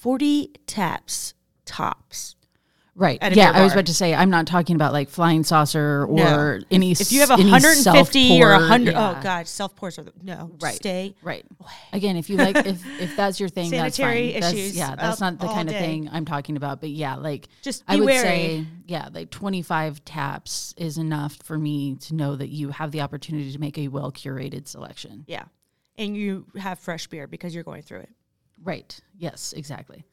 40 0.00 0.50
taps 0.66 1.34
tops 1.64 2.34
Right. 2.94 3.18
Yeah, 3.34 3.52
I 3.54 3.62
was 3.62 3.72
about 3.72 3.86
to 3.86 3.94
say 3.94 4.14
I'm 4.14 4.28
not 4.28 4.46
talking 4.46 4.76
about 4.76 4.92
like 4.92 5.08
flying 5.08 5.44
saucer 5.44 6.04
or 6.04 6.58
No. 6.58 6.60
any. 6.70 6.92
If 6.92 7.10
you 7.10 7.20
have 7.20 7.30
any 7.30 7.50
150 7.50 8.42
or 8.42 8.50
self-pour, 8.50 8.52
100, 8.52 8.92
yeah. 8.92 9.10
oh 9.18 9.22
god, 9.22 9.48
self 9.48 9.74
pours 9.74 9.98
are 9.98 10.02
the, 10.04 10.12
no. 10.22 10.50
Right. 10.60 10.74
Stay. 10.74 11.14
Right. 11.22 11.46
Again, 11.94 12.16
if 12.16 12.28
you 12.28 12.36
like, 12.36 12.54
if 12.66 12.84
if 13.00 13.16
that's 13.16 13.40
your 13.40 13.48
thing, 13.48 13.70
Sanitary 13.70 14.32
that's 14.32 14.46
fine. 14.46 14.54
issues 14.54 14.74
That's, 14.74 14.90
yeah, 14.90 14.94
that's 14.94 15.20
not 15.20 15.38
the 15.38 15.46
kind 15.46 15.70
of 15.70 15.74
day. 15.74 15.80
thing 15.80 16.10
I'm 16.12 16.26
talking 16.26 16.58
about. 16.58 16.80
But 16.80 16.90
yeah, 16.90 17.16
like 17.16 17.48
Just 17.62 17.82
I 17.88 17.96
would 17.96 18.04
wary. 18.04 18.18
say, 18.20 18.66
yeah, 18.86 19.08
like 19.10 19.30
25 19.30 20.04
taps 20.04 20.74
is 20.76 20.98
enough 20.98 21.36
for 21.44 21.56
me 21.56 21.94
to 21.96 22.14
know 22.14 22.36
that 22.36 22.50
you 22.50 22.68
have 22.70 22.90
the 22.90 23.00
opportunity 23.00 23.50
to 23.52 23.58
make 23.58 23.78
a 23.78 23.88
well 23.88 24.12
curated 24.12 24.68
selection. 24.68 25.24
Yeah, 25.26 25.44
and 25.96 26.14
you 26.14 26.44
have 26.58 26.78
fresh 26.78 27.06
beer 27.06 27.26
because 27.26 27.54
you're 27.54 27.64
going 27.64 27.82
through 27.82 28.00
it. 28.00 28.10
Right. 28.62 29.00
Yes, 29.18 29.54
exactly. 29.56 30.04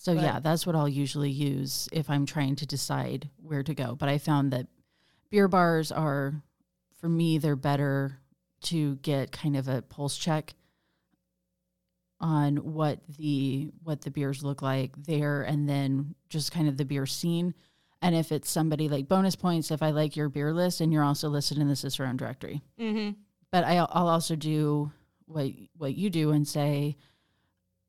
So 0.00 0.14
But- 0.14 0.22
yeah, 0.22 0.38
that's 0.38 0.64
what 0.64 0.76
I'll 0.76 0.88
usually 0.88 1.30
use 1.30 1.88
if 1.90 2.08
I'm 2.08 2.24
trying 2.24 2.54
to 2.56 2.66
decide 2.66 3.28
where 3.42 3.64
to 3.64 3.74
go. 3.74 3.96
But 3.96 4.08
I 4.08 4.18
found 4.18 4.52
that 4.52 4.68
beer 5.28 5.48
bars 5.48 5.90
are 5.90 6.40
for 7.00 7.08
me 7.08 7.36
they're 7.38 7.56
better 7.56 8.20
to 8.60 8.94
get 8.96 9.32
kind 9.32 9.56
of 9.56 9.66
a 9.68 9.82
pulse 9.82 10.16
check 10.16 10.54
on 12.20 12.56
what 12.56 12.98
the 13.18 13.70
what 13.82 14.00
the 14.02 14.10
beers 14.10 14.42
look 14.42 14.62
like 14.62 14.92
there 15.04 15.42
and 15.42 15.68
then 15.68 16.14
just 16.28 16.50
kind 16.52 16.68
of 16.68 16.76
the 16.76 16.84
beer 16.84 17.06
scene. 17.06 17.54
And 18.00 18.14
if 18.14 18.30
it's 18.32 18.50
somebody 18.50 18.88
like 18.88 19.08
bonus 19.08 19.34
points 19.36 19.70
if 19.70 19.82
I 19.82 19.90
like 19.90 20.16
your 20.16 20.28
beer 20.28 20.52
list 20.52 20.80
and 20.80 20.92
you're 20.92 21.02
also 21.04 21.28
listed 21.28 21.58
in 21.58 21.68
the 21.68 21.74
Cicerone 21.76 22.16
directory 22.16 22.62
Mm-hmm. 22.78 23.10
but 23.50 23.64
I, 23.64 23.76
I'll 23.78 24.08
also 24.08 24.36
do 24.36 24.92
what 25.26 25.50
what 25.76 25.94
you 25.96 26.08
do 26.10 26.30
and 26.30 26.46
say, 26.46 26.96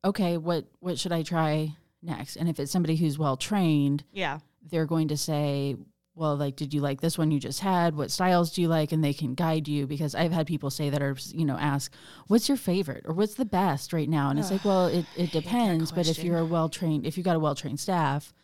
okay, 0.04 0.36
what 0.36 0.66
what 0.80 0.98
should 0.98 1.12
I 1.12 1.22
try 1.22 1.76
next? 2.02 2.36
And 2.36 2.48
if 2.48 2.58
it's 2.60 2.72
somebody 2.72 2.96
who's 2.96 3.18
well 3.18 3.36
trained, 3.36 4.04
Yeah. 4.12 4.38
they're 4.70 4.86
going 4.86 5.08
to 5.08 5.16
say, 5.16 5.76
well, 6.14 6.36
like, 6.36 6.56
did 6.56 6.74
you 6.74 6.80
like 6.80 7.00
this 7.00 7.16
one 7.16 7.30
you 7.30 7.40
just 7.40 7.60
had? 7.60 7.94
What 7.96 8.10
styles 8.10 8.52
do 8.52 8.60
you 8.60 8.68
like? 8.68 8.92
And 8.92 9.02
they 9.02 9.14
can 9.14 9.34
guide 9.34 9.68
you 9.68 9.86
because 9.86 10.14
I've 10.14 10.32
had 10.32 10.46
people 10.46 10.68
say 10.68 10.90
that 10.90 11.00
are 11.00 11.16
you 11.32 11.44
know 11.46 11.56
ask, 11.56 11.92
what's 12.26 12.48
your 12.48 12.58
favorite 12.58 13.04
or 13.06 13.14
what's 13.14 13.34
the 13.34 13.44
best 13.46 13.92
right 13.92 14.08
now? 14.08 14.28
And 14.28 14.38
it's 14.38 14.50
like, 14.50 14.64
well, 14.64 14.86
it 14.88 15.06
it 15.16 15.30
depends. 15.30 15.92
But 15.92 16.08
if 16.08 16.22
you're 16.22 16.38
a 16.38 16.44
well 16.44 16.68
trained, 16.68 17.06
if 17.06 17.16
you 17.16 17.22
got 17.24 17.36
a 17.36 17.40
well 17.40 17.54
trained 17.54 17.80
staff, 17.80 18.34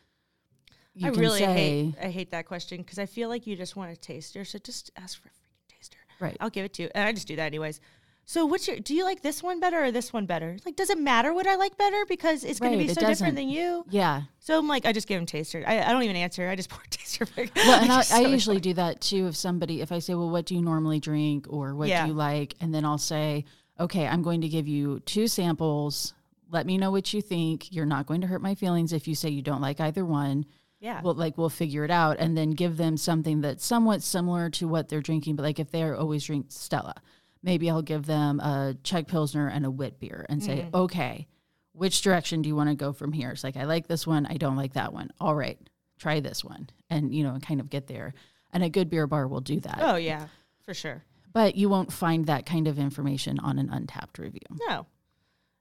you 0.94 1.08
I 1.08 1.10
really 1.10 1.40
say, 1.40 1.54
hate 1.92 1.94
I 2.00 2.10
hate 2.10 2.30
that 2.30 2.46
question 2.46 2.78
because 2.78 2.98
I 2.98 3.04
feel 3.06 3.28
like 3.28 3.46
you 3.46 3.56
just 3.56 3.76
want 3.76 3.92
a 3.92 3.96
taster, 3.96 4.44
so 4.44 4.58
just 4.58 4.90
ask 4.96 5.20
for 5.20 5.28
a 5.28 5.32
freaking 5.32 5.76
taster. 5.76 5.98
right. 6.20 6.36
I'll 6.40 6.48
give 6.50 6.64
it 6.64 6.72
to 6.74 6.82
you, 6.84 6.90
and 6.94 7.06
I 7.06 7.12
just 7.12 7.28
do 7.28 7.36
that 7.36 7.46
anyways. 7.46 7.80
So, 8.28 8.44
what's 8.44 8.66
your? 8.66 8.78
Do 8.80 8.92
you 8.92 9.04
like 9.04 9.22
this 9.22 9.40
one 9.40 9.60
better 9.60 9.84
or 9.84 9.92
this 9.92 10.12
one 10.12 10.26
better? 10.26 10.56
Like, 10.66 10.74
does 10.74 10.90
it 10.90 10.98
matter 10.98 11.32
what 11.32 11.46
I 11.46 11.54
like 11.54 11.78
better 11.78 12.04
because 12.08 12.42
it's 12.42 12.60
Right, 12.60 12.72
to 12.72 12.76
be 12.76 12.88
so 12.88 13.00
different 13.06 13.36
than 13.36 13.48
you? 13.48 13.84
Yeah, 13.88 14.22
So 14.40 14.58
I'm 14.58 14.66
like, 14.66 14.84
I 14.84 14.92
just 14.92 15.06
give 15.06 15.16
them 15.18 15.26
taster. 15.26 15.62
I, 15.64 15.80
I 15.80 15.92
don't 15.92 16.02
even 16.02 16.16
answer. 16.16 16.48
I 16.48 16.56
just 16.56 16.68
pour 16.70 16.82
taster. 16.90 17.24
well, 17.36 17.80
and 17.80 17.92
I, 17.92 18.02
I 18.12 18.20
usually 18.22 18.58
do 18.58 18.74
that 18.74 19.00
too. 19.00 19.28
If 19.28 19.36
somebody, 19.36 19.80
if 19.80 19.92
I 19.92 20.00
say, 20.00 20.14
"Well, 20.14 20.28
what 20.28 20.44
do 20.44 20.56
you 20.56 20.60
normally 20.62 20.98
drink?" 20.98 21.46
or 21.48 21.76
"What 21.76 21.88
Yeah. 21.88 22.02
do 22.02 22.08
you 22.08 22.14
like?" 22.14 22.54
and 22.60 22.74
then 22.74 22.84
I'll 22.84 22.98
say, 22.98 23.44
"Okay, 23.78 24.08
I'm 24.08 24.22
going 24.22 24.40
to 24.40 24.48
give 24.48 24.66
you 24.66 24.98
two 25.00 25.28
samples. 25.28 26.12
Let 26.50 26.66
me 26.66 26.78
know 26.78 26.90
what 26.90 27.14
you 27.14 27.22
think. 27.22 27.72
You're 27.72 27.86
not 27.86 28.06
going 28.06 28.22
to 28.22 28.26
hurt 28.26 28.42
my 28.42 28.56
feelings 28.56 28.92
if 28.92 29.06
you 29.06 29.14
say 29.14 29.28
you 29.30 29.42
don't 29.42 29.60
like 29.60 29.80
either 29.80 30.04
one. 30.04 30.46
Yeah. 30.80 31.00
Well, 31.00 31.14
like 31.14 31.38
we'll 31.38 31.48
figure 31.48 31.84
it 31.84 31.90
out, 31.92 32.16
and 32.18 32.36
then 32.36 32.50
give 32.50 32.76
them 32.76 32.96
something 32.96 33.40
that's 33.40 33.64
somewhat 33.64 34.02
similar 34.02 34.50
to 34.50 34.66
what 34.66 34.88
they're 34.88 35.00
drinking. 35.00 35.36
But 35.36 35.44
like 35.44 35.60
if 35.60 35.70
they're 35.70 35.96
always 35.96 36.24
drink 36.24 36.46
Stella, 36.48 36.94
maybe 37.42 37.70
I'll 37.70 37.82
give 37.82 38.06
them 38.06 38.40
a 38.40 38.76
Czech 38.82 39.06
Pilsner 39.08 39.48
and 39.48 39.64
a 39.66 39.70
wit 39.70 39.98
beer, 40.00 40.26
and 40.28 40.42
say, 40.42 40.58
Mm-hmm. 40.62 40.76
"Okay, 40.76 41.26
which 41.72 42.02
direction 42.02 42.42
do 42.42 42.48
you 42.48 42.56
want 42.56 42.68
to 42.70 42.74
go 42.76 42.92
from 42.92 43.12
here?" 43.12 43.30
It's 43.30 43.44
like 43.44 43.56
I 43.56 43.64
like 43.64 43.86
this 43.88 44.06
one. 44.06 44.26
I 44.26 44.34
don't 44.36 44.56
like 44.56 44.74
that 44.74 44.92
one. 44.92 45.10
All 45.20 45.34
right, 45.34 45.58
try 45.98 46.20
this 46.20 46.44
one, 46.44 46.68
and 46.90 47.14
you 47.14 47.24
know, 47.24 47.38
kind 47.40 47.60
of 47.60 47.70
get 47.70 47.86
there. 47.86 48.14
And 48.52 48.62
a 48.64 48.70
good 48.70 48.88
beer 48.88 49.06
bar 49.06 49.26
will 49.28 49.40
do 49.40 49.60
that. 49.60 49.78
oh 49.82 49.96
yeah, 49.96 50.26
for 50.64 50.72
sure. 50.74 51.04
But 51.32 51.56
you 51.56 51.68
won't 51.68 51.92
find 51.92 52.26
that 52.26 52.46
kind 52.46 52.66
of 52.68 52.78
information 52.78 53.38
on 53.40 53.58
an 53.58 53.68
Untappd 53.68 54.18
review. 54.18 54.40
No. 54.68 54.86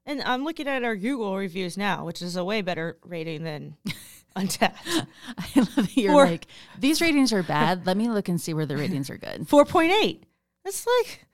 And 0.06 0.22
I'm 0.22 0.44
looking 0.44 0.68
at 0.68 0.84
our 0.84 0.96
Google 0.96 1.36
reviews 1.36 1.76
now, 1.76 2.04
which 2.06 2.22
is 2.22 2.36
a 2.36 2.44
way 2.44 2.62
better 2.62 2.96
rating 3.04 3.42
than 3.42 3.76
Untappd. 4.36 4.76
I 5.38 5.46
love 5.56 5.74
that 5.74 5.96
you're 5.96 6.14
Or- 6.14 6.24
like, 6.26 6.46
these 6.78 7.00
ratings 7.02 7.32
are 7.32 7.42
bad. 7.42 7.84
Let 7.86 7.96
me 7.98 8.08
look 8.08 8.28
and 8.28 8.40
see 8.40 8.54
where 8.54 8.64
the 8.66 8.76
ratings 8.76 9.10
are 9.10 9.18
good. 9.18 9.48
4.8. 9.48 10.20
That's 10.64 10.86
like, 10.86 11.25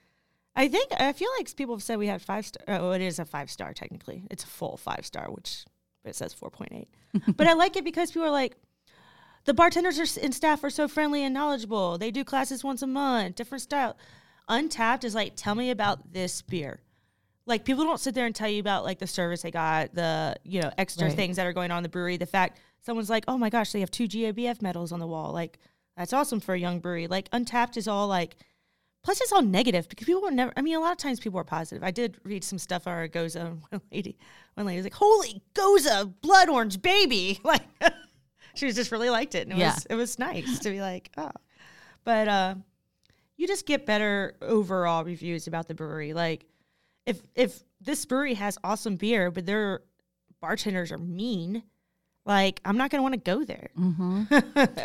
I 0.55 0.67
think, 0.67 0.91
I 0.99 1.13
feel 1.13 1.29
like 1.37 1.55
people 1.55 1.75
have 1.75 1.83
said 1.83 1.97
we 1.97 2.07
had 2.07 2.21
five 2.21 2.45
star. 2.45 2.63
Oh, 2.67 2.91
it 2.91 3.01
is 3.01 3.17
a 3.19 3.25
five 3.25 3.49
star 3.49 3.73
technically. 3.73 4.23
It's 4.29 4.43
a 4.43 4.47
full 4.47 4.77
five 4.77 5.05
star, 5.05 5.31
which 5.31 5.65
but 6.03 6.11
it 6.11 6.15
says 6.15 6.35
4.8. 6.35 6.85
but 7.37 7.47
I 7.47 7.53
like 7.53 7.75
it 7.77 7.83
because 7.85 8.11
people 8.11 8.27
are 8.27 8.31
like, 8.31 8.55
the 9.45 9.53
bartenders 9.53 9.99
are, 9.99 10.19
and 10.21 10.33
staff 10.35 10.63
are 10.63 10.69
so 10.69 10.87
friendly 10.87 11.23
and 11.23 11.33
knowledgeable. 11.33 11.97
They 11.97 12.11
do 12.11 12.23
classes 12.23 12.63
once 12.63 12.81
a 12.81 12.87
month, 12.87 13.35
different 13.35 13.61
style. 13.61 13.97
Untappd 14.49 15.03
is 15.05 15.15
like, 15.15 15.33
tell 15.35 15.55
me 15.55 15.69
about 15.71 16.11
this 16.13 16.41
beer. 16.41 16.81
Like 17.45 17.65
people 17.65 17.83
don't 17.83 17.99
sit 17.99 18.15
there 18.15 18.25
and 18.25 18.35
tell 18.35 18.49
you 18.49 18.59
about 18.59 18.83
like 18.85 18.99
the 18.99 19.07
service 19.07 19.41
they 19.41 19.51
got, 19.51 19.93
the 19.93 20.35
you 20.43 20.61
know 20.61 20.71
extra 20.77 21.07
Right. 21.07 21.15
things 21.15 21.35
that 21.37 21.47
are 21.47 21.51
going 21.53 21.71
on 21.71 21.77
in 21.77 21.83
the 21.83 21.89
brewery. 21.89 22.15
The 22.17 22.25
fact 22.25 22.59
someone's 22.81 23.09
like, 23.09 23.25
oh 23.27 23.37
my 23.37 23.49
gosh, 23.49 23.71
they 23.71 23.79
have 23.81 23.91
two 23.91 24.07
GABF 24.07 24.61
medals 24.61 24.91
on 24.93 24.99
the 24.99 25.07
wall. 25.07 25.31
Like 25.33 25.57
that's 25.97 26.13
awesome 26.13 26.39
for 26.39 26.53
a 26.53 26.59
young 26.59 26.79
brewery. 26.79 27.07
Like 27.07 27.29
Untappd 27.31 27.75
is 27.77 27.87
all 27.87 28.07
like, 28.07 28.35
plus 29.03 29.21
it's 29.21 29.31
all 29.31 29.41
negative 29.41 29.87
because 29.89 30.05
people 30.07 30.21
were 30.21 30.31
never. 30.31 30.53
I 30.57 30.61
mean, 30.61 30.75
a 30.75 30.79
lot 30.79 30.91
of 30.91 30.97
times 30.97 31.19
people 31.19 31.39
are 31.39 31.43
positive. 31.43 31.83
I 31.83 31.91
did 31.91 32.17
read 32.23 32.43
some 32.43 32.57
stuff 32.59 32.87
on 32.87 32.93
our 32.93 33.07
Gose. 33.07 33.35
and 33.35 33.61
One 33.69 33.81
lady, 33.91 34.17
one 34.55 34.65
lady 34.65 34.77
was 34.77 34.85
like, 34.85 34.93
"Holy 34.93 35.41
Gose, 35.53 36.13
blood 36.21 36.49
orange 36.49 36.81
baby!" 36.81 37.39
Like 37.43 37.63
she 38.55 38.65
was 38.65 38.75
just 38.75 38.91
really 38.91 39.09
liked 39.09 39.35
it, 39.35 39.47
and 39.47 39.53
it 39.53 39.57
Yeah. 39.57 39.73
was 39.73 39.85
it 39.89 39.95
was 39.95 40.19
nice 40.19 40.59
to 40.59 40.69
be 40.69 40.81
like, 40.81 41.11
oh. 41.17 41.31
But 42.05 42.27
uh, 42.27 42.55
you 43.37 43.47
just 43.47 43.65
get 43.65 43.85
better 43.85 44.35
overall 44.41 45.03
reviews 45.03 45.47
about 45.47 45.67
the 45.67 45.73
brewery. 45.73 46.13
Like 46.13 46.45
if 47.05 47.21
if 47.35 47.63
this 47.81 48.05
brewery 48.05 48.33
has 48.35 48.57
awesome 48.63 48.95
beer, 48.95 49.31
but 49.31 49.45
their 49.45 49.81
bartenders 50.41 50.91
are 50.91 50.97
mean, 50.97 51.63
like 52.25 52.61
I'm 52.65 52.77
not 52.77 52.89
gonna 52.89 53.03
want 53.03 53.13
to 53.13 53.19
go 53.19 53.43
there, 53.43 53.69
hmm 53.75 54.23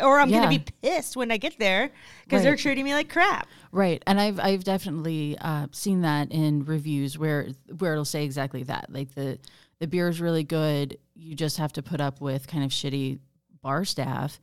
or 0.01 0.19
I'm 0.19 0.29
Yeah. 0.29 0.39
gonna 0.45 0.49
be 0.49 0.65
pissed 0.81 1.15
when 1.15 1.31
I 1.31 1.37
get 1.37 1.57
there 1.59 1.91
because 2.25 2.43
they're 2.43 2.55
treating 2.55 2.83
me 2.85 2.93
like 2.93 3.09
crap. 3.09 3.47
Right, 3.71 4.03
and 4.07 4.19
I've 4.19 4.39
I've 4.39 4.63
definitely 4.63 5.37
uh, 5.39 5.67
seen 5.71 6.01
that 6.01 6.31
in 6.31 6.65
reviews 6.65 7.17
where 7.17 7.49
where 7.77 7.93
it'll 7.93 8.05
say 8.05 8.23
exactly 8.25 8.63
that. 8.63 8.87
Like 8.89 9.13
the 9.15 9.37
the 9.79 9.87
beer 9.87 10.09
is 10.09 10.19
really 10.19 10.43
good. 10.43 10.97
You 11.15 11.35
just 11.35 11.57
have 11.57 11.71
to 11.73 11.81
put 11.83 12.01
up 12.01 12.19
with 12.21 12.47
kind 12.47 12.63
of 12.63 12.71
shitty 12.71 13.19
bar 13.61 13.85
staff, 13.85 14.39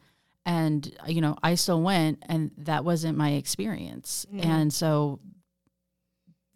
and 0.47 0.91
you 1.07 1.21
know 1.21 1.37
I 1.43 1.57
still 1.57 1.83
went, 1.83 2.23
and 2.29 2.51
that 2.59 2.85
wasn't 2.85 3.19
my 3.19 3.33
experience. 3.33 4.27
And 4.39 4.73
so 4.73 5.21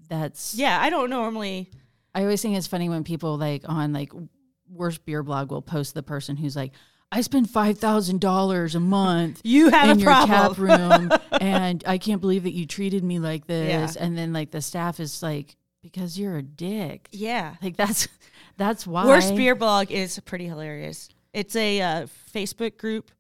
that's 0.08 0.54
Yeah, 0.54 0.78
I 0.80 0.90
don't 0.90 1.10
normally. 1.10 1.70
I 2.14 2.22
always 2.22 2.42
think 2.42 2.56
it's 2.56 2.66
funny 2.66 2.88
when 2.88 3.04
people 3.04 3.36
like 3.38 3.62
on 3.68 3.92
like 3.92 4.12
worst 4.72 5.04
beer 5.04 5.22
blog 5.22 5.50
will 5.50 5.62
post 5.62 5.94
the 5.94 6.02
person 6.02 6.36
who's 6.36 6.56
like, 6.56 6.72
I 7.12 7.22
spend 7.22 7.50
five 7.50 7.78
thousand 7.78 8.20
dollars 8.20 8.74
a 8.76 8.80
month 8.80 9.40
You 9.44 9.70
have 9.70 9.90
in 9.90 9.96
a 9.98 10.00
your 10.00 10.10
problem. 10.10 10.28
tap 10.28 10.58
room, 11.30 11.38
and 11.40 11.82
I 11.86 11.98
can't 11.98 12.20
believe 12.20 12.44
that 12.44 12.52
you 12.52 12.66
treated 12.66 13.02
me 13.02 13.18
like 13.18 13.46
this. 13.46 13.96
Yeah. 13.96 14.02
And 14.04 14.16
then 14.16 14.32
like 14.32 14.50
the 14.52 14.62
staff 14.62 15.00
is 15.00 15.22
like, 15.22 15.56
because 15.82 16.18
you're 16.18 16.36
a 16.36 16.42
dick. 16.42 17.08
Yeah, 17.10 17.56
Like 17.62 17.76
that's 17.76 18.06
that's 18.56 18.86
why 18.86 19.06
worst 19.06 19.34
beer 19.34 19.54
blog 19.54 19.90
is 19.90 20.18
pretty 20.20 20.46
hilarious. 20.46 21.08
It's 21.32 21.56
a 21.56 21.80
uh, 21.80 22.06
Facebook 22.34 22.76
group 22.76 23.10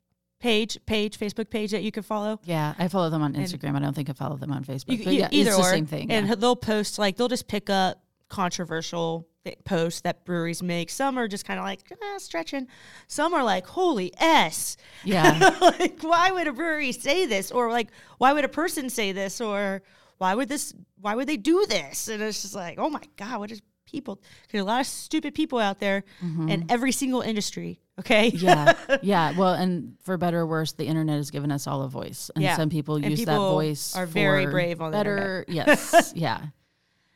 page, 0.40 0.78
page 0.86 1.18
Facebook 1.18 1.48
page 1.50 1.70
that 1.72 1.82
you 1.82 1.90
can 1.90 2.02
follow. 2.02 2.38
Yeah, 2.44 2.74
I 2.78 2.88
follow 2.88 3.08
them 3.10 3.22
on 3.22 3.34
Instagram. 3.34 3.76
I 3.76 3.80
don't 3.80 3.94
think 3.94 4.08
I 4.10 4.12
follow 4.12 4.36
them 4.36 4.52
on 4.52 4.64
Facebook. 4.64 4.98
You, 4.98 5.04
but 5.04 5.12
you- 5.14 5.20
yeah, 5.20 5.28
either 5.32 5.50
it's 5.50 5.58
the 5.58 5.64
or, 5.64 5.70
same 5.70 5.86
thing. 5.86 6.10
and 6.12 6.28
yeah. 6.28 6.34
they'll 6.36 6.54
post 6.56 6.98
like 6.98 7.16
they'll 7.16 7.28
just 7.28 7.48
pick 7.48 7.70
up 7.70 8.02
controversial 8.28 9.26
posts 9.64 10.00
that 10.02 10.24
breweries 10.24 10.62
make. 10.62 10.90
Some 10.90 11.18
are 11.18 11.28
just 11.28 11.44
kind 11.44 11.58
of 11.58 11.64
like 11.64 11.80
ah, 12.02 12.18
stretching. 12.18 12.66
Some 13.08 13.34
are 13.34 13.44
like, 13.44 13.66
"Holy 13.66 14.12
s!" 14.18 14.76
yeah, 15.04 15.56
like, 15.60 16.02
why 16.02 16.30
would 16.30 16.46
a 16.46 16.52
brewery 16.52 16.92
say 16.92 17.26
this, 17.26 17.50
or 17.50 17.70
like, 17.70 17.88
why 18.18 18.32
would 18.32 18.44
a 18.44 18.48
person 18.48 18.90
say 18.90 19.12
this, 19.12 19.40
or 19.40 19.82
why 20.18 20.34
would 20.34 20.48
this? 20.48 20.74
Why 21.00 21.14
would 21.14 21.26
they 21.26 21.36
do 21.38 21.64
this? 21.68 22.08
And 22.08 22.22
it's 22.22 22.42
just 22.42 22.54
like, 22.54 22.78
oh 22.78 22.90
my 22.90 23.00
god, 23.16 23.38
what 23.38 23.50
is 23.50 23.62
people? 23.86 24.20
There's 24.50 24.62
a 24.62 24.66
lot 24.66 24.80
of 24.80 24.86
stupid 24.86 25.34
people 25.34 25.58
out 25.58 25.80
there 25.80 26.04
in 26.20 26.66
every 26.68 26.92
single 26.92 27.22
industry. 27.22 27.80
Okay. 27.98 28.30
Mm-hmm. 28.30 28.46
yeah, 28.46 28.96
yeah. 29.02 29.38
Well, 29.38 29.54
and 29.54 29.96
for 30.04 30.16
better 30.16 30.40
or 30.40 30.46
worse, 30.46 30.72
the 30.72 30.84
internet 30.86 31.16
has 31.16 31.30
given 31.30 31.50
us 31.52 31.66
all 31.66 31.82
a 31.82 31.88
voice, 31.88 32.30
and 32.34 32.42
Yeah. 32.44 32.56
some 32.56 32.68
people 32.70 32.96
And 32.96 33.10
use 33.10 33.24
that 33.24 33.36
voice. 33.36 33.96
are 33.96 34.06
very 34.06 34.46
brave 34.46 34.80
on 34.80 34.90
the 34.92 34.96
better. 34.98 35.44
yes, 35.48 36.12
yeah, 36.16 36.40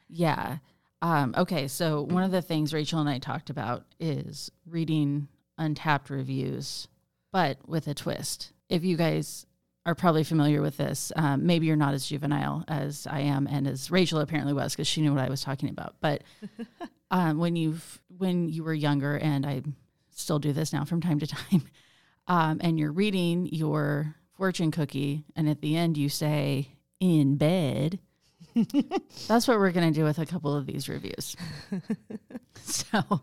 yeah. 0.08 0.58
Um, 1.04 1.34
okay, 1.36 1.68
so 1.68 2.00
one 2.00 2.22
of 2.22 2.30
the 2.30 2.40
things 2.40 2.72
Rachel 2.72 2.98
and 2.98 3.10
I 3.10 3.18
talked 3.18 3.50
about 3.50 3.84
is 4.00 4.50
reading 4.64 5.28
Untappd 5.60 6.08
reviews, 6.08 6.88
but 7.30 7.58
with 7.68 7.86
a 7.88 7.92
twist. 7.92 8.54
If 8.70 8.84
you 8.84 8.96
guys 8.96 9.44
are 9.84 9.94
probably 9.94 10.24
familiar 10.24 10.62
with 10.62 10.78
this, 10.78 11.12
um, 11.14 11.44
maybe 11.44 11.66
you're 11.66 11.76
not 11.76 11.92
as 11.92 12.06
juvenile 12.06 12.64
as 12.68 13.06
I 13.06 13.20
am, 13.20 13.46
and 13.46 13.68
as 13.68 13.90
Rachel 13.90 14.20
apparently 14.20 14.54
was, 14.54 14.72
because 14.72 14.88
she 14.88 15.02
knew 15.02 15.12
what 15.12 15.22
I 15.22 15.28
was 15.28 15.42
talking 15.42 15.68
about. 15.68 15.94
But 16.00 16.22
um, 17.10 17.36
when 17.36 17.54
you 17.54 17.76
when 18.16 18.48
you 18.48 18.64
were 18.64 18.72
younger, 18.72 19.18
and 19.18 19.44
I 19.44 19.60
still 20.08 20.38
do 20.38 20.54
this 20.54 20.72
now 20.72 20.86
from 20.86 21.02
time 21.02 21.18
to 21.18 21.26
time, 21.26 21.64
um, 22.28 22.62
and 22.62 22.78
you're 22.78 22.92
reading 22.92 23.50
your 23.52 24.14
fortune 24.38 24.70
cookie, 24.70 25.26
and 25.36 25.50
at 25.50 25.60
the 25.60 25.76
end 25.76 25.98
you 25.98 26.08
say 26.08 26.68
"in 26.98 27.36
bed," 27.36 27.98
that's 29.28 29.48
what 29.48 29.58
we're 29.58 29.72
going 29.72 29.92
to 29.92 29.98
do 29.98 30.04
with 30.04 30.18
a 30.18 30.26
couple 30.26 30.54
of 30.54 30.66
these 30.66 30.88
reviews. 30.88 31.36
so, 32.62 33.20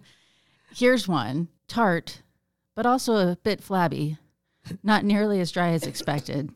here's 0.74 1.08
one: 1.08 1.48
tart, 1.68 2.22
but 2.76 2.86
also 2.86 3.16
a 3.16 3.38
bit 3.38 3.62
flabby, 3.62 4.18
not 4.84 5.06
nearly 5.06 5.40
as 5.40 5.52
dry 5.52 5.70
as 5.70 5.88
expected. 5.88 6.52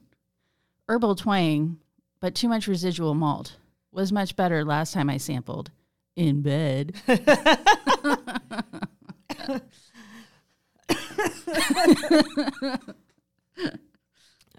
Herbal 0.87 1.15
twang, 1.15 1.77
but 2.19 2.35
too 2.35 2.47
much 2.47 2.67
residual 2.67 3.15
malt. 3.15 3.57
Was 3.91 4.11
much 4.11 4.35
better 4.35 4.65
last 4.65 4.93
time 4.93 5.09
I 5.09 5.17
sampled. 5.17 5.71
In 6.15 6.41
bed. 6.41 6.95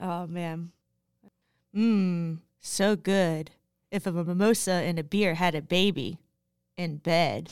Oh 0.00 0.26
man. 0.26 0.72
Mmm, 1.74 2.38
so 2.60 2.96
good. 2.96 3.50
If 3.90 4.06
a 4.06 4.12
mimosa 4.12 4.72
and 4.72 4.98
a 4.98 5.04
beer 5.04 5.34
had 5.34 5.54
a 5.54 5.62
baby 5.62 6.18
in 6.76 6.98
bed. 6.98 7.50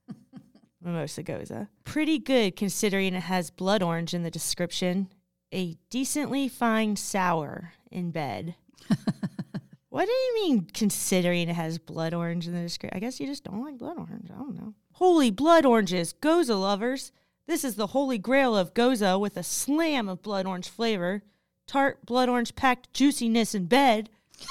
mimosa 0.82 1.22
gose. 1.22 1.68
Pretty 1.84 2.18
good 2.18 2.56
considering 2.56 3.14
it 3.14 3.24
has 3.24 3.50
blood 3.50 3.82
orange 3.82 4.14
in 4.14 4.22
the 4.22 4.30
description. 4.30 5.08
A 5.52 5.76
decently 5.90 6.48
fine 6.48 6.96
sour 6.96 7.74
in 7.90 8.10
bed. 8.10 8.54
what 9.90 10.06
do 10.06 10.12
you 10.12 10.34
mean 10.42 10.66
considering 10.72 11.48
it 11.48 11.54
has 11.54 11.78
blood 11.78 12.14
orange 12.14 12.46
in 12.46 12.54
the 12.54 12.62
description? 12.62 12.96
I 12.96 13.00
guess 13.00 13.20
you 13.20 13.26
just 13.26 13.44
don't 13.44 13.62
like 13.62 13.78
blood 13.78 13.98
orange. 13.98 14.30
I 14.30 14.38
don't 14.38 14.56
know. 14.56 14.74
Holy 14.94 15.30
blood 15.30 15.66
oranges, 15.66 16.14
gose 16.14 16.48
lovers. 16.48 17.12
This 17.46 17.64
is 17.64 17.74
the 17.74 17.88
holy 17.88 18.18
grail 18.18 18.56
of 18.56 18.72
gose 18.72 19.20
with 19.20 19.36
a 19.36 19.42
slam 19.42 20.08
of 20.08 20.22
blood 20.22 20.46
orange 20.46 20.68
flavor 20.68 21.22
tart 21.66 22.04
blood 22.04 22.28
orange 22.28 22.54
packed 22.54 22.92
juiciness 22.92 23.54
in 23.54 23.66
bed. 23.66 24.10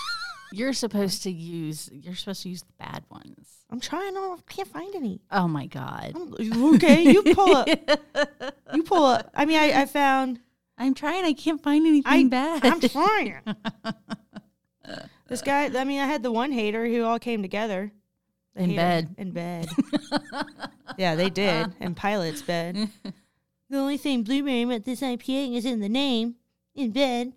You're 0.51 0.73
supposed 0.73 1.23
to 1.23 1.31
use. 1.31 1.89
You're 1.93 2.15
supposed 2.15 2.43
to 2.43 2.49
use 2.49 2.61
the 2.61 2.73
bad 2.77 3.03
ones. 3.09 3.47
I'm 3.69 3.79
trying. 3.79 4.15
I 4.17 4.35
can't 4.49 4.67
find 4.67 4.93
any. 4.95 5.21
Oh 5.31 5.47
my 5.47 5.65
god! 5.65 6.13
I'm- 6.15 6.75
okay, 6.75 7.03
you 7.03 7.23
pull 7.23 7.55
up. 7.55 7.67
You 8.73 8.83
pull 8.83 9.03
up. 9.03 9.29
I 9.35 9.45
mean, 9.45 9.59
I, 9.59 9.81
I 9.81 9.85
found. 9.85 10.39
I'm 10.77 10.93
trying. 10.93 11.25
I 11.25 11.33
can't 11.33 11.61
find 11.61 11.85
anything 11.85 12.27
I, 12.27 12.29
bad. 12.29 12.65
I'm 12.65 12.79
trying. 12.79 13.41
this 15.27 15.41
guy. 15.41 15.65
I 15.65 15.83
mean, 15.83 15.99
I 15.99 16.05
had 16.05 16.23
the 16.23 16.31
one 16.31 16.51
hater 16.53 16.85
who 16.87 17.03
all 17.03 17.19
came 17.19 17.41
together 17.41 17.91
The 18.55 18.63
In 18.63 18.69
hater 18.69 18.81
bed. 18.81 19.15
In 19.17 19.31
bed. 19.31 19.67
yeah, 20.97 21.15
they 21.15 21.29
did. 21.29 21.75
In 21.81 21.95
Pilot's 21.95 22.41
bed. 22.41 22.89
The 23.69 23.77
only 23.77 23.97
thing 23.97 24.23
blueberry 24.23 24.61
about 24.63 24.85
this 24.85 25.01
IPA 25.01 25.55
is 25.57 25.65
in 25.65 25.81
the 25.81 25.89
name. 25.89 26.35
In 26.73 26.91
bed. 26.91 27.33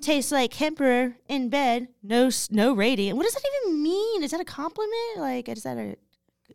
Tastes 0.00 0.32
like 0.32 0.60
Emperor 0.60 1.16
in 1.28 1.48
bed. 1.48 1.88
No, 2.02 2.30
no 2.50 2.74
rating. 2.74 3.16
What 3.16 3.24
does 3.24 3.34
that 3.34 3.42
even 3.64 3.82
mean? 3.82 4.22
Is 4.22 4.30
that 4.30 4.40
a 4.40 4.44
compliment? 4.44 5.18
Like, 5.18 5.48
is 5.48 5.62
that 5.62 5.76
a 5.76 5.96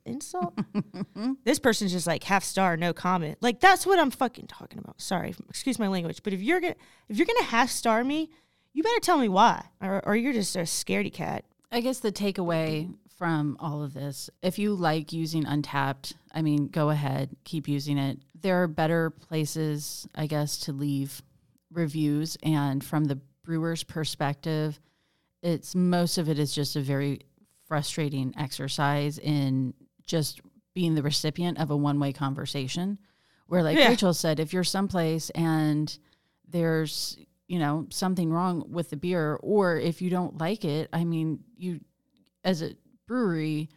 insult? 0.05 0.57
this 1.43 1.59
person's 1.59 1.91
just 1.91 2.07
like 2.07 2.23
half 2.23 2.43
star, 2.43 2.77
no 2.77 2.93
comment. 2.93 3.37
Like, 3.41 3.59
that's 3.59 3.85
what 3.85 3.99
I'm 3.99 4.11
fucking 4.11 4.47
talking 4.47 4.79
about. 4.79 5.01
Sorry, 5.01 5.35
excuse 5.49 5.79
my 5.79 5.87
language, 5.87 6.21
but 6.23 6.33
if 6.33 6.41
you're 6.41 6.59
gonna 6.59 6.75
if 7.07 7.17
you're 7.17 7.27
gonna 7.27 7.43
half 7.43 7.69
star 7.69 8.03
me, 8.03 8.29
you 8.73 8.83
better 8.83 8.99
tell 8.99 9.17
me 9.17 9.29
why, 9.29 9.65
or, 9.81 10.05
or 10.05 10.15
you're 10.15 10.33
just 10.33 10.55
a 10.55 10.59
scaredy 10.59 11.13
cat. 11.13 11.45
I 11.71 11.81
guess 11.81 11.99
the 11.99 12.11
takeaway 12.11 12.93
from 13.17 13.57
all 13.59 13.83
of 13.83 13.93
this, 13.93 14.29
if 14.41 14.57
you 14.57 14.73
like 14.73 15.11
using 15.11 15.43
Untappd, 15.43 16.13
I 16.33 16.41
mean, 16.41 16.67
go 16.67 16.89
ahead, 16.89 17.35
keep 17.43 17.67
using 17.67 17.97
it. 17.97 18.19
There 18.39 18.63
are 18.63 18.67
better 18.67 19.09
places, 19.09 20.07
I 20.15 20.25
guess, 20.25 20.57
to 20.59 20.71
leave 20.71 21.21
reviews. 21.71 22.37
And 22.43 22.83
from 22.83 23.05
the 23.05 23.19
brewer's 23.43 23.83
perspective, 23.83 24.79
it's 25.41 25.75
most 25.75 26.17
of 26.17 26.29
it 26.29 26.39
is 26.39 26.53
just 26.53 26.75
a 26.75 26.81
very 26.81 27.21
frustrating 27.67 28.33
exercise 28.37 29.17
in 29.19 29.73
just 30.05 30.41
being 30.73 30.95
the 30.95 31.03
recipient 31.03 31.59
of 31.59 31.71
a 31.71 31.77
one 31.77 31.99
way 31.99 32.11
conversation. 32.13 32.97
Where, 33.47 33.63
like 33.63 33.77
Yeah. 33.77 33.89
Rachel 33.89 34.13
said, 34.13 34.39
if 34.39 34.53
you're 34.53 34.63
someplace 34.63 35.29
and 35.31 35.97
there's 36.47 37.17
you 37.47 37.59
know 37.59 37.87
something 37.89 38.31
wrong 38.31 38.63
with 38.69 38.89
the 38.91 38.97
beer 38.97 39.37
or 39.41 39.77
if 39.77 40.01
you 40.01 40.09
don't 40.09 40.39
like 40.39 40.63
it 40.63 40.87
i 40.93 41.03
mean 41.03 41.39
you 41.57 41.79
as 42.43 42.61
a 42.61 42.71
brewery 43.07 43.69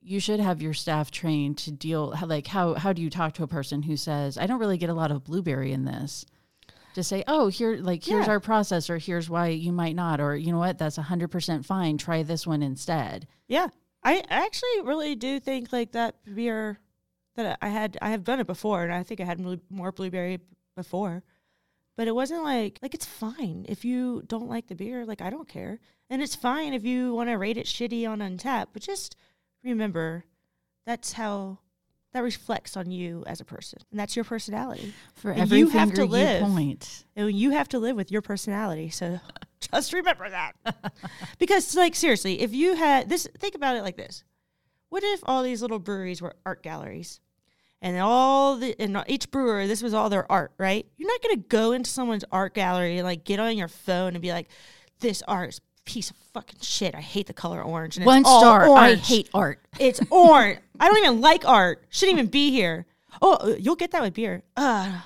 you 0.00 0.18
should 0.18 0.40
have 0.40 0.60
your 0.60 0.74
staff 0.74 1.10
trained 1.10 1.56
to 1.56 1.70
deal 1.70 2.14
like 2.26 2.46
how 2.48 2.74
how 2.74 2.92
do 2.92 3.00
you 3.00 3.08
talk 3.10 3.32
to 3.32 3.42
a 3.42 3.48
person 3.48 3.82
who 3.82 3.96
says 3.96 4.36
i 4.38 4.46
don't 4.46 4.58
really 4.58 4.76
get 4.76 4.90
a 4.90 4.94
lot 4.94 5.10
of 5.10 5.24
blueberry 5.24 5.72
in 5.72 5.84
this 5.84 6.24
to 6.94 7.02
say 7.02 7.24
oh 7.26 7.48
here 7.48 7.76
like 7.76 8.04
here's 8.04 8.26
Yeah. 8.26 8.32
our 8.32 8.40
process 8.40 8.88
or 8.90 8.98
here's 8.98 9.28
why 9.30 9.48
you 9.48 9.72
might 9.72 9.96
not 9.96 10.20
or 10.20 10.36
you 10.36 10.52
know 10.52 10.58
what 10.58 10.78
that's 10.78 10.98
100% 10.98 11.64
fine 11.64 11.98
try 11.98 12.22
this 12.22 12.46
one 12.46 12.62
instead 12.62 13.26
Yeah, 13.48 13.68
I 14.02 14.16
I 14.30 14.44
actually 14.46 14.80
really 14.84 15.14
do 15.16 15.40
think 15.40 15.72
like 15.72 15.92
that 15.92 16.16
beer 16.34 16.78
that 17.36 17.58
I 17.62 17.68
had 17.68 17.96
I 18.02 18.10
have 18.10 18.24
done 18.24 18.40
it 18.40 18.46
before, 18.46 18.82
and 18.84 18.92
I 18.92 19.02
think 19.02 19.20
I 19.20 19.24
had 19.24 19.40
more 19.70 19.90
blueberry 19.92 20.38
before, 20.76 21.22
but 21.96 22.06
it 22.08 22.14
wasn't 22.14 22.42
like 22.44 22.78
like 22.82 22.94
it's 22.94 23.06
fine 23.06 23.64
if 23.68 23.84
you 23.84 24.22
don't 24.26 24.48
like 24.50 24.66
the 24.66 24.74
beer. 24.74 25.06
Like 25.06 25.22
I 25.22 25.30
don't 25.30 25.48
care, 25.48 25.78
and 26.10 26.20
it's 26.20 26.34
fine 26.34 26.74
if 26.74 26.84
you 26.84 27.14
want 27.14 27.30
to 27.30 27.36
rate 27.38 27.56
it 27.56 27.64
shitty 27.66 28.06
on 28.06 28.18
Untappd. 28.18 28.66
But 28.74 28.82
just 28.82 29.16
remember, 29.64 30.24
that's 30.84 31.12
how 31.14 31.60
that 32.12 32.20
reflects 32.20 32.76
on 32.76 32.90
you 32.90 33.24
as 33.26 33.40
a 33.40 33.44
person, 33.44 33.78
and 33.90 33.98
that's 33.98 34.16
your 34.16 34.24
personality. 34.24 34.92
for 35.14 35.30
And 35.30 35.42
every 35.42 35.58
you 35.58 35.68
have 35.68 35.92
to 35.94 36.04
live. 36.04 36.40
you 36.42 36.46
point 36.46 37.04
And 37.16 37.32
you 37.32 37.50
have 37.50 37.68
to 37.70 37.78
live 37.78 37.96
with 37.96 38.10
your 38.10 38.22
personality. 38.22 38.90
So 38.90 39.18
just 39.60 39.92
remember 39.92 40.28
that. 40.28 40.52
because, 41.38 41.74
like, 41.74 41.94
seriously, 41.94 42.40
if 42.40 42.52
you 42.52 42.74
had 42.74 43.08
this, 43.08 43.26
think 43.38 43.54
about 43.54 43.76
it 43.76 43.82
like 43.82 43.96
this 43.96 44.24
What 44.90 45.02
if 45.02 45.20
all 45.24 45.42
these 45.42 45.62
little 45.62 45.78
breweries 45.78 46.20
were 46.20 46.34
art 46.44 46.62
galleries? 46.62 47.20
And 47.84 47.98
all 47.98 48.58
the, 48.58 48.76
and 48.78 49.02
each 49.08 49.28
brewer, 49.32 49.66
this 49.66 49.82
was 49.82 49.92
all 49.92 50.08
their 50.08 50.30
art, 50.30 50.52
right? 50.56 50.86
You're 50.96 51.08
not 51.08 51.20
going 51.20 51.34
to 51.34 51.48
go 51.48 51.72
into 51.72 51.90
someone's 51.90 52.24
art 52.30 52.54
gallery 52.54 52.98
and, 52.98 53.04
like, 53.04 53.24
get 53.24 53.40
on 53.40 53.58
your 53.58 53.66
phone 53.66 54.14
and 54.14 54.22
be 54.22 54.30
like, 54.30 54.48
this 55.00 55.20
art 55.26 55.48
is 55.48 55.60
piece 55.84 56.10
of 56.10 56.16
fucking 56.32 56.60
shit. 56.60 56.94
I 56.94 57.00
hate 57.00 57.26
the 57.26 57.32
color 57.32 57.62
orange. 57.62 57.96
And 57.96 58.06
one 58.06 58.24
star 58.24 58.68
i 58.70 58.94
hate 58.94 59.28
art 59.34 59.60
It's 59.78 60.00
orange. 60.10 60.58
I 60.78 60.88
don't 60.88 60.98
even 60.98 61.20
like 61.20 61.46
art. 61.46 61.84
Shouldn't 61.90 62.18
even 62.18 62.30
be 62.30 62.50
here. 62.50 62.86
Oh, 63.20 63.34
uh, 63.34 63.56
you'll 63.58 63.76
get 63.76 63.90
that 63.92 64.02
with 64.02 64.14
beer. 64.14 64.42
Uh, 64.56 65.00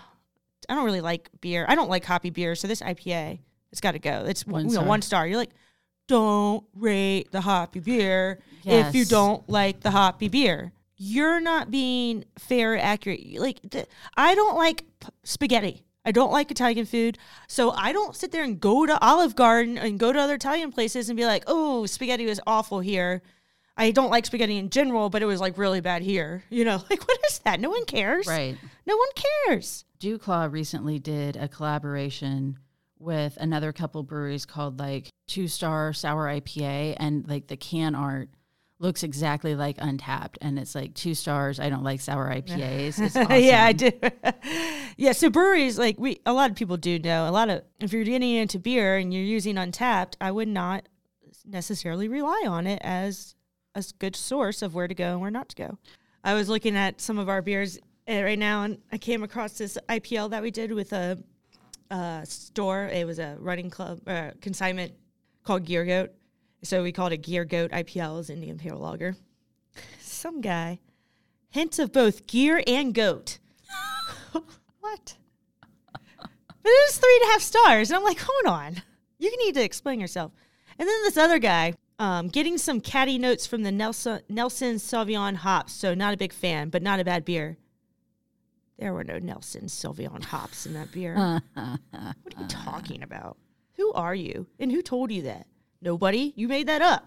I 0.69 0.75
don't 0.75 0.85
really 0.85 1.01
like 1.01 1.31
beer. 1.41 1.65
I 1.69 1.75
don't 1.75 1.91
like 1.91 2.05
hoppy 2.05 2.31
beer. 2.31 2.55
So 2.55 2.69
this 2.69 2.81
IPA, 2.81 3.41
it's 3.73 3.81
got 3.81 3.93
to 3.93 3.99
go. 3.99 4.25
It's 4.27 4.47
One 4.47 4.63
you 4.63 4.69
know, 4.69 4.73
star. 4.75 4.85
one 4.85 5.03
star. 5.03 5.27
You're 5.27 5.39
like, 5.39 5.53
don't 6.09 6.65
rate 6.75 7.33
the 7.33 7.41
hoppy 7.41 7.81
beer 7.81 8.41
if 8.65 8.95
you 8.95 9.05
don't 9.05 9.49
like 9.49 9.81
the 9.81 9.91
hoppy 9.91 10.29
beer. 10.29 10.73
You're 10.99 11.41
not 11.41 11.71
being 11.71 12.25
fair, 12.39 12.79
accurate. 12.79 13.39
Like, 13.39 13.61
I 14.17 14.35
don't 14.35 14.57
like 14.57 14.85
spaghetti. 15.25 15.85
I 16.07 16.13
don't 16.13 16.33
like 16.33 16.51
Italian 16.51 16.87
food. 16.87 17.19
So 17.49 17.73
I 17.73 17.93
don't 17.93 18.15
sit 18.15 18.31
there 18.31 18.45
and 18.45 18.61
go 18.61 18.87
to 18.87 18.99
Olive 19.05 19.35
Garden 19.35 19.77
and 19.77 19.99
go 19.99 20.13
to 20.13 20.19
other 20.21 20.37
Italian 20.37 20.71
places 20.71 21.11
and 21.11 21.17
be 21.17 21.27
like, 21.27 21.43
oh, 21.49 21.85
spaghetti 21.85 22.25
was 22.25 22.41
awful 22.47 22.81
here. 22.81 23.23
I 23.77 23.91
don't 23.91 24.11
like 24.11 24.25
spaghetti 24.25 24.57
in 24.57 24.71
general, 24.71 25.11
but 25.11 25.23
it 25.23 25.27
was 25.27 25.41
like 25.41 25.59
really 25.59 25.81
bad 25.81 26.03
here. 26.03 26.45
You 26.51 26.65
know, 26.65 26.83
like 26.89 27.07
what 27.07 27.19
is 27.29 27.41
that? 27.41 27.61
No 27.61 27.71
one 27.71 27.85
cares. 27.85 28.27
right 28.27 28.57
No 28.87 28.97
one 28.97 29.09
cares. 29.47 29.85
Dewclaw 30.01 30.51
recently 30.51 30.99
did 30.99 31.37
a 31.37 31.49
collaboration 31.49 32.59
with 32.99 33.37
another 33.39 33.73
couple 33.73 34.03
breweries 34.03 34.47
called 34.47 34.79
like 34.79 35.09
Two 35.27 35.49
Star 35.49 35.93
Sour 35.93 36.27
IPA, 36.29 36.97
and 36.99 37.29
like 37.29 37.49
the 37.49 37.57
can 37.57 37.95
art 37.95 38.31
looks 38.79 39.03
exactly 39.03 39.55
like 39.55 39.79
Untappd, 39.79 40.37
and 40.41 40.59
it's 40.59 40.75
like 40.75 40.95
two 40.95 41.15
stars. 41.15 41.59
I 41.59 41.69
don't 41.69 41.83
like 41.83 42.01
sour 42.01 42.31
IPAs. 42.35 43.05
Awesome. 43.05 43.27
yeah, 43.31 43.65
I 43.65 43.73
do. 43.73 43.91
yeah, 44.97 45.13
so 45.13 45.31
breweries 45.31 45.79
like 45.79 45.99
we 45.99 46.21
a 46.27 46.33
lot 46.33 46.51
of 46.51 46.57
people 46.57 46.77
do 46.77 46.99
know. 46.99 47.29
A 47.29 47.31
lot 47.31 47.49
of 47.49 47.63
if 47.81 47.93
you're 47.93 48.05
getting 48.05 48.35
into 48.35 48.59
beer 48.59 48.97
and 48.97 49.13
you're 49.13 49.23
using 49.23 49.57
Untappd, 49.57 50.15
I 50.21 50.31
would 50.31 50.49
not 50.49 50.89
necessarily 51.45 52.09
rely 52.09 52.45
on 52.47 52.67
it 52.67 52.81
as 52.83 53.35
a 53.75 53.85
good 53.99 54.17
source 54.17 54.63
of 54.63 54.75
where 54.75 54.89
to 54.89 54.95
go 54.95 55.13
and 55.13 55.21
where 55.21 55.31
not 55.31 55.49
to 55.51 55.57
go. 55.57 55.79
I 56.25 56.35
was 56.35 56.49
looking 56.49 56.77
at 56.77 57.01
some 57.01 57.19
of 57.19 57.29
our 57.29 57.41
beers 57.41 57.79
uh, 58.09 58.23
right 58.23 58.39
now, 58.39 58.63
and 58.65 58.79
I 58.91 58.99
came 58.99 59.23
across 59.23 59.59
this 59.59 59.79
IPL 59.89 60.31
that 60.31 60.43
we 60.43 60.51
did 60.51 60.73
with 60.73 60.93
a, 60.93 61.23
uh 61.89 62.25
store. 62.25 62.89
It 62.93 63.07
was 63.07 63.21
a 63.21 63.37
running 63.39 63.71
club 63.71 64.01
uh, 64.09 64.33
consignment 64.41 64.93
called 65.45 65.65
Gear 65.65 65.85
Goat. 65.85 66.11
So 66.63 66.83
we 66.83 66.93
called 66.93 67.13
it 67.13 67.19
Gear 67.19 67.45
Goat 67.45 67.71
IPL 67.71 68.19
as 68.19 68.31
Indian 68.31 68.59
Pale 68.59 68.79
Lager. 68.79 69.17
Some 70.01 70.41
guy 70.41 70.81
hints 71.57 71.79
of 71.79 71.93
both 71.93 72.27
gear 72.27 72.63
and 72.67 72.93
goat. 72.93 73.39
what? 74.33 75.17
But 75.93 76.71
it 76.71 76.87
was 76.89 76.99
three 76.99 77.19
and 77.23 77.31
a 77.31 77.33
half 77.33 77.43
stars. 77.43 77.91
And 77.91 77.97
I'm 77.97 78.05
like, 78.05 78.19
hold 78.21 78.55
on. 78.55 78.83
You 79.19 79.35
need 79.45 79.55
to 79.55 79.65
explain 79.65 79.99
yourself. 80.01 80.33
And 80.79 80.87
then 80.87 81.03
this 81.05 81.17
other 81.17 81.39
guy, 81.39 81.75
um, 81.99 82.29
getting 82.29 82.59
some 82.59 82.81
catty 82.81 83.19
notes 83.19 83.47
from 83.47 83.63
the 83.63 83.73
Nelson, 83.73 84.21
Nelson 84.29 84.77
Sauvin 84.77 85.37
hops. 85.37 85.73
So 85.73 85.95
not 85.95 86.13
a 86.13 86.19
big 86.19 86.33
fan, 86.33 86.69
but 86.69 86.83
not 86.83 87.01
a 87.01 87.05
bad 87.05 87.25
beer. 87.25 87.57
There 88.79 88.93
were 88.93 89.05
no 89.05 89.19
Nelson 89.19 89.67
Sauvin 89.69 90.23
hops 90.23 90.67
in 90.67 90.75
that 90.75 90.93
beer. 90.93 91.15
what 91.55 91.81
are 91.95 92.15
you 92.39 92.47
talking 92.49 93.03
about? 93.03 93.39
Who 93.77 93.93
are 93.93 94.15
you? 94.15 94.47
And 94.59 94.71
who 94.71 94.83
told 94.83 95.11
you 95.11 95.23
that? 95.23 95.47
Nobody. 95.81 96.33
You 96.37 96.49
made 96.49 96.69
that 96.69 96.83
up. 96.83 97.07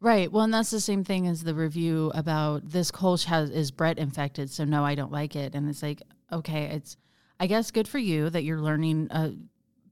Right. 0.00 0.30
Well, 0.30 0.44
and 0.44 0.52
that's 0.54 0.70
the 0.70 0.80
same 0.80 1.04
thing 1.04 1.26
as 1.26 1.42
the 1.42 1.54
review 1.54 2.12
about 2.14 2.68
this 2.70 2.90
Kolsch 2.90 3.24
has 3.24 3.50
is 3.50 3.70
Brett 3.70 3.98
infected, 3.98 4.50
so 4.50 4.64
no, 4.64 4.84
I 4.84 4.94
don't 4.94 5.12
like 5.12 5.34
it. 5.36 5.54
And 5.54 5.68
it's 5.68 5.82
like, 5.82 6.02
okay, 6.32 6.64
it's 6.66 6.96
I 7.40 7.46
guess 7.46 7.70
good 7.70 7.88
for 7.88 7.98
you 7.98 8.28
that 8.30 8.44
you're 8.44 8.60
learning 8.60 9.08
uh, 9.10 9.30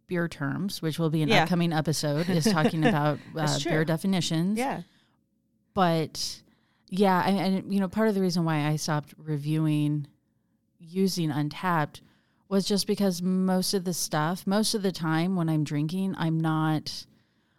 beer 0.07 0.29
terms, 0.29 0.83
which 0.83 0.99
will 0.99 1.11
be 1.11 1.23
an 1.23 1.29
Yeah. 1.29 1.45
upcoming 1.45 1.73
episode, 1.73 2.29
is 2.29 2.45
talking 2.45 2.85
about 2.87 3.19
uh, 3.37 3.59
beer 3.65 3.85
definitions. 3.85 4.59
Yeah. 4.59 4.83
But 5.73 6.43
yeah, 6.91 7.27
and, 7.27 7.39
and 7.39 7.73
you 7.75 7.81
know, 7.81 7.89
part 7.89 8.09
of 8.09 8.15
the 8.15 8.21
reason 8.21 8.45
why 8.45 8.67
I 8.67 8.77
stopped 8.77 9.15
reviewing 9.19 10.07
using 10.79 11.31
Untappd 11.31 12.01
was 12.49 12.67
just 12.67 12.87
because 12.87 13.23
most 13.23 13.73
of 13.75 13.85
the 13.85 13.95
stuff, 13.95 14.47
most 14.47 14.75
of 14.75 14.83
the 14.83 14.93
time 14.93 15.35
when 15.35 15.49
I'm 15.49 15.65
drinking, 15.65 16.15
I'm 16.19 16.39
not 16.39 17.07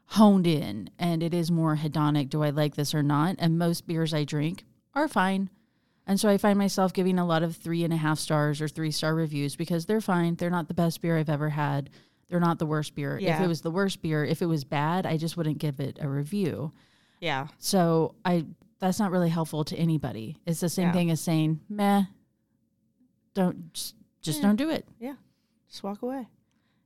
honed 0.08 0.48
in 0.48 0.90
and 1.00 1.24
it 1.24 1.34
is 1.34 1.52
more 1.52 1.78
hedonic. 1.78 2.30
Do 2.30 2.44
I 2.44 2.50
like 2.52 2.76
this 2.76 2.94
or 2.94 3.04
not? 3.04 3.36
And 3.40 3.58
most 3.58 3.88
beers 3.88 4.14
I 4.14 4.24
drink 4.24 4.64
are 4.94 5.08
fine. 5.08 5.50
And 6.08 6.20
so 6.20 6.30
I 6.30 6.38
find 6.38 6.58
myself 6.60 6.94
giving 6.94 7.18
a 7.18 7.26
lot 7.26 7.42
of 7.42 7.56
three 7.56 7.84
and 7.84 7.92
a 7.92 7.98
half 7.98 8.20
stars 8.20 8.62
or 8.62 8.68
three 8.68 8.92
star 8.92 9.16
reviews 9.16 9.56
because 9.56 9.86
they're 9.88 10.02
fine. 10.02 10.36
They're 10.36 10.52
not 10.52 10.68
the 10.68 10.76
best 10.76 11.02
beer 11.02 11.18
I've 11.18 11.30
ever 11.30 11.50
had. 11.50 11.90
They're 12.30 12.40
not 12.40 12.60
the 12.60 12.66
worst 12.66 12.94
beer. 12.96 13.18
If 13.20 13.40
it 13.40 13.48
was 13.48 13.62
the 13.62 13.72
worst 13.72 14.02
beer, 14.02 14.24
if 14.24 14.42
it 14.42 14.46
was 14.48 14.64
bad, 14.64 15.06
I 15.06 15.18
just 15.18 15.38
wouldn't 15.38 15.58
give 15.58 15.80
it 15.80 15.98
a 16.02 16.08
review. 16.08 16.72
Yeah. 17.20 17.48
So 17.58 18.14
I 18.24 18.46
that's 18.80 19.00
not 19.00 19.10
really 19.12 19.30
helpful 19.30 19.64
to 19.64 19.76
anybody. 19.78 20.38
It's 20.46 20.60
the 20.60 20.70
same 20.70 20.88
Yeah. 20.88 20.94
thing 20.94 21.12
as 21.12 21.22
saying, 21.22 21.62
meh, 21.70 22.04
don't 23.34 23.74
just, 23.74 23.96
just 24.22 24.40
Yeah. 24.40 24.48
don't 24.48 24.56
do 24.58 24.70
it. 24.70 24.88
Yeah. 25.00 25.16
Just 25.70 25.82
walk 25.84 26.02
away. 26.02 26.28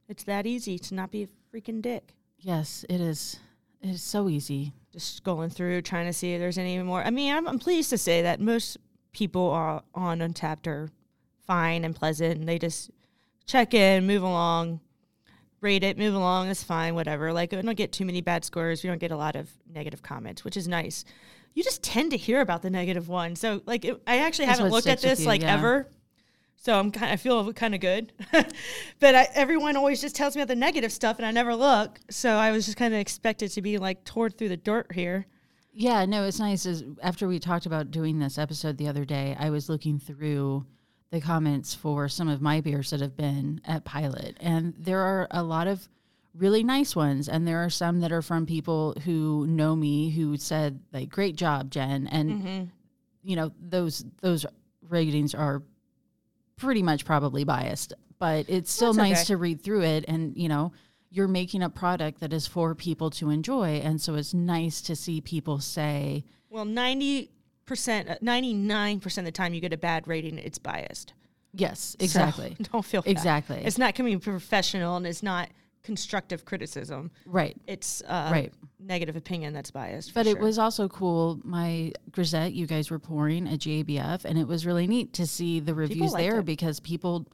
It's 0.07 0.23
that 0.23 0.45
easy 0.45 0.79
to 0.79 0.95
not 0.95 1.11
be 1.11 1.23
a 1.23 1.27
freaking 1.53 1.81
dick. 1.81 2.15
Yes, 2.39 2.85
it 2.89 3.01
is. 3.01 3.39
It 3.81 3.89
is 3.89 4.01
so 4.01 4.29
easy. 4.29 4.73
Just 4.91 5.23
going 5.23 5.49
through 5.49 5.81
trying 5.83 6.07
to 6.07 6.13
see 6.13 6.33
if 6.33 6.39
there's 6.39 6.57
any 6.57 6.79
more. 6.79 7.03
I 7.03 7.09
mean, 7.09 7.33
I'm, 7.33 7.47
I'm 7.47 7.59
pleased 7.59 7.89
to 7.91 7.97
say 7.97 8.21
that 8.23 8.39
most 8.39 8.77
people 9.11 9.49
are 9.51 9.83
on 9.93 10.19
Untappd 10.19 10.67
are 10.67 10.89
fine 11.45 11.85
and 11.85 11.95
pleasant. 11.95 12.39
And 12.39 12.49
they 12.49 12.59
just 12.59 12.91
check 13.45 13.73
in, 13.73 14.05
move 14.07 14.23
along, 14.23 14.79
rate 15.61 15.83
it, 15.83 15.97
move 15.97 16.15
along. 16.15 16.49
It's 16.49 16.63
fine, 16.63 16.95
whatever. 16.95 17.31
Like, 17.31 17.51
we 17.51 17.61
don't 17.61 17.75
get 17.75 17.91
too 17.91 18.05
many 18.05 18.21
bad 18.21 18.43
scores. 18.43 18.83
We 18.83 18.89
don't 18.89 18.99
get 18.99 19.11
a 19.11 19.17
lot 19.17 19.35
of 19.35 19.49
negative 19.71 20.01
comments, 20.01 20.43
which 20.43 20.57
is 20.57 20.67
nice. 20.67 21.05
You 21.53 21.63
just 21.63 21.83
tend 21.83 22.11
to 22.11 22.17
hear 22.17 22.41
about 22.41 22.61
the 22.61 22.69
negative 22.69 23.09
one. 23.09 23.35
So, 23.35 23.61
like, 23.65 23.85
it, 23.85 24.01
I 24.05 24.19
actually 24.19 24.45
That's 24.45 24.59
haven't 24.59 24.73
looked 24.73 24.87
at 24.87 25.01
this 25.01 25.21
you, 25.21 25.27
like 25.27 25.41
yeah. 25.41 25.53
ever. 25.55 25.87
So 26.61 26.77
I'm 26.77 26.91
kind. 26.91 27.09
I 27.09 27.15
feel 27.15 27.53
kind 27.53 27.73
of 27.73 27.79
good, 27.79 28.11
but 28.99 29.15
I, 29.15 29.29
everyone 29.33 29.77
always 29.77 30.01
just 30.01 30.13
tells 30.13 30.35
me 30.35 30.41
about 30.41 30.49
the 30.49 30.59
negative 30.59 30.91
stuff, 30.91 31.17
and 31.17 31.25
I 31.25 31.31
never 31.31 31.55
look. 31.55 31.99
So 32.09 32.31
I 32.31 32.51
was 32.51 32.65
just 32.65 32.77
kind 32.77 32.93
of 32.93 32.99
expected 32.99 33.51
to 33.51 33.61
be 33.61 33.77
like 33.77 34.03
tore 34.03 34.29
through 34.29 34.49
the 34.49 34.57
dirt 34.57 34.91
here. 34.91 35.25
Yeah, 35.71 36.03
no, 36.05 36.25
it's 36.25 36.37
nice. 36.37 36.65
Is 36.65 36.83
after 37.01 37.29
we 37.29 37.39
talked 37.39 37.65
about 37.65 37.91
doing 37.91 38.19
this 38.19 38.37
episode 38.37 38.77
the 38.77 38.89
other 38.89 39.05
day, 39.05 39.37
I 39.39 39.51
was 39.51 39.69
looking 39.69 39.99
through 39.99 40.65
the 41.11 41.21
comments 41.21 41.73
for 41.73 42.09
some 42.09 42.27
of 42.27 42.41
my 42.41 42.59
beers 42.59 42.89
that 42.89 42.99
have 42.99 43.15
been 43.15 43.61
at 43.63 43.85
Pilot, 43.85 44.35
and 44.41 44.73
there 44.77 44.99
are 44.99 45.29
a 45.31 45.41
lot 45.41 45.67
of 45.67 45.87
really 46.35 46.65
nice 46.65 46.93
ones, 46.93 47.29
and 47.29 47.47
there 47.47 47.63
are 47.63 47.69
some 47.69 48.01
that 48.01 48.11
are 48.11 48.21
from 48.21 48.45
people 48.45 48.97
who 49.05 49.47
know 49.47 49.77
me 49.77 50.09
who 50.09 50.35
said 50.35 50.81
like, 50.91 51.07
"Great 51.07 51.37
job, 51.37 51.71
Jen," 51.71 52.05
and 52.07 52.29
mm-hmm. 52.29 52.63
you 53.23 53.37
know 53.37 53.53
those 53.61 54.03
those 54.19 54.45
ratings 54.89 55.33
are 55.33 55.63
pretty 56.59 56.83
much 56.83 57.05
probably 57.05 57.43
biased, 57.43 57.93
but 58.19 58.45
it's 58.47 58.71
still 58.71 58.93
That's 58.93 59.09
nice 59.09 59.17
okay. 59.21 59.25
to 59.27 59.37
read 59.37 59.61
through 59.63 59.83
it, 59.83 60.05
and 60.07 60.35
you 60.37 60.47
know 60.49 60.71
you're 61.11 61.27
making 61.27 61.63
a 61.63 61.69
product 61.69 62.19
that 62.19 62.31
is 62.33 62.45
for 62.45 62.75
people 62.75 63.09
to 63.09 63.31
enjoy, 63.31 63.77
and 63.83 63.99
so 63.99 64.13
it's 64.15 64.33
nice 64.33 64.81
to 64.83 64.95
see 64.95 65.21
people 65.21 65.59
say, 65.59 66.23
Well, 66.49 66.65
ninety 66.65 67.31
percent, 67.65 68.09
uh, 68.09 68.15
ninety 68.21 68.53
nine 68.53 68.99
percent 68.99 69.27
of 69.27 69.33
the 69.33 69.37
time 69.37 69.53
you 69.53 69.61
get 69.61 69.73
a 69.73 69.77
bad 69.77 70.07
rating, 70.07 70.37
it's 70.37 70.59
biased. 70.59 71.13
"Yes, 71.53 71.95
So, 71.99 72.03
exactly, 72.05 72.55
don't 72.71 72.85
feel 72.85 73.01
bad. 73.01 73.09
exactly, 73.11 73.61
It's 73.65 73.77
not 73.79 73.95
coming 73.95 74.19
professional, 74.19 74.97
and 74.97 75.07
it's 75.07 75.23
not 75.23 75.49
constructive 75.83 76.45
criticism. 76.45 77.11
right." 77.25 77.55
It's 77.67 78.01
uh, 78.07 78.29
Right. 78.31 78.53
negative 78.79 79.15
opinion 79.15 79.53
that's 79.53 79.71
biased. 79.71 80.13
But 80.13 80.27
it 80.27 80.39
was 80.39 80.57
also 80.59 80.87
cool. 80.87 81.39
My 81.43 81.91
grisette, 82.11 82.53
you 82.53 82.65
guys 82.67 82.89
were 82.91 82.99
pouring 82.99 83.47
at 83.47 83.59
GABF, 83.59 84.25
and 84.25 84.37
it 84.37 84.47
was 84.47 84.65
really 84.65 84.87
neat 84.87 85.13
to 85.13 85.25
see 85.27 85.59
the 85.59 85.73
reviews 85.73 86.13
there 86.13 86.39
it. 86.39 86.45
because 86.45 86.79
people 86.79 87.25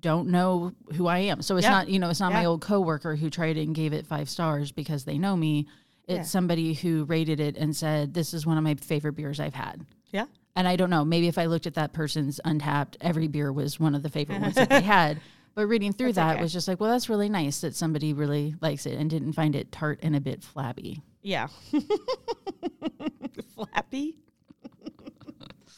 don't 0.00 0.28
know 0.28 0.72
who 0.94 1.06
I 1.06 1.18
am. 1.18 1.42
So 1.42 1.56
it's 1.58 1.64
Yeah. 1.66 1.72
not, 1.72 1.88
you 1.90 1.98
know, 1.98 2.08
it's 2.08 2.20
not 2.20 2.32
my 2.32 2.46
old 2.46 2.62
coworker 2.62 3.16
who 3.16 3.28
tried 3.28 3.58
it 3.58 3.66
and 3.66 3.74
gave 3.74 3.92
it 3.92 4.06
five 4.06 4.30
stars 4.30 4.72
because 4.72 5.04
they 5.04 5.18
know 5.18 5.36
me. 5.36 5.66
It's 6.08 6.16
Yeah. 6.18 6.22
somebody 6.22 6.72
who 6.74 7.04
rated 7.04 7.38
it 7.38 7.56
and 7.58 7.76
said, 7.76 8.14
"This 8.14 8.32
is 8.32 8.46
one 8.46 8.56
of 8.56 8.64
my 8.64 8.74
favorite 8.76 9.12
beers 9.12 9.38
I've 9.38 9.54
had." 9.54 9.84
yeah. 10.10 10.24
And 10.56 10.66
I 10.66 10.74
don't 10.74 10.90
know, 10.90 11.04
maybe 11.04 11.28
if 11.28 11.38
I 11.38 11.46
looked 11.46 11.68
at 11.68 11.74
that 11.74 11.92
person's 11.92 12.40
Untappd, 12.44 12.96
every 13.00 13.28
beer 13.28 13.52
was 13.52 13.78
one 13.78 13.94
of 13.94 14.02
the 14.02 14.08
favorite 14.08 14.40
ones 14.40 14.56
that 14.56 14.68
they 14.68 14.80
had. 14.98 15.20
But 15.54 15.66
reading 15.66 15.92
through 15.92 16.12
That's 16.12 16.16
that 16.28 16.34
okay. 16.34 16.42
was 16.42 16.52
just 16.52 16.68
like, 16.68 16.80
well, 16.80 16.90
that's 16.90 17.08
really 17.08 17.28
nice 17.28 17.60
that 17.60 17.74
somebody 17.74 18.12
really 18.12 18.54
likes 18.60 18.86
it 18.86 18.98
and 18.98 19.10
didn't 19.10 19.32
find 19.32 19.56
it 19.56 19.72
tart 19.72 19.98
and 20.02 20.14
a 20.14 20.20
bit 20.20 20.42
flabby. 20.42 21.02
Yeah. 21.22 21.48
flabby? 23.54 24.16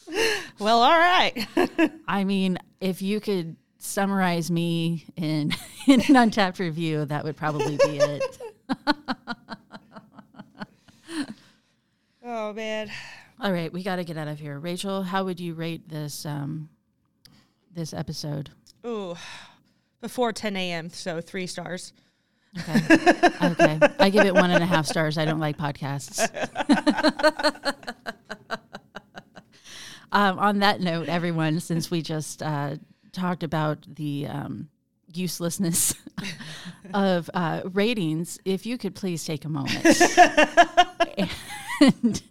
well, 0.59 0.81
all 0.81 0.97
right. 0.97 1.47
I 2.07 2.23
mean, 2.23 2.59
if 2.79 3.01
you 3.01 3.19
could 3.19 3.55
summarize 3.79 4.51
me 4.51 5.05
in, 5.15 5.53
in 5.87 6.01
an 6.01 6.29
Untappd 6.29 6.59
review, 6.59 7.05
that 7.05 7.23
would 7.23 7.35
probably 7.35 7.77
be 7.77 7.97
it. 7.97 8.37
oh 12.23 12.53
man. 12.53 12.91
All 13.39 13.51
right, 13.51 13.73
we 13.73 13.83
got 13.83 13.97
to 13.97 14.05
get 14.05 14.17
out 14.17 14.27
of 14.29 14.39
here. 14.39 14.57
Rachel, 14.57 15.03
how 15.03 15.25
would 15.25 15.39
you 15.39 15.53
rate 15.53 15.89
this 15.89 16.25
um, 16.25 16.69
this 17.73 17.93
episode? 17.93 18.51
Ooh. 18.85 19.15
Before 20.03 20.33
10 20.33 20.57
a.m. 20.57 20.89
So 20.89 21.21
three 21.21 21.47
stars. 21.47 21.93
Okay, 22.59 22.97
okay, 23.41 23.79
I 23.99 24.09
give 24.09 24.25
it 24.25 24.33
one 24.33 24.51
and 24.51 24.61
a 24.61 24.65
half 24.65 24.85
stars. 24.85 25.17
I 25.17 25.23
don't 25.23 25.39
like 25.39 25.57
podcasts. 25.57 26.19
um, 30.11 30.37
on 30.39 30.59
that 30.59 30.81
note, 30.81 31.07
everyone, 31.07 31.61
since 31.61 31.89
we 31.89 32.01
just 32.01 32.43
uh, 32.43 32.75
talked 33.13 33.43
about 33.43 33.85
the 33.95 34.27
um, 34.27 34.67
uselessness 35.13 35.95
of 36.93 37.29
uh, 37.33 37.61
ratings, 37.71 38.39
if 38.43 38.65
you 38.65 38.77
could 38.77 38.95
please 38.95 39.23
take 39.23 39.45
a 39.45 39.49
moment 39.49 40.01
and 41.79 42.21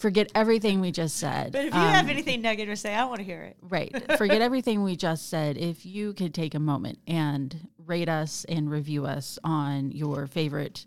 forget 0.00 0.30
everything 0.34 0.80
we 0.80 0.90
just 0.90 1.16
said. 1.16 1.52
But 1.52 1.66
if 1.66 1.74
you 1.74 1.80
Um, 1.80 1.90
have 1.90 2.08
anything 2.08 2.40
negative 2.42 2.72
to 2.72 2.76
say, 2.76 2.94
I 2.94 3.04
want 3.04 3.18
to 3.18 3.24
hear 3.24 3.42
it. 3.42 3.56
Right. 3.62 3.94
Forget 4.18 4.40
everything 4.40 4.82
we 4.82 4.96
just 4.96 5.28
said. 5.28 5.56
If 5.58 5.84
you 5.84 6.14
could 6.14 6.32
take 6.34 6.54
a 6.54 6.58
moment 6.58 6.98
and 7.06 7.68
rate 7.86 8.08
us 8.08 8.44
and 8.48 8.70
review 8.70 9.04
us 9.06 9.38
on 9.44 9.92
your 9.92 10.26
favorite 10.26 10.86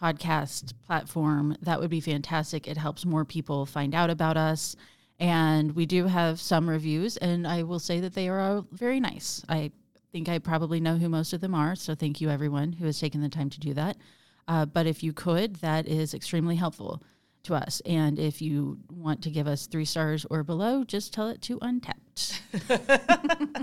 podcast 0.00 0.72
platform, 0.86 1.56
that 1.62 1.80
would 1.80 1.90
be 1.90 2.00
fantastic. 2.00 2.66
It 2.68 2.76
helps 2.76 3.04
more 3.04 3.24
people 3.24 3.64
find 3.66 3.94
out 3.94 4.10
about 4.10 4.36
us. 4.36 4.76
And 5.20 5.74
we 5.74 5.84
do 5.86 6.06
have 6.06 6.40
some 6.40 6.68
reviews, 6.70 7.16
and 7.16 7.46
I 7.46 7.64
will 7.64 7.80
say 7.80 7.98
that 8.00 8.14
they 8.14 8.28
are 8.28 8.64
very 8.70 9.00
nice. 9.00 9.42
I 9.48 9.72
think 10.12 10.28
I 10.28 10.38
probably 10.38 10.78
know 10.78 10.96
who 10.96 11.08
most 11.08 11.32
of 11.32 11.40
them 11.40 11.54
are. 11.54 11.74
So 11.74 11.94
thank 11.96 12.20
you, 12.20 12.30
everyone 12.30 12.72
who 12.72 12.86
has 12.86 13.00
taken 13.00 13.20
the 13.20 13.28
time 13.28 13.50
to 13.50 13.60
do 13.60 13.74
that. 13.74 13.96
Uh, 14.46 14.64
but 14.64 14.86
if 14.86 15.02
you 15.02 15.12
could, 15.12 15.56
that 15.56 15.88
is 15.88 16.14
extremely 16.14 16.56
helpful 16.56 17.02
to 17.44 17.54
us. 17.54 17.80
And 17.86 18.18
if 18.18 18.42
you 18.42 18.78
want 18.90 19.22
to 19.22 19.30
give 19.30 19.46
us 19.46 19.66
three 19.66 19.84
stars 19.84 20.26
or 20.30 20.42
below, 20.42 20.84
just 20.84 21.12
tell 21.12 21.28
it 21.28 21.40
to 21.42 21.58
Untappd. 21.60 22.40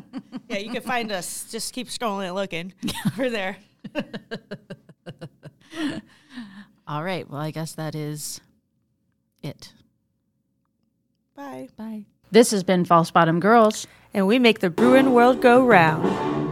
Yeah, 0.47 0.59
you 0.59 0.69
can 0.71 0.83
find 0.83 1.11
us. 1.11 1.51
Just 1.51 1.73
keep 1.73 1.87
scrolling 1.87 2.27
and 2.27 2.35
looking. 2.35 2.71
We're 3.17 3.31
there. 3.31 3.57
All 6.87 7.03
right. 7.03 7.29
Well, 7.29 7.41
I 7.41 7.51
guess 7.51 7.73
that 7.73 7.95
is 7.95 8.41
it. 9.41 9.73
Bye. 11.35 11.69
Bye. 11.75 12.05
This 12.31 12.51
has 12.51 12.63
been 12.63 12.85
False 12.85 13.11
Bottom 13.11 13.39
Girls. 13.39 13.87
And 14.13 14.27
we 14.27 14.39
make 14.39 14.59
the 14.59 14.69
Bruin 14.69 15.13
world 15.13 15.41
go 15.41 15.65
round. 15.65 16.44